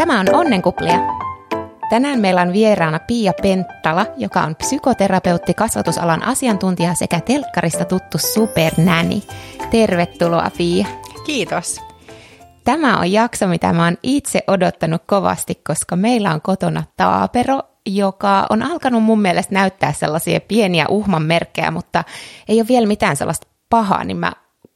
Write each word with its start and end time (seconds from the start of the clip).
Tämä 0.00 0.20
on 0.20 0.34
Onnenkuplia. 0.34 0.98
Tänään 1.90 2.20
meillä 2.20 2.42
on 2.42 2.52
vieraana 2.52 2.98
Pia 2.98 3.32
Penttala, 3.42 4.06
joka 4.16 4.40
on 4.40 4.56
psykoterapeutti, 4.56 5.54
kasvatusalan 5.54 6.22
asiantuntija 6.22 6.94
sekä 6.94 7.20
telkkarista 7.20 7.84
tuttu 7.84 8.18
supernäni. 8.18 9.22
Tervetuloa 9.70 10.50
Pia. 10.56 10.86
Kiitos. 11.26 11.80
Tämä 12.64 12.98
on 12.98 13.12
jakso, 13.12 13.46
mitä 13.46 13.72
mä 13.72 13.84
oon 13.84 13.96
itse 14.02 14.40
odottanut 14.46 15.02
kovasti, 15.06 15.54
koska 15.54 15.96
meillä 15.96 16.34
on 16.34 16.40
kotona 16.40 16.84
taapero, 16.96 17.60
joka 17.86 18.46
on 18.50 18.62
alkanut 18.62 19.02
mun 19.02 19.22
mielestä 19.22 19.54
näyttää 19.54 19.92
sellaisia 19.92 20.40
pieniä 20.40 20.86
uhman 20.88 21.22
merkkejä, 21.22 21.70
mutta 21.70 22.04
ei 22.48 22.60
ole 22.60 22.68
vielä 22.68 22.86
mitään 22.86 23.16
sellaista 23.16 23.46
pahaa, 23.70 24.04
niin 24.04 24.16
mä 24.16 24.32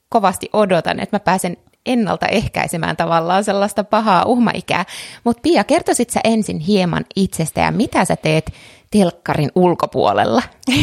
kovasti 0.09 0.49
odotan, 0.53 1.01
että 1.01 1.17
mä 1.17 1.21
pääsen 1.21 1.57
ennaltaehkäisemään 1.87 2.97
tavallaan 2.97 3.45
sellaista 3.45 3.85
pahaa 3.85 4.25
uhmaikää. 4.25 4.85
Mutta 5.25 5.41
Pia, 5.41 5.65
kertoisit 5.65 6.11
sä 6.11 6.21
ensin 6.25 6.59
hieman 6.59 7.05
itsestä 7.17 7.61
ja 7.61 7.71
mitä 7.71 8.05
sä 8.05 8.17
teet 8.17 8.53
telkkarin 8.91 9.51
ulkopuolella? 9.55 10.43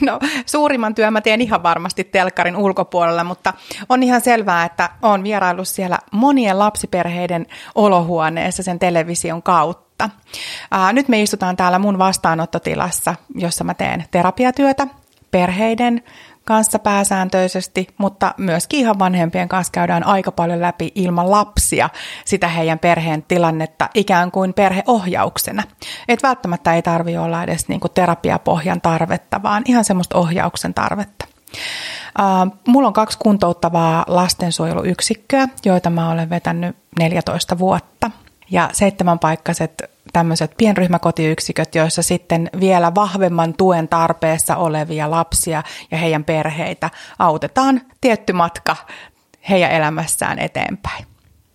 No 0.00 0.18
suurimman 0.46 0.94
työn 0.94 1.12
mä 1.12 1.20
teen 1.20 1.40
ihan 1.40 1.62
varmasti 1.62 2.04
telkkarin 2.04 2.56
ulkopuolella, 2.56 3.24
mutta 3.24 3.52
on 3.88 4.02
ihan 4.02 4.20
selvää, 4.20 4.64
että 4.64 4.90
on 5.02 5.24
vierailut 5.24 5.68
siellä 5.68 5.98
monien 6.12 6.58
lapsiperheiden 6.58 7.46
olohuoneessa 7.74 8.62
sen 8.62 8.78
television 8.78 9.42
kautta. 9.42 10.10
Ää, 10.70 10.92
nyt 10.92 11.08
me 11.08 11.22
istutaan 11.22 11.56
täällä 11.56 11.78
mun 11.78 11.98
vastaanottotilassa, 11.98 13.14
jossa 13.34 13.64
mä 13.64 13.74
teen 13.74 14.04
terapiatyötä 14.10 14.86
perheiden 15.30 16.02
kanssa 16.48 16.78
pääsääntöisesti, 16.78 17.86
mutta 17.98 18.34
myöskin 18.36 18.80
ihan 18.80 18.98
vanhempien 18.98 19.48
kanssa 19.48 19.70
käydään 19.70 20.06
aika 20.06 20.32
paljon 20.32 20.60
läpi 20.60 20.92
ilman 20.94 21.30
lapsia 21.30 21.90
sitä 22.24 22.48
heidän 22.48 22.78
perheen 22.78 23.22
tilannetta 23.22 23.88
ikään 23.94 24.30
kuin 24.30 24.54
perheohjauksena. 24.54 25.62
Et 26.08 26.22
välttämättä 26.22 26.74
ei 26.74 26.82
tarvi 26.82 27.18
olla 27.18 27.42
edes 27.42 27.68
niinku 27.68 27.88
terapiapohjan 27.88 28.80
tarvetta, 28.80 29.42
vaan 29.42 29.62
ihan 29.66 29.84
semmoista 29.84 30.18
ohjauksen 30.18 30.74
tarvetta. 30.74 31.26
Mulla 32.66 32.88
on 32.88 32.92
kaksi 32.92 33.18
kuntouttavaa 33.18 34.04
lastensuojeluyksikköä, 34.06 35.48
joita 35.64 35.90
mä 35.90 36.10
olen 36.10 36.30
vetänyt 36.30 36.76
14 36.98 37.58
vuotta. 37.58 38.10
Ja 38.50 38.70
seitsemänpaikkaiset 38.72 39.90
tämmöiset 40.12 40.54
pienryhmäkotiyksiköt, 40.58 41.74
joissa 41.74 42.02
sitten 42.02 42.50
vielä 42.60 42.94
vahvemman 42.94 43.54
tuen 43.54 43.88
tarpeessa 43.88 44.56
olevia 44.56 45.10
lapsia 45.10 45.62
ja 45.90 45.98
heidän 45.98 46.24
perheitä 46.24 46.90
autetaan 47.18 47.80
tietty 48.00 48.32
matka 48.32 48.76
heidän 49.48 49.70
elämässään 49.70 50.38
eteenpäin. 50.38 51.06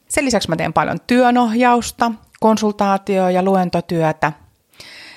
Sen 0.09 0.26
lisäksi 0.26 0.50
mä 0.50 0.56
teen 0.56 0.74
paljon 0.74 0.98
työnohjausta, 1.08 2.12
konsultaatio- 2.40 3.30
ja 3.30 3.44
luentotyötä. 3.44 4.31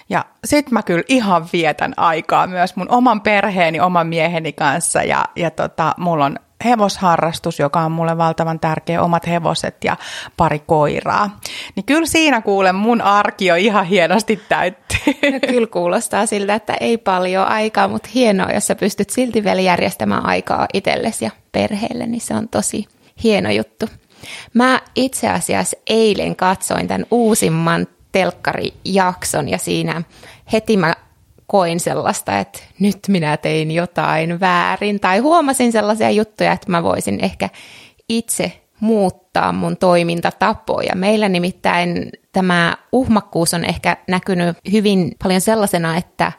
Ja 0.09 0.25
sit 0.45 0.71
mä 0.71 0.83
kyllä 0.83 1.03
ihan 1.09 1.47
vietän 1.53 1.95
aikaa 1.97 2.47
myös 2.47 2.77
mun 2.77 2.91
oman 2.91 3.21
perheeni, 3.21 3.81
oman 3.81 4.07
mieheni 4.07 4.53
kanssa 4.53 5.03
ja, 5.03 5.25
ja 5.37 5.51
tota, 5.51 5.95
mulla 5.97 6.25
on 6.25 6.39
hevosharrastus, 6.65 7.59
joka 7.59 7.81
on 7.81 7.93
mulle 7.93 8.19
valtavan 8.19 8.61
tärkeä, 8.61 9.03
omat 9.03 9.27
hevoset 9.27 9.77
ja 9.85 9.97
pari 10.37 10.59
koiraa. 10.59 11.41
Niin 11.77 11.85
kyllä 11.85 12.07
siinä 12.07 12.41
kuulen 12.41 12.75
mun 12.75 13.03
arki 13.03 13.47
jo 13.47 13.55
ihan 13.55 13.87
hienosti 13.87 14.41
täyttyy. 14.49 15.31
No, 15.33 15.41
kyllä 15.49 15.67
kuulostaa 15.67 16.27
siltä, 16.27 16.55
että 16.55 16.75
ei 16.81 16.99
paljon 16.99 17.47
aikaa, 17.47 17.89
mutta 17.89 18.09
hienoa, 18.15 18.53
jos 18.53 18.67
sä 18.67 18.75
pystyt 18.75 19.11
silti 19.11 19.45
vielä 19.45 19.61
järjestämään 19.61 20.27
aikaa 20.27 20.67
itsellesi 20.73 21.25
ja 21.25 21.31
perheelle, 21.53 22.07
niin 22.07 22.21
se 22.21 22.35
on 22.35 22.49
tosi 22.49 22.87
hieno 23.23 23.51
juttu. 23.51 23.87
Mä 24.55 24.81
itse 24.95 25.29
asiassa 25.29 25.77
eilen 25.87 26.37
katsoin 26.37 26.89
tämän 26.89 27.07
uusimman 27.11 27.87
telkkarijakson 28.13 29.49
ja 29.49 29.59
siinä 29.59 30.03
heti 30.53 30.77
mä 30.77 30.95
koin 31.47 31.81
sellaista, 31.81 32.39
että 32.39 32.59
nyt 32.81 32.99
minä 33.09 33.37
tein 33.37 33.71
jotain 33.71 34.41
väärin 34.41 35.01
tai 35.01 35.19
huomasin 35.19 35.73
sellaisia 35.73 36.11
juttuja, 36.11 36.53
että 36.53 36.71
mä 36.71 36.83
voisin 36.83 37.25
ehkä 37.25 37.49
itse 38.09 38.61
muuttaa 38.81 39.53
mun 39.53 39.77
toimintatapoja. 39.77 40.95
Meillä 40.95 41.29
nimittäin 41.29 42.11
tämä 42.33 42.77
uhmakkuus 42.93 43.55
on 43.55 43.65
ehkä 43.65 43.97
näkynyt 44.09 44.57
hyvin 44.73 45.17
paljon 45.23 45.41
sellaisena, 45.41 45.97
että 45.97 46.33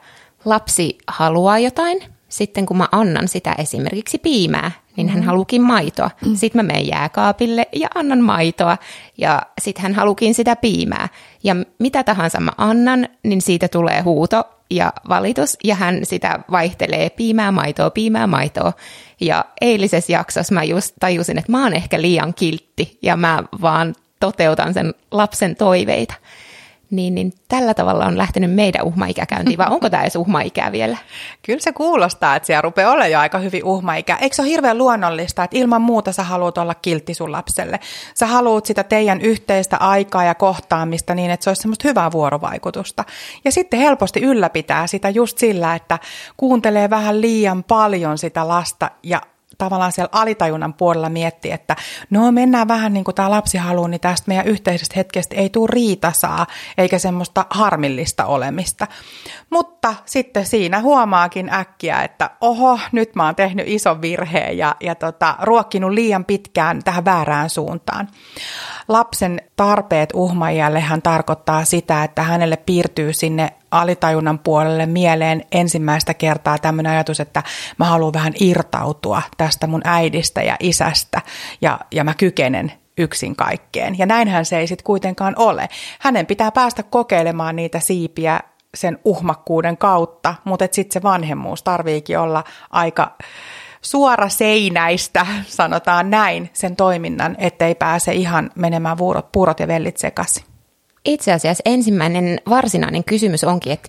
lapsi 0.44 0.98
haluaa 1.06 1.58
jotain, 1.58 2.00
sitten 2.28 2.66
kun 2.66 2.76
mä 2.76 2.88
annan 2.92 3.28
sitä 3.28 3.54
esimerkiksi 3.58 4.18
piimää, 4.18 4.70
niin 4.96 5.08
hän 5.08 5.16
mm-hmm. 5.16 5.26
halukin 5.26 5.62
maitoa. 5.62 6.10
Sitten 6.34 6.58
mä 6.58 6.72
menen 6.72 6.88
jääkaapille 6.88 7.68
ja 7.72 7.88
annan 7.94 8.20
maitoa 8.20 8.78
ja 9.18 9.42
sitten 9.60 9.82
hän 9.82 9.94
halukin 9.94 10.34
sitä 10.34 10.56
piimää. 10.56 11.08
Ja 11.44 11.56
mitä 11.78 12.04
tahansa 12.04 12.40
mä 12.40 12.52
annan, 12.56 13.08
niin 13.22 13.40
siitä 13.40 13.68
tulee 13.68 14.00
huuto 14.00 14.57
ja 14.70 14.92
valitus, 15.08 15.56
ja 15.64 15.74
hän 15.74 16.00
sitä 16.02 16.40
vaihtelee 16.50 17.10
piimää 17.10 17.52
maitoa, 17.52 17.90
piimää 17.90 18.26
maitoa. 18.26 18.72
Ja 19.20 19.44
eilisessä 19.60 20.12
jaksossa 20.12 20.54
mä 20.54 20.64
just 20.64 20.94
tajusin, 21.00 21.38
että 21.38 21.52
mä 21.52 21.62
oon 21.62 21.74
ehkä 21.74 22.00
liian 22.00 22.34
kiltti, 22.34 22.98
ja 23.02 23.16
mä 23.16 23.42
vaan 23.62 23.94
toteutan 24.20 24.74
sen 24.74 24.94
lapsen 25.10 25.56
toiveita 25.56 26.14
niin, 26.90 27.14
niin 27.14 27.32
tällä 27.48 27.74
tavalla 27.74 28.06
on 28.06 28.18
lähtenyt 28.18 28.54
meidän 28.54 28.84
uhmaikä 28.86 29.26
käyntiin, 29.26 29.58
vai 29.58 29.66
onko 29.70 29.90
tämä 29.90 30.02
edes 30.02 30.16
uhmaikä 30.16 30.72
vielä? 30.72 30.96
Kyllä 31.46 31.60
se 31.60 31.72
kuulostaa, 31.72 32.36
että 32.36 32.46
siellä 32.46 32.62
rupeaa 32.62 32.92
olemaan 32.92 33.10
jo 33.10 33.18
aika 33.18 33.38
hyvin 33.38 33.64
uhmaikä. 33.64 34.16
Eikö 34.20 34.36
se 34.36 34.42
ole 34.42 34.50
hirveän 34.50 34.78
luonnollista, 34.78 35.44
että 35.44 35.58
ilman 35.58 35.82
muuta 35.82 36.12
sä 36.12 36.22
haluat 36.22 36.58
olla 36.58 36.74
kiltti 36.74 37.14
sun 37.14 37.32
lapselle? 37.32 37.80
Sä 38.14 38.26
haluat 38.26 38.66
sitä 38.66 38.84
teidän 38.84 39.20
yhteistä 39.20 39.76
aikaa 39.76 40.24
ja 40.24 40.34
kohtaamista 40.34 41.14
niin, 41.14 41.30
että 41.30 41.44
se 41.44 41.50
olisi 41.50 41.62
semmoista 41.62 41.88
hyvää 41.88 42.12
vuorovaikutusta. 42.12 43.04
Ja 43.44 43.52
sitten 43.52 43.80
helposti 43.80 44.20
ylläpitää 44.20 44.86
sitä 44.86 45.10
just 45.10 45.38
sillä, 45.38 45.74
että 45.74 45.98
kuuntelee 46.36 46.90
vähän 46.90 47.20
liian 47.20 47.64
paljon 47.64 48.18
sitä 48.18 48.48
lasta 48.48 48.90
ja 49.02 49.22
tavallaan 49.58 49.92
siellä 49.92 50.08
alitajunnan 50.12 50.74
puolella 50.74 51.08
miettiä, 51.08 51.54
että 51.54 51.76
no 52.10 52.32
mennään 52.32 52.68
vähän 52.68 52.92
niin 52.92 53.04
kuin 53.04 53.14
tämä 53.14 53.30
lapsi 53.30 53.58
haluaa, 53.58 53.88
niin 53.88 54.00
tästä 54.00 54.28
meidän 54.28 54.46
yhteisestä 54.46 54.94
hetkestä 54.96 55.36
ei 55.36 55.50
tule 55.50 55.68
riitasaa 55.72 56.46
eikä 56.78 56.98
semmoista 56.98 57.46
harmillista 57.50 58.24
olemista. 58.24 58.86
Mutta 59.50 59.94
sitten 60.04 60.46
siinä 60.46 60.80
huomaakin 60.80 61.52
äkkiä, 61.52 62.02
että 62.02 62.30
oho, 62.40 62.78
nyt 62.92 63.14
mä 63.14 63.24
oon 63.24 63.36
tehnyt 63.36 63.68
ison 63.68 64.02
virheen 64.02 64.58
ja, 64.58 64.76
ja 64.80 64.94
tota, 64.94 65.36
ruokkinut 65.42 65.90
liian 65.90 66.24
pitkään 66.24 66.84
tähän 66.84 67.04
väärään 67.04 67.50
suuntaan. 67.50 68.08
Lapsen 68.88 69.40
tarpeet 69.56 70.10
uhmaajallehan 70.14 71.02
tarkoittaa 71.02 71.64
sitä, 71.64 72.04
että 72.04 72.22
hänelle 72.22 72.56
piirtyy 72.56 73.12
sinne 73.12 73.50
alitajunnan 73.70 74.38
puolelle 74.38 74.86
mieleen 74.86 75.44
ensimmäistä 75.52 76.14
kertaa 76.14 76.58
tämmöinen 76.58 76.92
ajatus, 76.92 77.20
että 77.20 77.42
mä 77.78 77.84
haluan 77.84 78.12
vähän 78.12 78.32
irtautua 78.40 79.22
tästä 79.36 79.66
mun 79.66 79.82
äidistä 79.84 80.42
ja 80.42 80.56
isästä 80.60 81.20
ja, 81.60 81.80
ja 81.92 82.04
mä 82.04 82.14
kykenen 82.14 82.72
yksin 82.98 83.36
kaikkeen. 83.36 83.98
Ja 83.98 84.06
näinhän 84.06 84.44
se 84.44 84.58
ei 84.58 84.66
sitten 84.66 84.84
kuitenkaan 84.84 85.34
ole. 85.36 85.68
Hänen 86.00 86.26
pitää 86.26 86.52
päästä 86.52 86.82
kokeilemaan 86.82 87.56
niitä 87.56 87.80
siipiä 87.80 88.40
sen 88.74 88.98
uhmakkuuden 89.04 89.76
kautta, 89.76 90.34
mutta 90.44 90.68
sitten 90.70 90.92
se 90.92 91.02
vanhemmuus 91.02 91.62
tarviikin 91.62 92.18
olla 92.18 92.44
aika 92.70 93.16
suora 93.82 94.28
seinäistä, 94.28 95.26
sanotaan 95.46 96.10
näin, 96.10 96.50
sen 96.52 96.76
toiminnan, 96.76 97.36
ettei 97.38 97.74
pääse 97.74 98.12
ihan 98.12 98.50
menemään 98.54 98.98
vuorot, 98.98 99.32
puurot 99.32 99.60
ja 99.60 99.68
vellit 99.68 99.96
sekaisin. 99.96 100.44
Itse 101.04 101.32
asiassa 101.32 101.62
ensimmäinen 101.64 102.40
varsinainen 102.48 103.04
kysymys 103.04 103.44
onkin, 103.44 103.72
että 103.72 103.88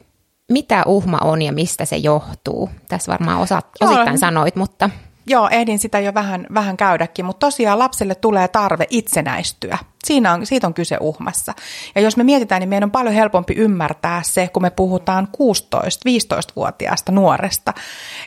mitä 0.52 0.84
uhma 0.86 1.18
on 1.18 1.42
ja 1.42 1.54
mistä 1.54 1.86
se 1.86 1.98
johtuu? 1.98 2.70
Tässä 2.88 3.12
varmaan 3.12 3.40
osa, 3.40 3.62
osittain 3.82 4.18
sanoit, 4.18 4.56
mutta... 4.56 4.90
Joo, 5.28 5.50
ehdin 5.52 5.80
sitä 5.80 6.00
jo 6.00 6.14
vähän, 6.14 6.48
vähän 6.54 6.78
käydäkin, 6.78 7.26
mutta 7.26 7.48
tosiaan 7.48 7.80
lapselle 7.80 8.16
tulee 8.16 8.48
tarve 8.48 8.86
itsenäistyä. 8.90 9.78
Siinä 10.04 10.34
on, 10.34 10.46
siitä 10.46 10.68
on 10.68 10.74
kyse 10.74 10.98
uhmassa. 11.02 11.54
Ja 11.96 12.02
jos 12.02 12.18
me 12.18 12.24
mietitään, 12.24 12.60
niin 12.60 12.70
meidän 12.70 12.88
on 12.88 12.92
paljon 12.92 13.16
helpompi 13.16 13.54
ymmärtää 13.54 14.22
se, 14.24 14.48
kun 14.48 14.62
me 14.62 14.70
puhutaan 14.70 15.28
16-15-vuotiaasta 15.38 17.12
nuoresta, 17.12 17.74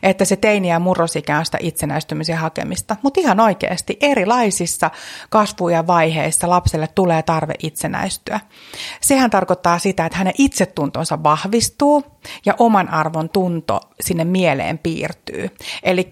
että 0.02 0.24
se 0.24 0.36
teini- 0.36 0.68
ja 0.68 0.78
murrosikä 0.78 1.38
on 1.38 1.44
sitä 1.44 1.58
itsenäistymisen 1.60 2.36
hakemista. 2.36 2.96
Mutta 3.02 3.20
ihan 3.20 3.40
oikeasti 3.40 3.96
erilaisissa 4.00 4.90
kasvu- 5.30 5.68
ja 5.68 5.86
vaiheissa 5.86 6.50
lapselle 6.50 6.88
tulee 6.94 7.22
tarve 7.22 7.54
itsenäistyä. 7.62 8.40
Sehän 9.00 9.30
tarkoittaa 9.30 9.78
sitä, 9.78 10.06
että 10.06 10.18
hänen 10.18 10.34
itsetuntonsa 10.38 11.22
vahvistuu 11.22 12.04
ja 12.46 12.54
oman 12.58 12.88
arvon 12.88 13.28
tunto 13.28 13.80
sinne 14.00 14.24
mieleen 14.24 14.78
piirtyy. 14.78 15.48
Eli 15.82 16.08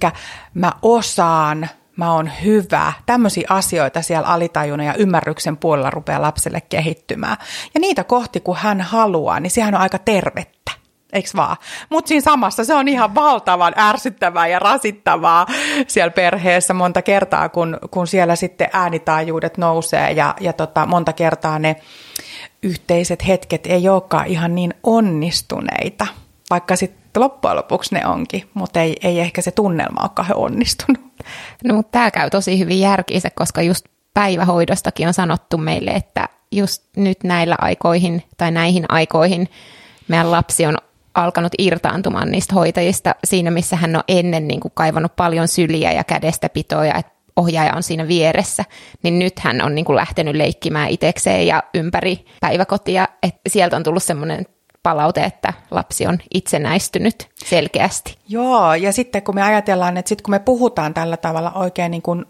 mä 0.55 0.73
osaan 0.83 1.69
mä 2.01 2.15
oon 2.15 2.31
hyvä. 2.45 2.93
Tämmöisiä 3.07 3.47
asioita 3.49 4.03
siellä 4.03 4.29
alitajunnan 4.29 4.87
ja 4.87 4.95
ymmärryksen 4.95 5.57
puolella 5.57 5.91
rupeaa 5.91 6.23
lapselle 6.23 6.61
kehittymään. 6.61 7.37
Ja 7.75 7.81
niitä 7.81 8.05
kohti, 8.05 8.41
kun 8.41 8.57
hän 8.57 8.81
haluaa, 8.81 9.41
niin 9.41 9.51
sehän 9.51 9.75
on 9.75 9.81
aika 9.81 9.99
tervettä. 9.99 10.73
Eiks 11.13 11.35
vaan? 11.35 11.57
Mutta 11.91 12.09
siinä 12.09 12.21
samassa 12.21 12.65
se 12.65 12.75
on 12.75 12.89
ihan 12.89 13.15
valtavan 13.15 13.73
ärsyttävää 13.77 14.47
ja 14.47 14.59
rasittavaa 14.59 15.47
siellä 15.87 16.11
perheessä 16.11 16.75
monta 16.75 17.03
kertaa, 17.03 17.49
kun, 17.49 17.79
kun 17.91 18.07
siellä 18.07 18.37
sitten 18.37 18.69
äänitaajuudet 18.73 19.59
nousee 19.59 20.13
ja, 20.13 20.35
ja 20.41 20.53
tota, 20.53 20.87
monta 20.87 21.13
kertaa 21.13 21.59
ne 21.59 21.77
yhteiset 22.63 23.29
hetket 23.29 23.67
ei 23.67 23.89
olekaan 23.89 24.27
ihan 24.27 24.55
niin 24.55 24.75
onnistuneita, 24.83 26.07
vaikka 26.51 26.77
sitten 26.77 27.23
loppujen 27.23 27.57
lopuksi 27.57 27.95
ne 27.95 28.07
onkin, 28.07 28.51
mutta 28.55 28.81
ei, 28.81 28.97
ei 29.03 29.21
ehkä 29.21 29.43
se 29.43 29.51
tunnelma 29.51 30.03
ole 30.03 30.11
kauhean 30.15 30.39
onnistunut. 30.39 31.10
No 31.65 31.75
mutta 31.75 31.91
tämä 31.91 32.11
käy 32.11 32.31
tosi 32.31 32.59
hyvin 32.59 32.81
järkiinsä, 32.81 33.29
koska 33.35 33.63
just 33.63 33.87
päivähoidostakin 34.15 35.09
on 35.09 35.15
sanottu 35.15 35.59
meille, 35.59 35.91
että 35.91 36.29
just 36.53 36.83
nyt 36.97 37.25
näillä 37.25 37.57
aikoihin 37.61 38.23
tai 38.37 38.51
näihin 38.51 38.85
aikoihin 38.89 39.49
meidän 40.09 40.31
lapsi 40.31 40.67
on 40.67 40.77
alkanut 41.15 41.53
irtaantumaan 41.59 42.31
niistä 42.31 42.55
hoitajista 42.55 43.15
siinä, 43.25 43.51
missä 43.51 43.77
hän 43.77 43.97
on 43.97 44.03
ennen 44.09 44.49
niin 44.49 44.61
kuin 44.61 44.73
kaivannut 44.75 45.17
paljon 45.17 45.49
syliä 45.49 45.93
ja 45.93 46.05
kädestä 46.05 46.49
pitoja, 46.49 46.95
että 46.95 47.13
ohjaaja 47.37 47.75
on 47.77 47.83
siinä 47.83 48.09
vieressä, 48.09 48.65
niin 49.03 49.19
nyt 49.19 49.39
hän 49.39 49.63
on 49.63 49.75
niin 49.75 49.85
kuin 49.85 49.97
lähtenyt 49.97 50.37
leikkimään 50.37 50.89
itsekseen 50.89 51.47
ja 51.47 51.63
ympäri 51.75 52.25
päiväkotia, 52.41 53.09
että 53.23 53.41
sieltä 53.49 53.77
on 53.77 53.83
tullut 53.83 54.03
semmoinen 54.03 54.47
palaute, 54.83 55.25
että 55.25 55.53
lapsi 55.71 56.07
on 56.07 56.19
itsenäistynyt 56.35 57.29
selkeästi. 57.45 58.17
Joo, 58.29 58.75
ja 58.75 58.93
sitten 58.93 59.23
kun 59.23 59.35
me 59.35 59.43
ajatellaan, 59.43 59.97
että 59.97 60.09
sitten 60.09 60.25
kun 60.25 60.35
me 60.35 60.39
puhutaan 60.39 60.95
tällä 60.95 61.17
tavalla 61.17 61.53
oikein 61.53 61.91
niin 61.91 62.03
kuin 62.03 62.25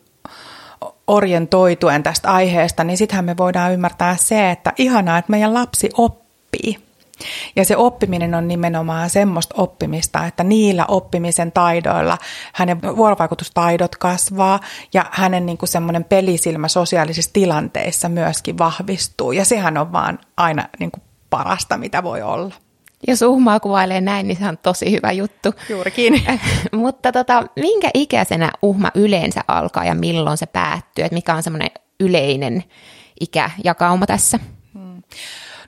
orientoituen 1.07 2.03
tästä 2.03 2.33
aiheesta, 2.33 2.85
niin 2.85 2.97
sittenhän 2.97 3.25
me 3.25 3.37
voidaan 3.37 3.73
ymmärtää 3.73 4.17
se, 4.17 4.51
että 4.51 4.73
ihanaa, 4.79 5.19
että 5.19 5.31
meidän 5.31 5.55
lapsi 5.55 5.91
oppii. 5.95 6.79
Ja 7.57 7.65
se 7.65 7.77
oppiminen 7.77 8.35
on 8.35 8.49
nimenomaan 8.49 9.11
semmoista 9.11 9.55
oppimista, 9.59 10.27
että 10.27 10.45
niillä 10.45 10.85
oppimisen 10.89 11.53
taidoilla 11.53 12.19
hänen 12.55 12.83
vuorovaikutustaidot 12.83 13.97
kasvaa 13.97 14.61
ja 14.95 15.07
hänen 15.11 15.47
niin 15.47 15.59
kuin 15.59 15.69
semmoinen 15.69 16.05
pelisilmä 16.05 16.69
sosiaalisissa 16.69 17.33
tilanteissa 17.33 18.09
myöskin 18.09 18.59
vahvistuu. 18.59 19.33
Ja 19.33 19.45
sehän 19.45 19.79
on 19.79 19.93
vaan 19.93 20.19
aina 20.37 20.69
niin 20.79 20.91
kuin 20.91 21.03
parasta, 21.31 21.79
mitä 21.79 22.03
voi 22.03 22.23
olla. 22.23 22.55
Jos 23.09 23.23
uhmaa 23.23 23.61
kuvailee 23.61 24.01
näin, 24.01 24.29
niin 24.29 24.39
se 24.39 24.49
on 24.49 24.59
tosi 24.59 24.91
hyvä 24.91 25.13
juttu. 25.13 25.55
Juurikin. 25.69 26.23
Mutta 26.73 27.13
tota, 27.13 27.45
minkä 27.57 27.91
ikäisenä 27.95 28.51
uhma 28.63 28.91
yleensä 28.95 29.41
alkaa 29.49 29.85
ja 29.85 29.95
milloin 29.95 30.39
se 30.39 30.47
päättyy? 30.47 31.05
Että 31.05 31.15
mikä 31.15 31.35
on 31.35 31.43
semmoinen 31.43 31.71
yleinen 32.01 32.65
ikäjakauma 33.21 34.07
tässä? 34.07 34.39
Hmm. 34.75 35.03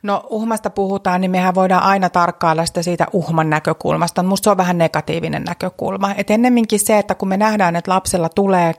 No 0.02 0.26
uhmasta 0.30 0.70
puhutaan, 0.70 1.20
niin 1.20 1.30
mehän 1.30 1.54
voidaan 1.54 1.82
aina 1.82 2.10
tarkkailla 2.10 2.66
sitä 2.66 2.82
siitä 2.82 3.06
uhman 3.12 3.50
näkökulmasta. 3.50 4.22
Musta 4.22 4.44
se 4.44 4.50
on 4.50 4.56
vähän 4.56 4.78
negatiivinen 4.78 5.44
näkökulma. 5.44 6.14
Et 6.16 6.30
ennemminkin 6.30 6.80
se, 6.80 6.98
että 6.98 7.14
kun 7.14 7.28
me 7.28 7.36
nähdään, 7.36 7.76
että 7.76 7.90
lapsella 7.90 8.28
tulee 8.28 8.74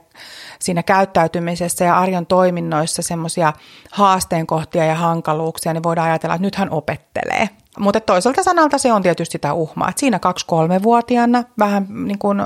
siinä 0.58 0.82
käyttäytymisessä 0.82 1.84
ja 1.84 1.98
arjon 1.98 2.26
toiminnoissa 2.26 3.02
semmoisia 3.02 3.52
haasteenkohtia 3.92 4.84
ja 4.84 4.94
hankaluuksia, 4.94 5.72
niin 5.72 5.82
voidaan 5.82 6.08
ajatella, 6.08 6.34
että 6.34 6.46
nyt 6.46 6.54
hän 6.54 6.70
opettelee. 6.70 7.48
Mutta 7.78 8.00
toiselta 8.00 8.42
sanalta 8.42 8.78
se 8.78 8.92
on 8.92 9.02
tietysti 9.02 9.32
sitä 9.32 9.52
uhmaa. 9.52 9.88
Et 9.88 9.98
siinä 9.98 10.18
kaksi-kolme-vuotiaana 10.18 11.44
vähän 11.58 11.86
niin 11.90 12.18
kuin 12.18 12.38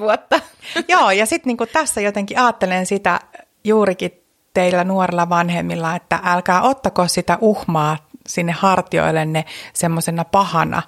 vuotta. 0.00 0.40
Joo, 0.88 1.10
ja 1.10 1.26
sitten 1.26 1.56
niin 1.58 1.68
tässä 1.72 2.00
jotenkin 2.00 2.38
ajattelen 2.38 2.86
sitä 2.86 3.20
juurikin 3.64 4.21
teillä 4.54 4.84
nuorilla 4.84 5.28
vanhemmilla, 5.28 5.96
että 5.96 6.20
älkää 6.24 6.62
ottako 6.62 7.08
sitä 7.08 7.38
uhmaa 7.40 7.96
sinne 8.26 8.52
hartioillenne 8.52 9.44
semmoisena 9.72 10.24
pahana 10.24 10.82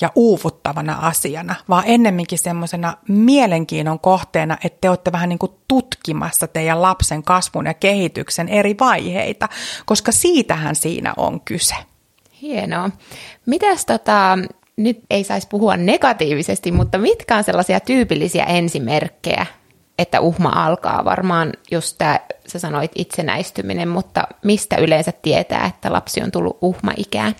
ja 0.00 0.12
uuvuttavana 0.14 0.98
asiana, 1.00 1.54
vaan 1.68 1.84
ennemminkin 1.86 2.38
semmoisena 2.38 2.94
mielenkiinnon 3.08 4.00
kohteena, 4.00 4.58
että 4.64 4.78
te 4.80 4.88
olette 4.88 5.12
vähän 5.12 5.28
niin 5.28 5.38
kuin 5.38 5.52
tutkimassa 5.68 6.46
teidän 6.46 6.82
lapsen 6.82 7.22
kasvun 7.22 7.66
ja 7.66 7.74
kehityksen 7.74 8.48
eri 8.48 8.76
vaiheita, 8.80 9.48
koska 9.86 10.12
siitähän 10.12 10.76
siinä 10.76 11.14
on 11.16 11.40
kyse. 11.40 11.74
Hienoa. 12.42 12.90
Mitäs 13.46 13.86
tota, 13.86 14.38
nyt 14.76 15.00
ei 15.10 15.24
saisi 15.24 15.48
puhua 15.48 15.76
negatiivisesti, 15.76 16.72
mutta 16.72 16.98
mitkä 16.98 17.36
on 17.36 17.44
sellaisia 17.44 17.80
tyypillisiä 17.80 18.44
ensimerkkejä 18.44 19.46
että 19.98 20.20
uhma 20.20 20.48
alkaa. 20.48 21.04
Varmaan 21.04 21.52
just 21.70 21.98
tämä, 21.98 22.20
sä 22.46 22.58
sanoit 22.58 22.92
itsenäistyminen, 22.94 23.88
mutta 23.88 24.26
mistä 24.44 24.76
yleensä 24.76 25.12
tietää, 25.12 25.66
että 25.66 25.92
lapsi 25.92 26.22
on 26.22 26.30
tullut 26.30 26.58
uhmaikään? 26.60 27.34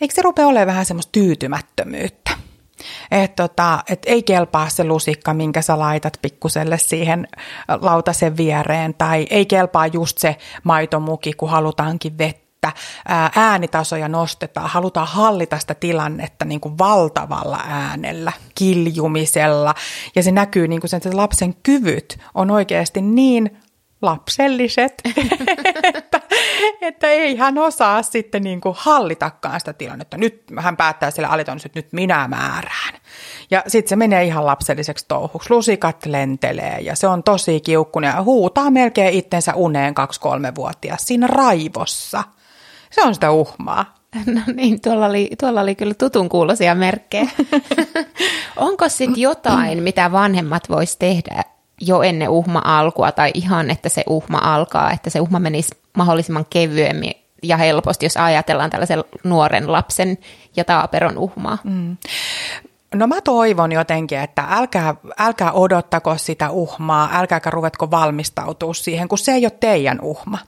Eikö 0.00 0.14
se 0.14 0.22
rupea 0.22 0.46
olemaan 0.46 0.66
vähän 0.66 0.86
semmoista 0.86 1.12
tyytymättömyyttä? 1.12 2.30
Että 3.10 3.48
tota, 3.48 3.82
et 3.88 4.02
ei 4.06 4.22
kelpaa 4.22 4.68
se 4.68 4.84
lusikka, 4.84 5.34
minkä 5.34 5.62
sä 5.62 5.78
laitat 5.78 6.18
pikkuselle 6.22 6.78
siihen 6.78 7.28
lautasen 7.80 8.36
viereen, 8.36 8.94
tai 8.94 9.26
ei 9.30 9.46
kelpaa 9.46 9.86
just 9.86 10.18
se 10.18 10.36
maitomuki, 10.62 11.32
kun 11.32 11.50
halutaankin 11.50 12.18
vettä 12.18 12.47
että 12.58 12.72
äänitasoja 13.36 14.08
nostetaan, 14.08 14.70
halutaan 14.70 15.08
hallita 15.08 15.58
sitä 15.58 15.74
tilannetta 15.74 16.44
niin 16.44 16.60
kuin 16.60 16.78
valtavalla 16.78 17.60
äänellä, 17.68 18.32
kiljumisella. 18.54 19.74
Ja 20.16 20.22
se 20.22 20.32
näkyy 20.32 20.68
niin 20.68 20.80
kuin 20.80 20.90
sen, 20.90 20.96
että 20.96 21.16
lapsen 21.16 21.54
kyvyt 21.62 22.18
on 22.34 22.50
oikeasti 22.50 23.02
niin 23.02 23.58
lapselliset, 24.02 24.92
että, 25.94 26.20
että 26.80 27.06
ei 27.06 27.36
hän 27.36 27.58
osaa 27.58 28.02
sitten 28.02 28.42
niin 28.42 28.60
kuin 28.60 28.74
hallitakaan 28.78 29.60
sitä 29.60 29.72
tilannetta. 29.72 30.16
Nyt 30.16 30.42
hän 30.58 30.76
päättää 30.76 31.10
sille 31.10 31.28
alitonissa, 31.28 31.66
että 31.66 31.78
nyt 31.78 31.92
minä 31.92 32.28
määrään. 32.28 32.94
Ja 33.50 33.62
sitten 33.66 33.88
se 33.88 33.96
menee 33.96 34.24
ihan 34.24 34.46
lapselliseksi 34.46 35.04
touhuksi. 35.08 35.50
Lusikat 35.50 36.06
lentelee 36.06 36.78
ja 36.80 36.96
se 36.96 37.06
on 37.08 37.22
tosi 37.22 37.60
kiukkunen 37.60 38.08
ja 38.16 38.22
huutaa 38.22 38.70
melkein 38.70 39.14
itsensä 39.14 39.54
uneen 39.54 39.94
kaksi-kolme-vuotias 39.94 41.06
siinä 41.06 41.26
raivossa– 41.26 42.24
se 42.90 43.02
on 43.02 43.14
sitä 43.14 43.30
uhmaa. 43.30 43.98
No 44.34 44.40
niin, 44.54 44.80
tuolla 44.80 45.06
oli, 45.06 45.30
tuolla 45.40 45.60
oli 45.60 45.74
kyllä 45.74 45.94
tutun 45.94 46.28
kuulosia 46.28 46.74
merkkejä. 46.74 47.30
Onko 48.56 48.88
sitten 48.88 49.20
jotain, 49.20 49.82
mitä 49.82 50.12
vanhemmat 50.12 50.68
vois 50.70 50.96
tehdä 50.96 51.44
jo 51.80 52.02
ennen 52.02 52.28
uhma 52.28 52.62
alkua 52.64 53.12
tai 53.12 53.30
ihan, 53.34 53.70
että 53.70 53.88
se 53.88 54.04
uhma 54.06 54.38
alkaa, 54.38 54.90
että 54.92 55.10
se 55.10 55.20
uhma 55.20 55.38
menisi 55.38 55.76
mahdollisimman 55.96 56.46
kevyemmin 56.50 57.12
ja 57.42 57.56
helposti, 57.56 58.06
jos 58.06 58.16
ajatellaan 58.16 58.70
tällaisen 58.70 59.04
nuoren 59.24 59.72
lapsen 59.72 60.18
ja 60.56 60.64
taaperon 60.64 61.18
uhmaa? 61.18 61.58
Mm. 61.64 61.96
No 62.94 63.06
mä 63.06 63.20
toivon 63.20 63.72
jotenkin, 63.72 64.18
että 64.18 64.44
älkää, 64.50 64.94
älkää 65.18 65.52
odottako 65.52 66.18
sitä 66.18 66.50
uhmaa, 66.50 67.10
älkääkä 67.12 67.50
ruvetko 67.50 67.90
valmistautua 67.90 68.74
siihen, 68.74 69.08
kun 69.08 69.18
se 69.18 69.32
ei 69.32 69.44
ole 69.44 69.52
teidän 69.60 70.00
uhma. 70.00 70.38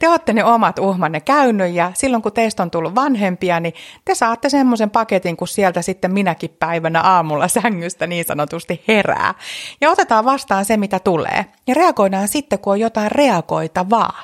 Te 0.00 0.08
olette 0.08 0.32
ne 0.32 0.44
omat 0.44 0.78
uhmanne 0.78 1.20
käynyt 1.20 1.74
ja 1.74 1.92
silloin 1.94 2.22
kun 2.22 2.32
teistä 2.32 2.62
on 2.62 2.70
tullut 2.70 2.94
vanhempia, 2.94 3.60
niin 3.60 3.74
te 4.04 4.14
saatte 4.14 4.48
semmoisen 4.48 4.90
paketin, 4.90 5.36
kun 5.36 5.48
sieltä 5.48 5.82
sitten 5.82 6.12
minäkin 6.12 6.56
päivänä 6.58 7.00
aamulla 7.00 7.48
sängystä 7.62 8.06
niin 8.06 8.24
sanotusti 8.24 8.84
herää. 8.88 9.34
Ja 9.80 9.90
otetaan 9.90 10.24
vastaan 10.24 10.64
se, 10.64 10.76
mitä 10.76 10.98
tulee. 10.98 11.46
Ja 11.66 11.74
reagoidaan 11.74 12.28
sitten, 12.28 12.58
kun 12.58 12.72
on 12.72 12.80
jotain 12.80 13.12
reagoitavaa. 13.12 14.22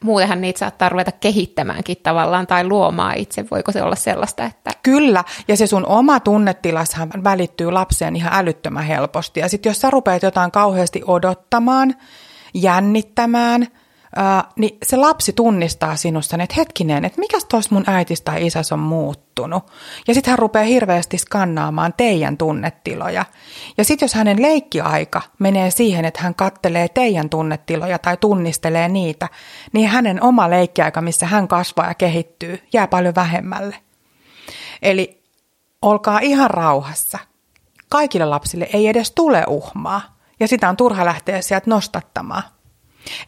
Muutenhan 0.00 0.40
niitä 0.40 0.58
saattaa 0.58 0.88
ruveta 0.88 1.12
kehittämäänkin 1.12 1.96
tavallaan 2.02 2.46
tai 2.46 2.66
luomaan 2.66 3.16
itse. 3.16 3.44
Voiko 3.50 3.72
se 3.72 3.82
olla 3.82 3.96
sellaista, 3.96 4.44
että... 4.44 4.70
Kyllä, 4.82 5.24
ja 5.48 5.56
se 5.56 5.66
sun 5.66 5.86
oma 5.86 6.20
tunnetilashan 6.20 7.10
välittyy 7.24 7.70
lapseen 7.70 8.16
ihan 8.16 8.32
älyttömän 8.34 8.84
helposti. 8.84 9.40
Ja 9.40 9.48
sitten 9.48 9.70
jos 9.70 9.80
sä 9.80 9.90
rupeat 9.90 10.22
jotain 10.22 10.50
kauheasti 10.50 11.02
odottamaan, 11.06 11.94
jännittämään– 12.54 13.66
ää, 14.16 14.44
niin 14.56 14.78
se 14.82 14.96
lapsi 14.96 15.32
tunnistaa 15.32 15.96
sinussa, 15.96 16.36
että 16.42 16.54
hetkinen, 16.56 17.04
että 17.04 17.20
mikä 17.20 17.38
tuossa 17.50 17.74
mun 17.74 17.84
äitis 17.86 18.20
tai 18.20 18.46
isäs 18.46 18.72
on 18.72 18.78
muuttunut. 18.78 19.70
Ja 20.08 20.14
sitten 20.14 20.30
hän 20.30 20.38
rupeaa 20.38 20.64
hirveästi 20.64 21.18
skannaamaan 21.18 21.94
teidän 21.96 22.36
tunnetiloja. 22.36 23.24
Ja 23.78 23.84
sitten 23.84 24.06
jos 24.06 24.14
hänen 24.14 24.42
leikkiaika 24.42 25.22
menee 25.38 25.70
siihen, 25.70 26.04
että 26.04 26.22
hän 26.22 26.34
kattelee 26.34 26.88
teidän 26.88 27.30
tunnetiloja 27.30 27.98
tai 27.98 28.16
tunnistelee 28.16 28.88
niitä, 28.88 29.28
niin 29.72 29.88
hänen 29.88 30.22
oma 30.22 30.50
leikkiaika, 30.50 31.00
missä 31.00 31.26
hän 31.26 31.48
kasvaa 31.48 31.86
ja 31.86 31.94
kehittyy, 31.94 32.62
jää 32.72 32.86
paljon 32.86 33.14
vähemmälle. 33.14 33.76
Eli 34.82 35.22
olkaa 35.82 36.18
ihan 36.18 36.50
rauhassa. 36.50 37.18
Kaikille 37.88 38.24
lapsille 38.24 38.68
ei 38.72 38.88
edes 38.88 39.10
tule 39.10 39.44
uhmaa, 39.48 40.18
ja 40.40 40.48
sitä 40.48 40.68
on 40.68 40.76
turha 40.76 41.04
lähteä 41.04 41.42
sieltä 41.42 41.70
nostattamaan. 41.70 42.42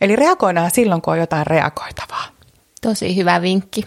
Eli 0.01 0.17
reagoidaan 0.17 0.71
silloin, 0.71 1.03
kun 1.03 1.13
on 1.13 1.19
jotain 1.19 1.47
reagoitavaa. 1.47 2.25
Tosi 2.83 3.17
hyvä 3.17 3.43
vinkki. 3.43 3.87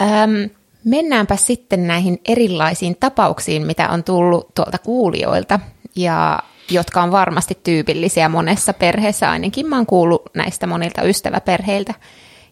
Öm, 0.00 0.50
mennäänpä 0.84 1.36
sitten 1.36 1.86
näihin 1.86 2.20
erilaisiin 2.28 2.96
tapauksiin, 3.00 3.66
mitä 3.66 3.88
on 3.88 4.04
tullut 4.04 4.54
tuolta 4.54 4.78
kuulijoilta, 4.78 5.60
ja 5.96 6.38
jotka 6.70 7.02
on 7.02 7.12
varmasti 7.12 7.58
tyypillisiä 7.64 8.28
monessa 8.28 8.72
perheessä, 8.72 9.30
ainakin 9.30 9.66
mä 9.66 9.76
oon 9.76 9.86
kuullut 9.86 10.22
näistä 10.34 10.66
monilta 10.66 11.02
ystäväperheiltä. 11.02 11.94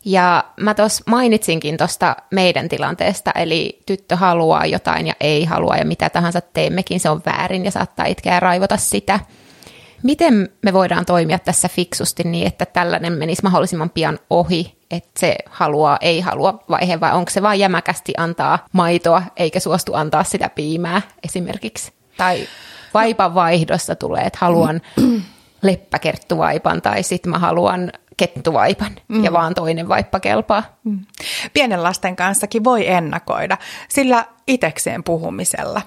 Ja 0.05 0.45
mä 0.61 0.75
tuossa 0.75 1.05
mainitsinkin 1.07 1.76
tuosta 1.76 2.16
meidän 2.31 2.69
tilanteesta, 2.69 3.31
eli 3.35 3.78
tyttö 3.87 4.16
haluaa 4.16 4.66
jotain 4.66 5.07
ja 5.07 5.14
ei 5.21 5.45
halua 5.45 5.76
ja 5.76 5.85
mitä 5.85 6.11
tahansa 6.11 6.40
teemmekin, 6.40 7.00
se 7.00 7.11
on 7.11 7.23
väärin 7.26 7.64
ja 7.64 7.71
saattaa 7.71 8.07
itkeä 8.07 8.35
ja 8.35 8.40
raivota 8.40 8.76
sitä. 8.76 9.21
Miten 10.06 10.48
me 10.62 10.72
voidaan 10.72 11.06
toimia 11.06 11.38
tässä 11.38 11.68
fiksusti 11.68 12.22
niin, 12.25 12.46
että 12.46 12.66
tällainen 12.66 13.12
menisi 13.12 13.42
mahdollisimman 13.42 13.90
pian 13.90 14.18
ohi, 14.30 14.78
että 14.90 15.20
se 15.20 15.36
haluaa, 15.50 15.98
ei 16.00 16.20
halua 16.20 16.64
vaihe, 16.70 17.00
vai 17.00 17.12
onko 17.12 17.30
se 17.30 17.42
vain 17.42 17.60
jämäkästi 17.60 18.12
antaa 18.16 18.58
maitoa, 18.72 19.22
eikä 19.36 19.60
suostu 19.60 19.94
antaa 19.94 20.25
sitä 20.25 20.48
piimää 20.48 21.02
esimerkiksi? 21.25 21.92
Tai 22.16 22.48
vaipan 22.94 23.34
vaihdossa 23.34 23.94
tulee, 23.94 24.22
että 24.22 24.38
haluan 24.40 24.80
leppäkerttuvaipan 25.62 26.82
tai 26.82 27.02
sitten 27.02 27.30
mä 27.30 27.38
haluan 27.38 27.92
kettuvaipan 28.16 28.92
mm. 29.08 29.25
ja 29.25 29.32
vaan 29.32 29.54
toinen 29.54 29.88
vaippa 29.88 30.20
kelpaa. 30.20 30.62
Mm. 30.84 31.00
Pienen 31.52 31.82
lasten 31.82 32.16
kanssakin 32.16 32.64
voi 32.64 32.88
ennakoida 32.88 33.58
sillä 33.88 34.25
itekseen 34.46 35.04
puhumisella. 35.04 35.82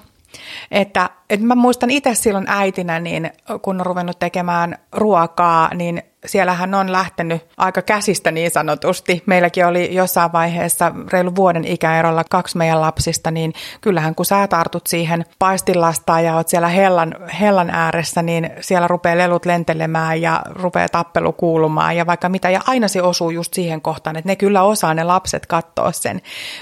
Että, 0.70 1.10
että 1.30 1.46
mä 1.46 1.54
muistan 1.54 1.90
itse 1.90 2.14
silloin 2.14 2.44
äitinä, 2.48 3.00
niin 3.00 3.30
kun 3.62 3.80
on 3.80 3.86
ruvennut 3.86 4.18
tekemään 4.18 4.78
ruokaa, 4.92 5.74
niin 5.74 6.02
siellähän 6.26 6.74
on 6.74 6.92
lähtenyt 6.92 7.42
aika 7.56 7.82
käsistä 7.82 8.30
niin 8.30 8.50
sanotusti. 8.50 9.22
Meilläkin 9.26 9.66
oli 9.66 9.94
jossain 9.94 10.32
vaiheessa 10.32 10.92
reilu 11.12 11.36
vuoden 11.36 11.64
ikäerolla 11.64 12.24
kaksi 12.30 12.58
meidän 12.58 12.80
lapsista, 12.80 13.30
niin 13.30 13.52
kyllähän 13.80 14.14
kun 14.14 14.26
sä 14.26 14.46
tartut 14.46 14.86
siihen 14.86 15.24
paistilastaan 15.38 16.24
ja 16.24 16.36
oot 16.36 16.48
siellä 16.48 16.68
hellan, 16.68 17.14
hellan 17.40 17.70
ääressä, 17.70 18.22
niin 18.22 18.50
siellä 18.60 18.88
rupeaa 18.88 19.18
lelut 19.18 19.46
lentelemään 19.46 20.22
ja 20.22 20.42
rupeaa 20.50 20.88
tappelu 20.88 21.32
kuulumaan 21.32 21.96
ja 21.96 22.06
vaikka 22.06 22.28
mitä. 22.28 22.50
Ja 22.50 22.60
aina 22.66 22.88
se 22.88 23.02
osuu 23.02 23.30
just 23.30 23.54
siihen 23.54 23.82
kohtaan, 23.82 24.16
että 24.16 24.28
ne 24.28 24.36
kyllä 24.36 24.62
osaa 24.62 24.94
ne 24.94 25.04
lapset 25.04 25.46
katsoa 25.46 25.92
sen 25.92 26.20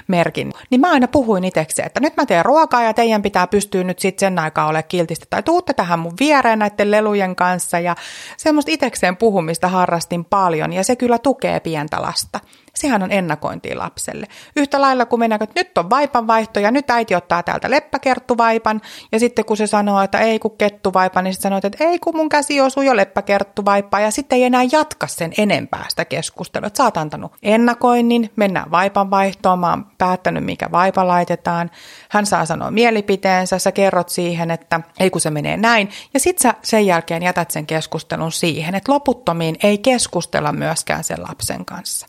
merkin. 0.08 0.52
Niin 0.70 0.80
mä 0.80 0.90
aina 0.90 1.08
puhuin 1.08 1.44
itsekseen, 1.44 1.86
että 1.86 2.00
nyt 2.00 2.16
mä 2.16 2.26
teen 2.26 2.44
ruokaa 2.44 2.82
ja 2.82 2.94
teidän 2.94 3.22
pitää 3.22 3.46
pystyä 3.46 3.84
nyt 3.84 3.98
sitten 3.98 4.26
sen 4.26 4.38
aikaa 4.38 4.66
ole 4.66 4.82
kiltistä 4.82 5.26
tai 5.30 5.42
tuutte 5.42 5.74
tähän 5.74 5.98
mun 5.98 6.14
viereen 6.20 6.58
näiden 6.58 6.90
lelujen 6.90 7.36
kanssa 7.36 7.78
ja 7.78 7.96
semmoista 8.36 8.70
itekseen 8.72 9.16
puhumista 9.16 9.48
liikkumista 9.49 9.69
harrastin 9.69 10.25
paljon 10.25 10.73
ja 10.73 10.85
se 10.85 10.97
kyllä 10.97 11.19
tukee 11.19 11.61
pientä 11.61 12.02
lasta. 12.02 12.40
Sehän 12.78 13.02
on 13.02 13.12
ennakointia 13.12 13.78
lapselle. 13.78 14.26
Yhtä 14.56 14.80
lailla 14.80 15.06
kuin 15.06 15.20
mennäänkö, 15.20 15.44
että 15.44 15.61
nyt 15.61 15.78
on 15.78 15.90
vaipan 15.90 16.26
vaihto 16.26 16.61
ja 16.61 16.70
nyt 16.70 16.90
äiti 16.90 17.14
ottaa 17.14 17.42
täältä 17.42 17.70
leppäkerttuvaipan 17.70 18.80
ja 19.12 19.18
sitten 19.18 19.44
kun 19.44 19.56
se 19.56 19.66
sanoo, 19.66 20.00
että 20.00 20.18
ei 20.18 20.38
kun 20.38 20.56
kettuvaipa, 20.58 21.23
niin 21.23 21.35
sitten 21.35 21.42
sanoo, 21.42 21.61
että 21.64 21.85
ei 21.85 21.99
kun 21.99 22.16
mun 22.16 22.28
käsi 22.28 22.61
osuu 22.61 22.82
jo 22.82 22.97
leppäkerttuvaipaa 22.97 24.00
ja 24.00 24.11
sitten 24.11 24.37
ei 24.37 24.44
enää 24.44 24.62
jatka 24.73 25.06
sen 25.06 25.32
enempää 25.38 25.85
sitä 25.88 26.04
keskustelua. 26.04 26.66
Että 26.66 26.76
sä 26.76 26.85
oot 26.85 26.97
antanut 26.97 27.32
ennakoinnin, 27.42 28.30
mennään 28.37 28.70
vaipan 28.70 29.11
vaihtoon, 29.11 29.58
mä 29.58 29.70
oon 29.70 29.87
päättänyt 29.99 30.44
mikä 30.44 30.70
vaipa 30.73 31.06
laitetaan. 31.06 31.70
Hän 32.11 32.26
saa 32.26 32.47
sanoa 32.47 32.70
mielipiteensä, 32.70 33.58
sä 33.58 33.73
kerrot 33.73 34.08
siihen, 34.08 34.50
että 34.50 34.80
ei 35.00 35.11
kun 35.11 35.20
se 35.20 35.30
menee 35.30 35.56
näin 35.56 35.90
ja 36.14 36.20
sitten 36.20 36.42
sä 36.42 36.54
sen 36.62 36.87
jälkeen 36.87 37.23
jätät 37.23 37.50
sen 37.50 37.66
keskustelun 37.66 38.32
siihen, 38.32 38.75
että 38.75 38.92
loputtomiin 38.92 39.56
ei 39.62 39.78
keskustella 39.78 40.52
myöskään 40.52 41.04
sen 41.04 41.23
lapsen 41.23 41.64
kanssa 41.64 42.07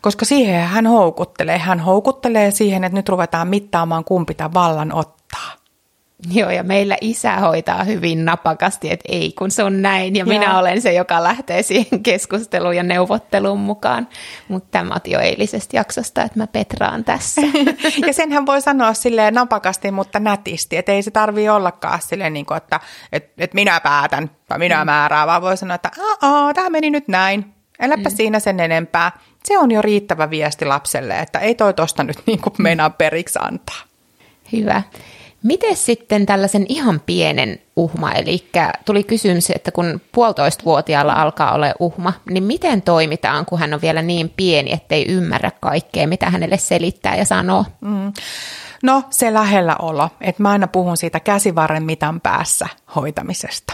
koska 0.00 0.24
siihen 0.24 0.66
hän 0.66 0.86
houkuttelee. 0.86 1.58
Hän 1.58 1.80
houkuttelee 1.80 2.50
siihen, 2.50 2.84
että 2.84 2.98
nyt 2.98 3.08
ruvetaan 3.08 3.48
mittaamaan 3.48 4.04
kumpi 4.04 4.34
tämän 4.34 4.54
vallan 4.54 4.92
ottaa. 4.92 5.60
Joo, 6.32 6.50
ja 6.50 6.62
meillä 6.62 6.96
isä 7.00 7.36
hoitaa 7.36 7.84
hyvin 7.84 8.24
napakasti, 8.24 8.90
että 8.90 9.04
ei 9.08 9.32
kun 9.38 9.50
se 9.50 9.62
on 9.62 9.82
näin, 9.82 10.16
ja 10.16 10.18
Joo. 10.18 10.28
minä 10.28 10.58
olen 10.58 10.82
se, 10.82 10.92
joka 10.92 11.22
lähtee 11.22 11.62
siihen 11.62 12.02
keskusteluun 12.02 12.76
ja 12.76 12.82
neuvotteluun 12.82 13.60
mukaan. 13.60 14.08
Mutta 14.48 14.68
tämä 14.70 14.94
on 14.94 15.00
jo 15.12 15.18
eilisestä 15.20 15.76
jaksosta, 15.76 16.22
että 16.22 16.38
mä 16.38 16.46
petraan 16.46 17.04
tässä. 17.04 17.42
ja 18.06 18.12
senhän 18.12 18.46
voi 18.46 18.60
sanoa 18.60 18.94
silleen 18.94 19.34
napakasti, 19.34 19.90
mutta 19.90 20.20
nätisti, 20.20 20.76
että 20.76 20.92
ei 20.92 21.02
se 21.02 21.10
tarvii 21.10 21.48
ollakaan 21.48 21.98
silleen, 22.02 22.32
niin 22.32 22.46
kuin, 22.46 22.56
että, 22.56 22.80
että, 23.12 23.32
että 23.38 23.54
minä 23.54 23.80
päätän 23.80 24.30
tai 24.48 24.58
minä 24.58 24.84
mm. 24.84 24.86
määrään, 24.86 25.28
vaan 25.28 25.42
voi 25.42 25.56
sanoa, 25.56 25.74
että 25.74 25.90
tämä 26.54 26.70
meni 26.70 26.90
nyt 26.90 27.08
näin, 27.08 27.54
Äläpä 27.80 28.08
mm. 28.08 28.16
siinä 28.16 28.40
sen 28.40 28.60
enempää. 28.60 29.12
Se 29.44 29.58
on 29.58 29.70
jo 29.70 29.82
riittävä 29.82 30.30
viesti 30.30 30.64
lapselle, 30.64 31.18
että 31.18 31.38
ei 31.38 31.54
toi 31.54 31.74
tosta 31.74 32.04
nyt 32.04 32.18
niin 32.26 32.40
kuin 32.40 32.54
meinaa 32.58 32.90
periksi 32.90 33.38
antaa. 33.42 33.80
Hyvä. 34.52 34.82
Miten 35.42 35.76
sitten 35.76 36.26
tällaisen 36.26 36.66
ihan 36.68 37.00
pienen 37.06 37.58
uhma, 37.76 38.12
eli 38.12 38.44
tuli 38.84 39.04
kysymys, 39.04 39.50
että 39.50 39.72
kun 39.72 40.00
puolitoistavuotiaalla 40.12 41.12
alkaa 41.12 41.54
olla 41.54 41.66
uhma, 41.78 42.12
niin 42.30 42.44
miten 42.44 42.82
toimitaan, 42.82 43.46
kun 43.46 43.58
hän 43.58 43.74
on 43.74 43.80
vielä 43.80 44.02
niin 44.02 44.32
pieni, 44.36 44.72
ettei 44.72 45.06
ymmärrä 45.08 45.50
kaikkea, 45.60 46.06
mitä 46.06 46.30
hänelle 46.30 46.58
selittää 46.58 47.16
ja 47.16 47.24
sanoo? 47.24 47.64
Mm. 47.80 48.12
No 48.82 49.02
se 49.10 49.34
lähellä 49.34 49.76
olo, 49.76 50.08
että 50.20 50.42
mä 50.42 50.50
aina 50.50 50.66
puhun 50.66 50.96
siitä 50.96 51.20
käsivarren 51.20 51.82
mitan 51.82 52.20
päässä 52.20 52.66
hoitamisesta. 52.96 53.72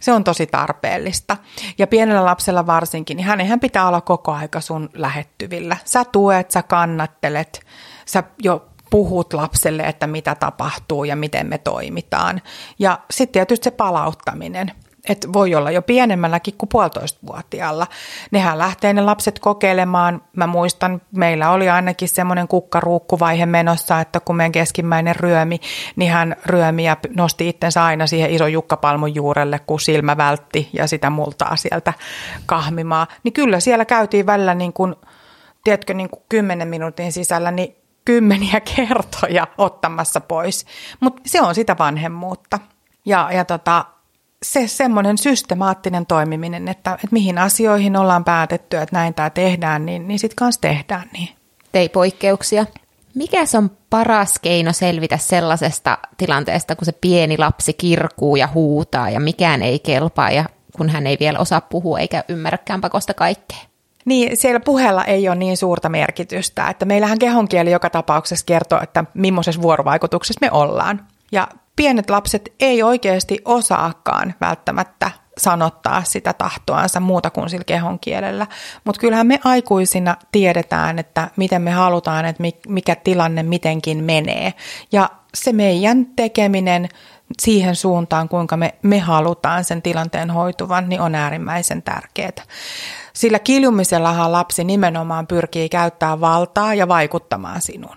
Se 0.00 0.12
on 0.12 0.24
tosi 0.24 0.46
tarpeellista. 0.46 1.36
Ja 1.78 1.86
pienellä 1.86 2.24
lapsella 2.24 2.66
varsinkin, 2.66 3.16
niin 3.16 3.26
hänenhän 3.26 3.60
pitää 3.60 3.88
olla 3.88 4.00
koko 4.00 4.32
aika 4.32 4.60
sun 4.60 4.90
lähettyvillä. 4.94 5.76
Sä 5.84 6.04
tuet, 6.04 6.50
sä 6.50 6.62
kannattelet, 6.62 7.60
sä 8.06 8.22
jo 8.42 8.68
puhut 8.90 9.32
lapselle, 9.32 9.82
että 9.82 10.06
mitä 10.06 10.34
tapahtuu 10.34 11.04
ja 11.04 11.16
miten 11.16 11.46
me 11.46 11.58
toimitaan. 11.58 12.42
Ja 12.78 12.98
sitten 13.10 13.32
tietysti 13.32 13.64
se 13.64 13.70
palauttaminen– 13.70 14.72
että 15.08 15.32
voi 15.32 15.54
olla 15.54 15.70
jo 15.70 15.82
pienemmälläkin 15.82 16.54
kuin 16.58 16.68
puolitoistavuotiaalla. 16.68 17.86
Nehän 18.30 18.58
lähtee 18.58 18.92
ne 18.92 19.02
lapset 19.02 19.38
kokeilemaan. 19.38 20.22
Mä 20.36 20.46
muistan, 20.46 21.02
meillä 21.16 21.50
oli 21.50 21.68
ainakin 21.68 22.08
semmoinen 22.08 22.48
kukkaruukkuvaihe 22.48 23.46
menossa, 23.46 24.00
että 24.00 24.20
kun 24.20 24.36
meidän 24.36 24.52
keskimmäinen 24.52 25.16
ryömi, 25.16 25.60
niin 25.96 26.10
hän 26.10 26.36
ryömi 26.46 26.84
ja 26.84 26.96
nosti 27.16 27.48
itsensä 27.48 27.84
aina 27.84 28.06
siihen 28.06 28.30
ison 28.30 28.52
jukkapalmun 28.52 29.14
juurelle, 29.14 29.58
kun 29.58 29.80
silmä 29.80 30.16
vältti 30.16 30.68
ja 30.72 30.86
sitä 30.86 31.10
multaa 31.10 31.56
sieltä 31.56 31.92
kahmimaa. 32.46 33.06
Niin 33.22 33.32
kyllä 33.32 33.60
siellä 33.60 33.84
käytiin 33.84 34.26
välillä 34.26 34.54
niin 34.54 34.72
kuin, 34.72 34.94
tiedätkö, 35.64 35.94
niin 35.94 36.10
kuin 36.10 36.22
kymmenen 36.28 36.68
minuutin 36.68 37.12
sisällä, 37.12 37.50
niin 37.50 37.76
kymmeniä 38.04 38.60
kertoja 38.76 39.46
ottamassa 39.58 40.20
pois. 40.20 40.66
Mutta 41.00 41.22
se 41.26 41.42
on 41.42 41.54
sitä 41.54 41.76
vanhemmuutta. 41.78 42.58
Ja, 43.06 43.28
ja 43.32 43.44
tota, 43.44 43.84
se 44.44 44.68
semmoinen 44.68 45.18
systemaattinen 45.18 46.06
toimiminen, 46.06 46.68
että, 46.68 46.92
että 46.94 47.08
mihin 47.10 47.38
asioihin 47.38 47.96
ollaan 47.96 48.24
päätetty, 48.24 48.76
että 48.76 48.96
näin 48.96 49.14
tämä 49.14 49.30
tehdään, 49.30 49.86
niin, 49.86 50.08
niin 50.08 50.18
sitten 50.18 50.36
kanssa 50.36 50.60
tehdään 50.60 51.10
niin. 51.12 51.28
Ei 51.74 51.88
poikkeuksia. 51.88 52.66
Mikä 53.14 53.44
on 53.58 53.70
paras 53.90 54.38
keino 54.42 54.72
selvitä 54.72 55.18
sellaisesta 55.18 55.98
tilanteesta, 56.16 56.76
kun 56.76 56.86
se 56.86 56.92
pieni 56.92 57.38
lapsi 57.38 57.72
kirkuu 57.72 58.36
ja 58.36 58.48
huutaa 58.54 59.10
ja 59.10 59.20
mikään 59.20 59.62
ei 59.62 59.78
kelpaa 59.78 60.30
ja 60.30 60.44
kun 60.76 60.88
hän 60.88 61.06
ei 61.06 61.16
vielä 61.20 61.38
osaa 61.38 61.60
puhua 61.60 61.98
eikä 61.98 62.24
ymmärräkään 62.28 62.80
pakosta 62.80 63.14
kaikkea? 63.14 63.58
Niin, 64.04 64.36
siellä 64.36 64.60
puheella 64.60 65.04
ei 65.04 65.28
ole 65.28 65.36
niin 65.36 65.56
suurta 65.56 65.88
merkitystä, 65.88 66.68
että 66.68 66.84
meillähän 66.84 67.18
kehonkieli 67.18 67.70
joka 67.70 67.90
tapauksessa 67.90 68.46
kertoo, 68.46 68.80
että 68.82 69.04
millaisessa 69.14 69.62
vuorovaikutuksessa 69.62 70.38
me 70.40 70.50
ollaan. 70.50 71.06
Ja 71.32 71.48
pienet 71.76 72.10
lapset 72.10 72.54
ei 72.60 72.82
oikeasti 72.82 73.38
osaakaan 73.44 74.34
välttämättä 74.40 75.10
sanottaa 75.38 76.04
sitä 76.04 76.32
tahtoansa 76.32 77.00
muuta 77.00 77.30
kuin 77.30 77.50
sillä 77.50 77.64
kehon 77.64 77.98
kielellä. 77.98 78.46
Mutta 78.84 79.00
kyllähän 79.00 79.26
me 79.26 79.40
aikuisina 79.44 80.16
tiedetään, 80.32 80.98
että 80.98 81.30
miten 81.36 81.62
me 81.62 81.70
halutaan, 81.70 82.24
että 82.24 82.42
mikä 82.68 82.96
tilanne 82.96 83.42
mitenkin 83.42 84.04
menee. 84.04 84.54
Ja 84.92 85.10
se 85.34 85.52
meidän 85.52 86.06
tekeminen 86.06 86.88
siihen 87.42 87.76
suuntaan, 87.76 88.28
kuinka 88.28 88.56
me, 88.56 88.74
me 88.82 88.98
halutaan 88.98 89.64
sen 89.64 89.82
tilanteen 89.82 90.30
hoituvan, 90.30 90.88
niin 90.88 91.00
on 91.00 91.14
äärimmäisen 91.14 91.82
tärkeää. 91.82 92.44
Sillä 93.12 93.38
kiljumisellahan 93.38 94.32
lapsi 94.32 94.64
nimenomaan 94.64 95.26
pyrkii 95.26 95.68
käyttää 95.68 96.20
valtaa 96.20 96.74
ja 96.74 96.88
vaikuttamaan 96.88 97.60
sinuun. 97.60 97.96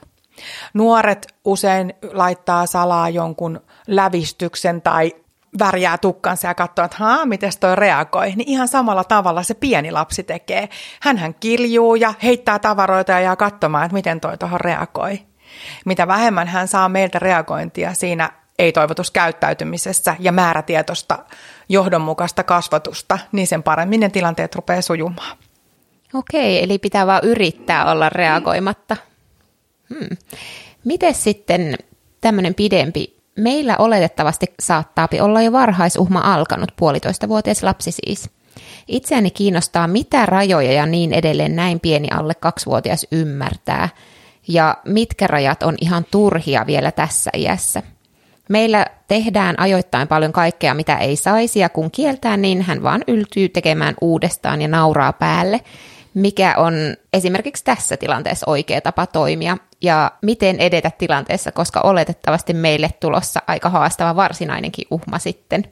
Nuoret 0.73 1.27
usein 1.45 1.93
laittaa 2.13 2.65
salaa 2.65 3.09
jonkun 3.09 3.61
lävistyksen 3.87 4.81
tai 4.81 5.15
värjää 5.59 5.97
tukkansa 5.97 6.47
ja 6.47 6.53
katsoo, 6.53 6.85
että 6.85 6.97
haa, 6.99 7.25
miten 7.25 7.51
toi 7.59 7.75
reagoi. 7.75 8.33
Niin 8.35 8.49
ihan 8.49 8.67
samalla 8.67 9.03
tavalla 9.03 9.43
se 9.43 9.53
pieni 9.53 9.91
lapsi 9.91 10.23
tekee. 10.23 10.69
Hänhän 11.01 11.33
kiljuu 11.33 11.95
ja 11.95 12.13
heittää 12.23 12.59
tavaroita 12.59 13.11
ja 13.11 13.19
jää 13.19 13.35
katsomaan, 13.35 13.85
että 13.85 13.93
miten 13.93 14.21
toi 14.21 14.37
tuohon 14.37 14.61
reagoi. 14.61 15.19
Mitä 15.85 16.07
vähemmän 16.07 16.47
hän 16.47 16.67
saa 16.67 16.89
meiltä 16.89 17.19
reagointia 17.19 17.93
siinä 17.93 18.31
ei-toivotuskäyttäytymisessä 18.59 20.15
ja 20.19 20.31
määrätietoista 20.31 21.19
johdonmukaista 21.69 22.43
kasvatusta, 22.43 23.19
niin 23.31 23.47
sen 23.47 23.63
paremmin 23.63 23.99
ne 23.99 24.09
tilanteet 24.09 24.55
rupeaa 24.55 24.81
sujumaan. 24.81 25.37
Okei, 26.13 26.63
eli 26.63 26.79
pitää 26.79 27.07
vaan 27.07 27.23
yrittää 27.23 27.91
olla 27.91 28.09
reagoimatta. 28.09 28.97
Hmm. 29.89 30.17
Miten 30.83 31.13
sitten 31.13 31.75
tämmöinen 32.21 32.55
pidempi? 32.55 33.16
Meillä 33.37 33.75
oletettavasti 33.77 34.45
saattaa 34.59 35.07
olla 35.21 35.41
jo 35.41 35.51
varhaisuhma 35.51 36.19
alkanut, 36.19 36.71
puolitoista-vuotias 36.75 37.63
lapsi 37.63 37.91
siis. 37.91 38.29
Itseäni 38.87 39.31
kiinnostaa, 39.31 39.87
mitä 39.87 40.25
rajoja 40.25 40.73
ja 40.73 40.85
niin 40.85 41.13
edelleen 41.13 41.55
näin 41.55 41.79
pieni 41.79 42.07
alle 42.11 42.35
kaksivuotias 42.35 43.07
ymmärtää, 43.11 43.89
ja 44.47 44.77
mitkä 44.85 45.27
rajat 45.27 45.63
on 45.63 45.75
ihan 45.81 46.05
turhia 46.11 46.65
vielä 46.67 46.91
tässä 46.91 47.31
iässä. 47.37 47.83
Meillä 48.49 48.85
tehdään 49.07 49.59
ajoittain 49.59 50.07
paljon 50.07 50.31
kaikkea, 50.31 50.73
mitä 50.73 50.97
ei 50.97 51.15
saisi, 51.15 51.59
ja 51.59 51.69
kun 51.69 51.91
kieltää, 51.91 52.37
niin 52.37 52.61
hän 52.61 52.83
vaan 52.83 53.03
yltyy 53.07 53.49
tekemään 53.49 53.95
uudestaan 54.01 54.61
ja 54.61 54.67
nauraa 54.67 55.13
päälle, 55.13 55.61
mikä 56.17 56.53
on 56.57 56.73
esimerkiksi 57.13 57.63
tässä 57.63 57.97
tilanteessa 57.97 58.49
oikea 58.49 58.81
tapa 58.81 59.07
toimia, 59.07 59.57
ja 59.81 60.11
miten 60.21 60.59
edetä 60.59 60.91
tilanteessa, 60.97 61.51
koska 61.51 61.81
oletettavasti 61.81 62.53
meille 62.53 62.89
tulossa 62.99 63.39
aika 63.47 63.69
haastava 63.69 64.15
varsinainenkin 64.15 64.87
uhma 64.91 65.19
sitten. 65.19 65.63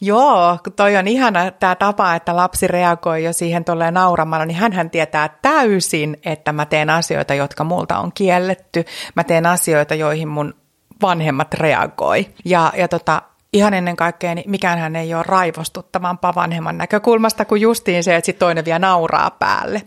Joo, 0.00 0.58
toi 0.76 0.96
on 0.96 1.08
ihana 1.08 1.50
tämä 1.50 1.74
tapa, 1.74 2.14
että 2.14 2.36
lapsi 2.36 2.66
reagoi 2.66 3.24
jo 3.24 3.32
siihen 3.32 3.64
tolleen 3.64 3.94
nauramalla, 3.94 4.46
niin 4.46 4.56
hän 4.56 4.90
tietää 4.90 5.36
täysin, 5.42 6.16
että 6.24 6.52
mä 6.52 6.66
teen 6.66 6.90
asioita, 6.90 7.34
jotka 7.34 7.64
multa 7.64 7.98
on 7.98 8.12
kielletty. 8.12 8.84
Mä 9.16 9.24
teen 9.24 9.46
asioita, 9.46 9.94
joihin 9.94 10.28
mun 10.28 10.54
vanhemmat 11.02 11.54
reagoi. 11.54 12.26
Ja, 12.44 12.72
ja 12.76 12.88
tota, 12.88 13.22
ihan 13.52 13.74
ennen 13.74 13.96
kaikkea, 13.96 14.34
niin 14.34 14.50
mikään 14.50 14.78
hän 14.78 14.96
ei 14.96 15.14
ole 15.14 15.24
raivostuttavampaa 15.26 16.34
vanhemman 16.34 16.78
näkökulmasta 16.78 17.44
kuin 17.44 17.60
justiin 17.60 18.04
se, 18.04 18.16
että 18.16 18.26
sit 18.26 18.38
toinen 18.38 18.64
vielä 18.64 18.78
nauraa 18.78 19.30
päälle. 19.30 19.82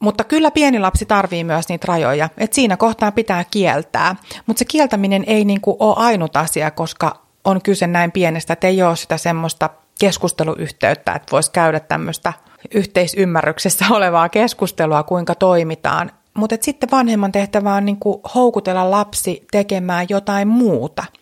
Mutta 0.00 0.24
kyllä 0.24 0.50
pieni 0.50 0.78
lapsi 0.78 1.06
tarvii 1.06 1.44
myös 1.44 1.68
niitä 1.68 1.84
rajoja, 1.88 2.28
että 2.38 2.54
siinä 2.54 2.76
kohtaa 2.76 3.12
pitää 3.12 3.44
kieltää. 3.44 4.16
Mutta 4.46 4.58
se 4.58 4.64
kieltäminen 4.64 5.24
ei 5.26 5.44
niinku 5.44 5.76
ole 5.78 5.94
ainut 5.96 6.36
asia, 6.36 6.70
koska 6.70 7.20
on 7.44 7.62
kyse 7.62 7.86
näin 7.86 8.12
pienestä, 8.12 8.52
että 8.52 8.66
ei 8.66 8.82
ole 8.82 8.96
sitä 8.96 9.16
semmoista 9.16 9.70
keskusteluyhteyttä, 10.00 11.12
että 11.12 11.32
voisi 11.32 11.50
käydä 11.50 11.80
tämmöistä 11.80 12.32
yhteisymmärryksessä 12.74 13.84
olevaa 13.96 14.28
keskustelua, 14.28 15.02
kuinka 15.02 15.34
toimitaan. 15.34 16.10
Mutta 16.34 16.56
sitten 16.60 16.90
vanhemman 16.92 17.32
tehtävä 17.32 17.74
on 17.74 17.84
niinku 17.84 18.20
houkutella 18.34 18.90
lapsi 18.90 19.46
tekemään 19.52 20.06
jotain 20.08 20.48
muuta– 20.48 21.04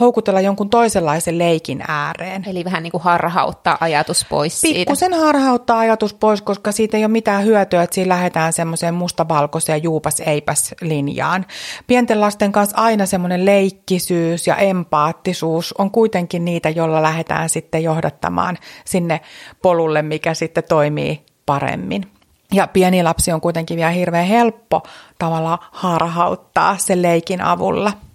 houkutella 0.00 0.40
jonkun 0.40 0.70
toisenlaisen 0.70 1.38
leikin 1.38 1.82
ääreen. 1.88 2.44
Eli 2.48 2.64
vähän 2.64 2.82
niin 2.82 2.90
kuin 2.90 3.02
harhauttaa 3.02 3.76
ajatus 3.80 4.26
pois 4.28 4.60
siitä. 4.60 4.78
Pikkusen 4.78 5.14
harhauttaa 5.14 5.78
ajatus 5.78 6.14
pois, 6.14 6.42
koska 6.42 6.72
siitä 6.72 6.96
ei 6.96 7.04
ole 7.04 7.12
mitään 7.12 7.44
hyötyä, 7.44 7.82
että 7.82 7.94
siinä 7.94 8.08
lähdetään 8.08 8.52
semmoiseen 8.52 8.94
mustavalkoiseen 8.94 9.82
juupas-eipäs 9.82 10.74
linjaan. 10.80 11.46
Pienten 11.86 12.20
lasten 12.20 12.52
kanssa 12.52 12.76
aina 12.76 13.06
semmoinen 13.06 13.46
leikkisyys 13.46 14.46
ja 14.46 14.56
empaattisuus 14.56 15.74
on 15.78 15.90
kuitenkin 15.90 16.44
niitä, 16.44 16.70
jolla 16.70 17.02
lähdetään 17.02 17.48
sitten 17.48 17.82
johdattamaan 17.82 18.58
sinne 18.84 19.20
polulle, 19.62 20.02
mikä 20.02 20.34
sitten 20.34 20.64
toimii 20.68 21.20
paremmin. 21.46 22.10
Ja 22.52 22.66
pieni 22.66 23.02
lapsi 23.02 23.32
on 23.32 23.40
kuitenkin 23.40 23.76
vielä 23.76 23.90
hirveän 23.90 24.26
helppo 24.26 24.82
tavalla 25.18 25.58
harhauttaa 25.72 26.76
sen 26.78 27.02
leikin 27.02 27.40
avulla– 27.40 27.92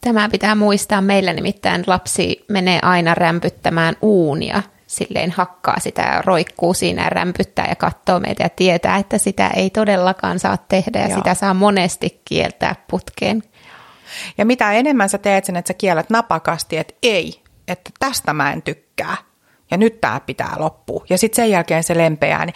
Tämä 0.00 0.28
pitää 0.28 0.54
muistaa. 0.54 1.00
Meillä 1.00 1.32
nimittäin 1.32 1.84
lapsi 1.86 2.44
menee 2.48 2.78
aina 2.82 3.14
rämpyttämään 3.14 3.96
uunia. 4.02 4.62
Silleen 4.86 5.30
hakkaa 5.30 5.80
sitä 5.80 6.02
ja 6.02 6.22
roikkuu 6.22 6.74
siinä 6.74 7.02
ja 7.04 7.10
rämpyttää 7.10 7.66
ja 7.68 7.76
katsoo 7.76 8.20
meitä 8.20 8.42
ja 8.42 8.48
tietää, 8.48 8.96
että 8.96 9.18
sitä 9.18 9.48
ei 9.48 9.70
todellakaan 9.70 10.38
saa 10.38 10.56
tehdä 10.56 11.00
ja 11.00 11.08
Joo. 11.08 11.18
sitä 11.18 11.34
saa 11.34 11.54
monesti 11.54 12.20
kieltää 12.24 12.74
putkeen. 12.90 13.42
Ja 14.38 14.46
mitä 14.46 14.72
enemmän 14.72 15.08
sä 15.08 15.18
teet 15.18 15.44
sen, 15.44 15.56
että 15.56 15.68
sä 15.68 15.74
kiellät 15.74 16.10
napakasti, 16.10 16.76
että 16.76 16.94
ei, 17.02 17.42
että 17.68 17.90
tästä 17.98 18.32
mä 18.32 18.52
en 18.52 18.62
tykkää 18.62 19.16
ja 19.70 19.76
nyt 19.76 20.00
tämä 20.00 20.20
pitää 20.20 20.54
loppua. 20.56 21.04
Ja 21.10 21.18
sitten 21.18 21.36
sen 21.36 21.50
jälkeen 21.50 21.84
se 21.84 21.98
lempeää, 21.98 22.46
niin 22.46 22.54